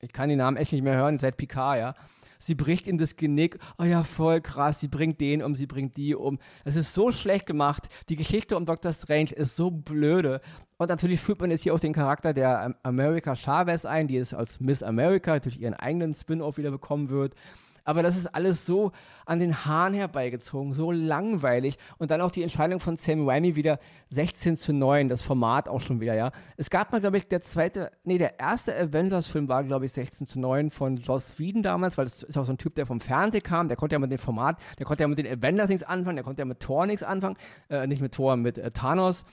Ich 0.01 0.11
kann 0.11 0.27
den 0.27 0.39
Namen 0.39 0.57
echt 0.57 0.73
nicht 0.73 0.83
mehr 0.83 0.97
hören, 0.97 1.17
seit 1.19 1.37
Picard, 1.37 1.77
ja 1.77 1.95
sie 2.45 2.55
bricht 2.55 2.87
ihm 2.87 2.97
das 2.97 3.15
Genick. 3.15 3.57
Oh 3.77 3.83
ja, 3.83 4.03
voll 4.03 4.41
krass, 4.41 4.79
sie 4.79 4.87
bringt 4.87 5.21
den 5.21 5.41
um, 5.41 5.55
sie 5.55 5.67
bringt 5.67 5.97
die 5.97 6.15
um. 6.15 6.39
Es 6.65 6.75
ist 6.75 6.93
so 6.93 7.11
schlecht 7.11 7.45
gemacht. 7.45 7.89
Die 8.09 8.15
Geschichte 8.15 8.57
um 8.57 8.65
Dr. 8.65 8.93
Strange 8.93 9.31
ist 9.31 9.55
so 9.55 9.71
blöde. 9.71 10.41
Und 10.77 10.89
natürlich 10.89 11.21
führt 11.21 11.39
man 11.39 11.51
jetzt 11.51 11.63
hier 11.63 11.73
auch 11.73 11.79
den 11.79 11.93
Charakter 11.93 12.33
der 12.33 12.75
America 12.83 13.35
Chavez 13.35 13.85
ein, 13.85 14.07
die 14.07 14.17
es 14.17 14.33
als 14.33 14.59
Miss 14.59 14.83
America 14.83 15.39
durch 15.39 15.57
ihren 15.57 15.73
eigenen 15.73 16.13
Spin-off 16.13 16.57
wieder 16.57 16.71
bekommen 16.71 17.09
wird. 17.09 17.35
Aber 17.83 18.01
das 18.01 18.17
ist 18.17 18.27
alles 18.27 18.65
so 18.65 18.91
an 19.25 19.39
den 19.39 19.65
Haaren 19.65 19.93
herbeigezogen, 19.93 20.73
so 20.73 20.91
langweilig. 20.91 21.77
Und 21.97 22.11
dann 22.11 22.21
auch 22.21 22.31
die 22.31 22.43
Entscheidung 22.43 22.79
von 22.79 22.97
Sam 22.97 23.27
Raimi 23.27 23.55
wieder 23.55 23.79
16 24.09 24.57
zu 24.57 24.73
9, 24.73 25.09
das 25.09 25.21
Format 25.21 25.69
auch 25.69 25.81
schon 25.81 25.99
wieder, 26.01 26.13
ja. 26.13 26.31
Es 26.57 26.69
gab 26.69 26.91
mal, 26.91 27.01
glaube 27.01 27.17
ich, 27.17 27.27
der 27.27 27.41
zweite, 27.41 27.91
nee, 28.03 28.17
der 28.17 28.39
erste 28.39 28.75
Avengers-Film 28.75 29.47
war, 29.47 29.63
glaube 29.63 29.85
ich, 29.85 29.91
16 29.93 30.27
zu 30.27 30.39
9 30.39 30.71
von 30.71 30.97
Joss 30.97 31.39
Whedon 31.39 31.63
damals, 31.63 31.97
weil 31.97 32.05
das 32.05 32.23
ist 32.23 32.37
auch 32.37 32.45
so 32.45 32.53
ein 32.53 32.57
Typ, 32.57 32.75
der 32.75 32.85
vom 32.85 32.99
Fernsehen 32.99 33.43
kam, 33.43 33.67
der 33.67 33.77
konnte 33.77 33.95
ja 33.95 33.99
mit 33.99 34.11
dem 34.11 34.19
Format, 34.19 34.57
der 34.79 34.85
konnte 34.85 35.03
ja 35.03 35.07
mit 35.07 35.19
den 35.19 35.27
Avengers 35.27 35.69
nichts 35.69 35.83
anfangen, 35.83 36.17
der 36.17 36.23
konnte 36.23 36.41
ja 36.41 36.45
mit 36.45 36.59
Thor 36.59 36.85
nichts 36.85 37.03
anfangen, 37.03 37.37
äh, 37.69 37.87
nicht 37.87 38.01
mit 38.01 38.13
Thor, 38.13 38.35
mit 38.35 38.57
äh, 38.57 38.71
Thanos. 38.71 39.25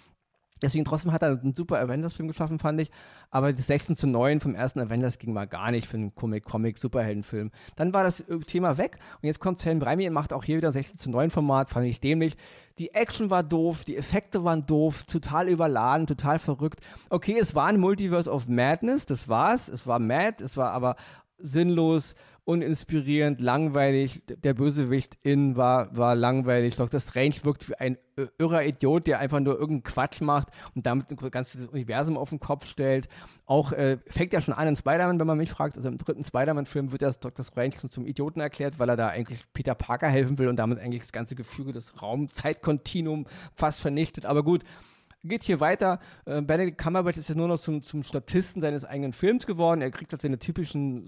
Deswegen 0.63 0.85
trotzdem 0.85 1.13
hat 1.13 1.23
er 1.23 1.41
einen 1.41 1.55
super 1.55 1.79
Avengers-Film 1.81 2.29
geschaffen, 2.29 2.59
fand 2.59 2.81
ich. 2.81 2.91
Aber 3.31 3.53
das 3.53 3.67
16 3.67 3.97
zu 3.97 4.07
9 4.07 4.41
vom 4.41 4.55
ersten 4.55 4.81
Avengers 4.81 5.19
ging 5.19 5.33
mal 5.33 5.47
gar 5.47 5.71
nicht 5.71 5.87
für 5.87 5.97
einen 5.97 6.15
Comic-Comic-Superheldenfilm. 6.15 7.51
Dann 7.77 7.95
war 7.95 8.05
das 8.05 8.25
Thema 8.47 8.77
weg 8.77 8.99
und 9.23 9.27
jetzt 9.27 9.41
kommt 9.41 9.61
Sam 9.61 9.81
Raimi 9.81 10.07
und 10.07 10.15
macht 10.15 10.33
auch 10.33 10.45
hier 10.45 10.57
wieder 10.57 10.73
16 10.73 10.99
zu 10.99 11.11
9 11.11 11.31
Format, 11.31 11.71
fand 11.71 11.87
ich 11.87 12.01
dämlich. 12.01 12.37
Die 12.79 12.95
Action 12.95 13.31
war 13.31 13.43
doof, 13.43 13.85
die 13.85 13.97
Effekte 13.97 14.45
waren 14.45 14.67
doof, 14.67 15.05
total 15.05 15.49
überladen, 15.49 16.07
total 16.07 16.39
verrückt. 16.39 16.81
Okay, 17.09 17.39
es 17.39 17.55
war 17.55 17.67
ein 17.67 17.81
Multiverse 17.81 18.31
of 18.31 18.49
Madness, 18.49 19.07
das 19.07 19.29
war's. 19.29 19.69
Es 19.69 19.87
war 19.87 19.99
mad, 19.99 20.43
es 20.43 20.57
war 20.57 20.73
aber 20.73 20.97
sinnlos 21.39 22.15
uninspirierend, 22.51 23.41
langweilig. 23.41 24.23
Der 24.27 24.55
Bösewicht 24.55 25.17
in 25.23 25.57
war, 25.57 25.97
war 25.97 26.17
langweilig. 26.17 26.75
Dr. 26.77 26.99
Strange 26.99 27.37
wirkt 27.45 27.69
wie 27.69 27.77
ein 27.77 27.97
irrer 28.39 28.65
Idiot, 28.65 29.07
der 29.07 29.21
einfach 29.21 29.39
nur 29.41 29.55
irgendeinen 29.55 29.85
Quatsch 29.85 30.21
macht 30.21 30.49
und 30.75 30.85
damit 30.85 31.11
ein 31.11 31.31
ganzes 31.31 31.67
Universum 31.67 32.19
auf 32.19 32.31
den 32.31 32.41
Kopf 32.41 32.67
stellt. 32.67 33.09
Auch 33.47 33.73
äh, 33.73 33.99
fängt 34.07 34.33
ja 34.33 34.41
schon 34.41 34.55
an 34.55 34.69
in 34.69 34.77
Spider-Man, 34.77 35.21
wenn 35.21 35.27
man 35.27 35.39
mich 35.39 35.51
fragt. 35.51 35.77
Also 35.77 35.89
im 35.89 35.99
dritten 35.99 36.25
Spider-Man-Film 36.25 36.91
wird 36.91 37.03
das 37.03 37.21
Dr. 37.21 37.45
Strange 37.45 37.77
zum 37.89 38.05
Idioten 38.05 38.41
erklärt, 38.41 38.79
weil 38.79 38.89
er 38.89 38.97
da 38.97 39.09
eigentlich 39.09 39.41
Peter 39.55 39.75
Parker 39.75 40.09
helfen 40.09 40.39
will 40.39 40.49
und 40.49 40.57
damit 40.57 40.81
eigentlich 40.81 41.03
das 41.03 41.13
ganze 41.13 41.37
Gefüge 41.37 41.73
des 41.73 42.03
Raum-Zeit-Kontinuum 42.03 43.27
fast 43.55 43.81
vernichtet. 43.81 44.27
Aber 44.27 44.43
gut, 44.43 44.65
geht 45.23 45.45
hier 45.45 45.61
weiter. 45.61 46.01
Äh, 46.25 46.43
Benedict 46.43 46.79
Cumberbatch 46.79 47.19
ist 47.19 47.29
ja 47.29 47.35
nur 47.35 47.49
noch 47.49 47.59
zum, 47.59 47.83
zum 47.83 48.03
Statisten 48.03 48.63
seines 48.63 48.85
eigenen 48.85 49.13
Films 49.13 49.47
geworden. 49.47 49.83
Er 49.83 49.91
kriegt 49.91 50.13
halt 50.13 50.23
seine 50.23 50.39
typischen 50.39 51.07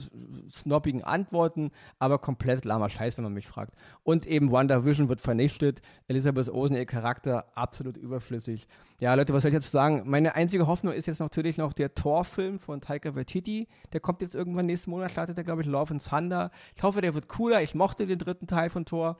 snobbigen 0.50 1.02
Antworten, 1.02 1.70
aber 1.98 2.18
komplett 2.18 2.64
lahmer 2.64 2.88
Scheiß, 2.88 3.16
wenn 3.16 3.24
man 3.24 3.32
mich 3.32 3.46
fragt. 3.46 3.74
Und 4.02 4.26
eben 4.26 4.50
WandaVision 4.50 5.08
wird 5.08 5.20
vernichtet. 5.20 5.80
Elizabeth 6.08 6.48
Olsen, 6.48 6.76
ihr 6.76 6.86
Charakter, 6.86 7.46
absolut 7.54 7.96
überflüssig. 7.96 8.66
Ja, 9.00 9.14
Leute, 9.14 9.32
was 9.32 9.42
soll 9.42 9.50
ich 9.50 9.56
dazu 9.56 9.70
sagen? 9.70 10.02
Meine 10.06 10.34
einzige 10.34 10.66
Hoffnung 10.66 10.92
ist 10.92 11.06
jetzt 11.06 11.20
natürlich 11.20 11.58
noch 11.58 11.72
der 11.72 11.94
Thor-Film 11.94 12.58
von 12.58 12.80
Taika 12.80 13.14
Waititi. 13.14 13.68
Der 13.92 14.00
kommt 14.00 14.20
jetzt 14.20 14.34
irgendwann 14.34 14.66
nächsten 14.66 14.90
Monat, 14.90 15.10
startet 15.10 15.38
er, 15.38 15.44
glaube 15.44 15.62
ich, 15.62 15.66
Love 15.66 15.92
and 15.92 16.06
Thunder. 16.06 16.50
Ich 16.76 16.82
hoffe, 16.82 17.00
der 17.00 17.14
wird 17.14 17.28
cooler. 17.28 17.62
Ich 17.62 17.74
mochte 17.74 18.06
den 18.06 18.18
dritten 18.18 18.46
Teil 18.46 18.70
von 18.70 18.84
Thor. 18.84 19.16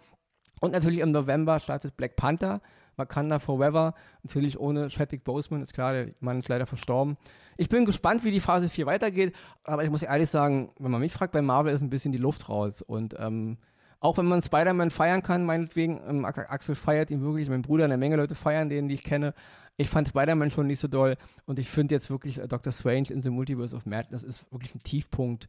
Und 0.60 0.72
natürlich 0.72 1.00
im 1.00 1.10
November 1.10 1.58
startet 1.58 1.96
Black 1.96 2.14
Panther. 2.14 2.60
Wakanda 2.96 3.38
Forever, 3.38 3.94
natürlich 4.22 4.58
ohne 4.58 4.88
Chadwick 4.88 5.24
Boseman, 5.24 5.62
ist 5.62 5.74
klar, 5.74 5.92
der 5.92 6.08
Mann 6.20 6.38
ist 6.38 6.48
leider 6.48 6.66
verstorben. 6.66 7.16
Ich 7.56 7.68
bin 7.68 7.84
gespannt, 7.84 8.24
wie 8.24 8.30
die 8.30 8.40
Phase 8.40 8.68
4 8.68 8.86
weitergeht, 8.86 9.34
aber 9.64 9.84
ich 9.84 9.90
muss 9.90 10.02
ehrlich 10.02 10.30
sagen, 10.30 10.72
wenn 10.78 10.90
man 10.90 11.00
mich 11.00 11.12
fragt, 11.12 11.32
bei 11.32 11.42
Marvel 11.42 11.74
ist 11.74 11.82
ein 11.82 11.90
bisschen 11.90 12.12
die 12.12 12.18
Luft 12.18 12.48
raus 12.48 12.82
und 12.82 13.14
ähm, 13.18 13.58
auch 14.02 14.16
wenn 14.18 14.26
man 14.26 14.42
Spider-Man 14.42 14.90
feiern 14.90 15.22
kann, 15.22 15.44
meinetwegen, 15.44 16.00
ähm, 16.08 16.24
Axel 16.24 16.74
feiert 16.74 17.12
ihn 17.12 17.22
wirklich, 17.22 17.48
mein 17.48 17.62
Bruder, 17.62 17.84
eine 17.84 17.96
Menge 17.96 18.16
Leute 18.16 18.34
feiern 18.34 18.68
den, 18.68 18.88
die 18.88 18.94
ich 18.94 19.04
kenne. 19.04 19.32
Ich 19.76 19.88
fand 19.88 20.08
Spider-Man 20.08 20.50
schon 20.50 20.66
nicht 20.66 20.80
so 20.80 20.88
doll 20.88 21.16
und 21.46 21.60
ich 21.60 21.70
finde 21.70 21.94
jetzt 21.94 22.10
wirklich 22.10 22.38
äh, 22.38 22.48
Doctor 22.48 22.72
Strange 22.72 23.10
in 23.10 23.22
the 23.22 23.30
Multiverse 23.30 23.76
of 23.76 23.86
Madness 23.86 24.24
ist 24.24 24.50
wirklich 24.50 24.74
ein 24.74 24.82
Tiefpunkt. 24.82 25.48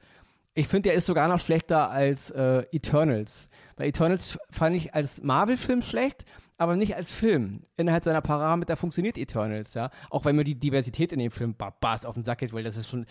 Ich 0.55 0.67
finde, 0.67 0.89
der 0.89 0.97
ist 0.97 1.07
sogar 1.07 1.27
noch 1.27 1.39
schlechter 1.39 1.89
als 1.89 2.29
äh, 2.29 2.63
Eternals. 2.71 3.49
Bei 3.75 3.87
Eternals 3.87 4.37
fand 4.51 4.75
ich 4.75 4.93
als 4.93 5.23
Marvel-Film 5.23 5.81
schlecht, 5.81 6.25
aber 6.57 6.75
nicht 6.75 6.95
als 6.95 7.11
Film. 7.11 7.63
Innerhalb 7.75 8.03
seiner 8.03 8.21
Parameter 8.21 8.77
funktioniert 8.77 9.17
Eternals, 9.17 9.73
ja. 9.73 9.89
Auch 10.11 10.25
wenn 10.25 10.35
mir 10.35 10.43
die 10.43 10.59
Diversität 10.59 11.11
in 11.11 11.19
dem 11.19 11.31
Film 11.31 11.55
barbars 11.55 12.05
auf 12.05 12.13
den 12.13 12.23
Sack 12.23 12.39
geht, 12.39 12.53
weil 12.53 12.63
das 12.63 12.77
ist 12.77 12.89
schon. 12.89 13.05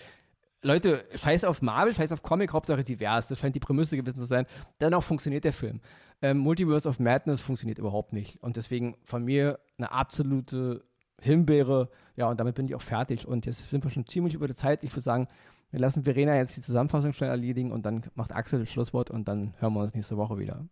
Leute, 0.64 1.04
scheiß 1.16 1.42
auf 1.42 1.60
Marvel, 1.60 1.92
scheiß 1.92 2.12
auf 2.12 2.22
Comic, 2.22 2.52
Hauptsache 2.52 2.84
divers. 2.84 3.26
Das 3.26 3.40
scheint 3.40 3.56
die 3.56 3.60
Prämisse 3.60 3.96
gewesen 3.96 4.20
zu 4.20 4.26
sein. 4.26 4.46
Dennoch 4.80 5.02
funktioniert 5.02 5.42
der 5.42 5.52
Film. 5.52 5.80
Ähm, 6.22 6.38
Multiverse 6.38 6.88
of 6.88 7.00
Madness 7.00 7.40
funktioniert 7.40 7.80
überhaupt 7.80 8.12
nicht. 8.12 8.40
Und 8.44 8.56
deswegen 8.56 8.96
von 9.02 9.24
mir 9.24 9.58
eine 9.76 9.90
absolute 9.90 10.84
Himbeere. 11.20 11.90
Ja, 12.14 12.28
und 12.28 12.38
damit 12.38 12.54
bin 12.54 12.66
ich 12.66 12.76
auch 12.76 12.82
fertig. 12.82 13.26
Und 13.26 13.44
jetzt 13.44 13.70
sind 13.70 13.82
wir 13.82 13.90
schon 13.90 14.06
ziemlich 14.06 14.34
über 14.34 14.46
die 14.46 14.54
Zeit. 14.54 14.84
Ich 14.84 14.92
würde 14.92 15.02
sagen, 15.02 15.26
wir 15.72 15.80
lassen 15.80 16.04
Verena 16.04 16.36
jetzt 16.36 16.56
die 16.56 16.60
Zusammenfassung 16.60 17.14
schnell 17.14 17.30
erledigen 17.30 17.72
und 17.72 17.84
dann 17.84 18.04
macht 18.14 18.32
Axel 18.32 18.60
das 18.60 18.70
Schlusswort 18.70 19.10
und 19.10 19.26
dann 19.26 19.54
hören 19.58 19.72
wir 19.72 19.80
uns 19.80 19.94
nächste 19.94 20.16
Woche 20.18 20.38
wieder. 20.38 20.66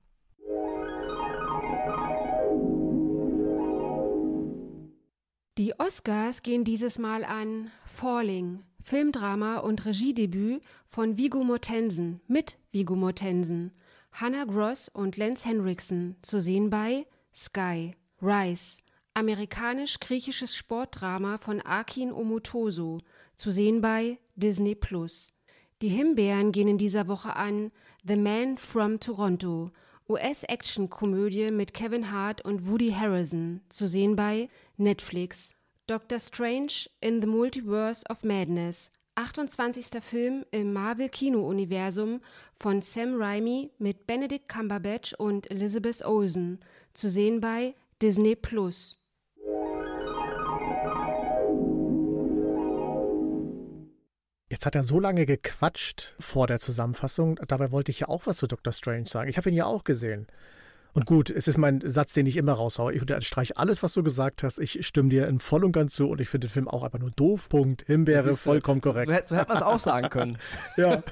Die 5.58 5.78
Oscars 5.78 6.42
gehen 6.42 6.64
dieses 6.64 6.98
Mal 6.98 7.24
an 7.24 7.70
Falling, 7.84 8.62
Filmdrama 8.82 9.58
und 9.58 9.84
Regiedebüt 9.84 10.62
von 10.86 11.16
Viggo 11.16 11.44
Mortensen 11.44 12.20
mit 12.28 12.58
Viggo 12.70 12.94
Mortensen, 12.94 13.72
Hannah 14.12 14.44
Gross 14.44 14.88
und 14.88 15.16
Lance 15.16 15.48
Henriksen, 15.48 16.16
zu 16.22 16.40
sehen 16.40 16.70
bei 16.70 17.06
Sky, 17.34 17.94
Rise, 18.22 18.78
amerikanisch-griechisches 19.14 20.54
Sportdrama 20.56 21.38
von 21.38 21.60
Akin 21.60 22.12
Omotoso, 22.12 23.00
zu 23.36 23.50
sehen 23.50 23.80
bei 23.80 24.18
Disney 24.36 24.74
Plus. 24.74 25.32
Die 25.82 25.88
Himbeeren 25.88 26.52
gehen 26.52 26.68
in 26.68 26.78
dieser 26.78 27.08
Woche 27.08 27.36
an 27.36 27.72
The 28.06 28.16
Man 28.16 28.58
from 28.58 29.00
Toronto, 29.00 29.70
US-Action-Komödie 30.08 31.50
mit 31.50 31.72
Kevin 31.72 32.10
Hart 32.10 32.44
und 32.44 32.68
Woody 32.68 32.92
Harrison, 32.92 33.62
zu 33.68 33.88
sehen 33.88 34.16
bei 34.16 34.48
Netflix. 34.76 35.54
Doctor 35.86 36.18
Strange 36.18 36.88
in 37.00 37.20
the 37.20 37.26
Multiverse 37.26 38.04
of 38.08 38.22
Madness, 38.24 38.90
28. 39.16 40.02
Film 40.02 40.44
im 40.50 40.72
Marvel-Kino-Universum 40.72 42.20
von 42.52 42.80
Sam 42.80 43.20
Raimi 43.20 43.70
mit 43.78 44.06
Benedict 44.06 44.48
Cumberbatch 44.48 45.14
und 45.14 45.50
Elizabeth 45.50 46.04
Olsen, 46.04 46.60
zu 46.94 47.10
sehen 47.10 47.40
bei 47.40 47.74
Disney 48.00 48.36
Plus. 48.36 48.99
Jetzt 54.50 54.66
hat 54.66 54.74
er 54.74 54.82
so 54.82 54.98
lange 54.98 55.26
gequatscht 55.26 56.16
vor 56.18 56.48
der 56.48 56.58
Zusammenfassung. 56.58 57.38
Dabei 57.46 57.70
wollte 57.70 57.92
ich 57.92 58.00
ja 58.00 58.08
auch 58.08 58.26
was 58.26 58.38
zu 58.38 58.48
Dr. 58.48 58.72
Strange 58.72 59.06
sagen. 59.06 59.30
Ich 59.30 59.36
habe 59.36 59.48
ihn 59.48 59.54
ja 59.54 59.64
auch 59.64 59.84
gesehen. 59.84 60.26
Und 60.92 61.06
gut, 61.06 61.30
es 61.30 61.48
ist 61.48 61.58
mein 61.58 61.80
Satz, 61.84 62.12
den 62.12 62.26
ich 62.26 62.36
immer 62.36 62.52
raushaue. 62.52 62.92
Ich 62.92 63.00
unterstreiche 63.00 63.56
alles, 63.56 63.82
was 63.82 63.92
du 63.92 64.02
gesagt 64.02 64.42
hast. 64.42 64.58
Ich 64.58 64.86
stimme 64.86 65.08
dir 65.08 65.28
in 65.28 65.38
voll 65.38 65.64
und 65.64 65.72
ganz 65.72 65.94
zu 65.94 66.08
und 66.08 66.20
ich 66.20 66.28
finde 66.28 66.48
den 66.48 66.52
Film 66.52 66.68
auch 66.68 66.82
einfach 66.82 66.98
nur 66.98 67.10
doof. 67.12 67.48
Punkt. 67.48 67.84
Himbeere, 67.86 68.34
vollkommen 68.34 68.80
korrekt. 68.80 69.06
So, 69.06 69.34
so 69.34 69.36
hätte 69.36 69.48
man 69.48 69.56
es 69.58 69.62
auch 69.62 69.78
sagen 69.78 70.08
können. 70.10 70.38
ja. 70.76 71.02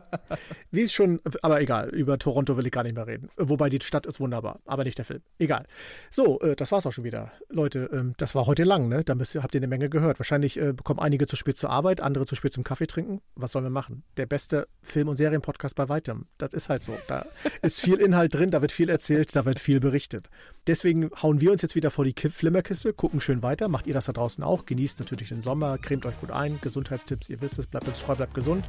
Wie 0.70 0.82
es 0.82 0.92
schon, 0.92 1.20
aber 1.42 1.60
egal, 1.60 1.88
über 1.88 2.18
Toronto 2.18 2.56
will 2.56 2.66
ich 2.66 2.72
gar 2.72 2.84
nicht 2.84 2.94
mehr 2.94 3.06
reden. 3.06 3.28
Wobei 3.36 3.68
die 3.68 3.80
Stadt 3.82 4.06
ist 4.06 4.20
wunderbar, 4.20 4.60
aber 4.64 4.84
nicht 4.84 4.98
der 4.98 5.04
Film. 5.04 5.22
Egal. 5.38 5.66
So, 6.10 6.40
äh, 6.40 6.54
das 6.54 6.70
war's 6.70 6.86
auch 6.86 6.92
schon 6.92 7.04
wieder. 7.04 7.32
Leute, 7.48 7.90
ähm, 7.92 8.14
das 8.16 8.34
war 8.34 8.46
heute 8.46 8.64
lang, 8.64 8.88
ne? 8.88 9.02
Da 9.02 9.14
müsst 9.14 9.34
ihr, 9.34 9.42
habt 9.42 9.54
ihr 9.54 9.60
eine 9.60 9.68
Menge 9.68 9.88
gehört. 9.90 10.18
Wahrscheinlich 10.18 10.58
äh, 10.58 10.74
kommen 10.82 11.00
einige 11.00 11.26
zu 11.26 11.36
spät 11.36 11.56
zur 11.56 11.70
Arbeit, 11.70 12.00
andere 12.00 12.26
zu 12.26 12.36
spät 12.36 12.52
zum 12.52 12.64
Kaffee 12.64 12.86
trinken. 12.86 13.20
Was 13.34 13.52
sollen 13.52 13.64
wir 13.64 13.70
machen? 13.70 14.04
Der 14.16 14.26
beste 14.26 14.68
Film- 14.82 15.08
und 15.08 15.16
Serienpodcast 15.16 15.74
bei 15.74 15.88
weitem. 15.88 16.26
Das 16.38 16.52
ist 16.54 16.68
halt 16.68 16.82
so. 16.82 16.96
Da 17.08 17.26
ist 17.62 17.80
viel 17.80 17.96
Inhalt 17.96 18.34
drin, 18.34 18.50
da 18.50 18.60
wird 18.60 18.72
viel 18.72 18.88
erzählt 18.88 18.99
erzählt, 19.00 19.34
da 19.34 19.46
wird 19.46 19.60
viel 19.60 19.80
berichtet. 19.80 20.28
Deswegen 20.66 21.10
hauen 21.22 21.40
wir 21.40 21.52
uns 21.52 21.62
jetzt 21.62 21.74
wieder 21.74 21.90
vor 21.90 22.04
die 22.04 22.14
Flimmerkiste, 22.14 22.92
gucken 22.92 23.22
schön 23.22 23.42
weiter. 23.42 23.68
Macht 23.68 23.86
ihr 23.86 23.94
das 23.94 24.04
da 24.04 24.12
draußen 24.12 24.44
auch? 24.44 24.66
Genießt 24.66 25.00
natürlich 25.00 25.30
den 25.30 25.40
Sommer, 25.40 25.78
cremt 25.78 26.04
euch 26.04 26.18
gut 26.20 26.30
ein. 26.30 26.58
Gesundheitstipps, 26.60 27.30
ihr 27.30 27.40
wisst 27.40 27.58
es, 27.58 27.66
bleibt 27.66 27.88
uns 27.88 28.00
treu, 28.00 28.14
bleibt 28.14 28.34
gesund. 28.34 28.66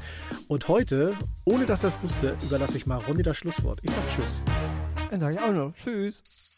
Und 0.47 0.69
heute, 0.69 1.13
ohne 1.43 1.65
dass 1.65 1.83
er 1.83 1.89
es 1.89 2.01
wusste, 2.01 2.37
überlasse 2.43 2.77
ich 2.77 2.85
mal 2.85 2.97
Ronny 2.97 3.23
das 3.23 3.35
Schlusswort. 3.37 3.79
Ich 3.83 3.91
sag 3.91 4.15
Tschüss. 4.15 4.43
Dann 5.09 5.19
sage 5.19 5.43
auch 5.43 5.51
noch 5.51 5.75
Tschüss. 5.75 6.50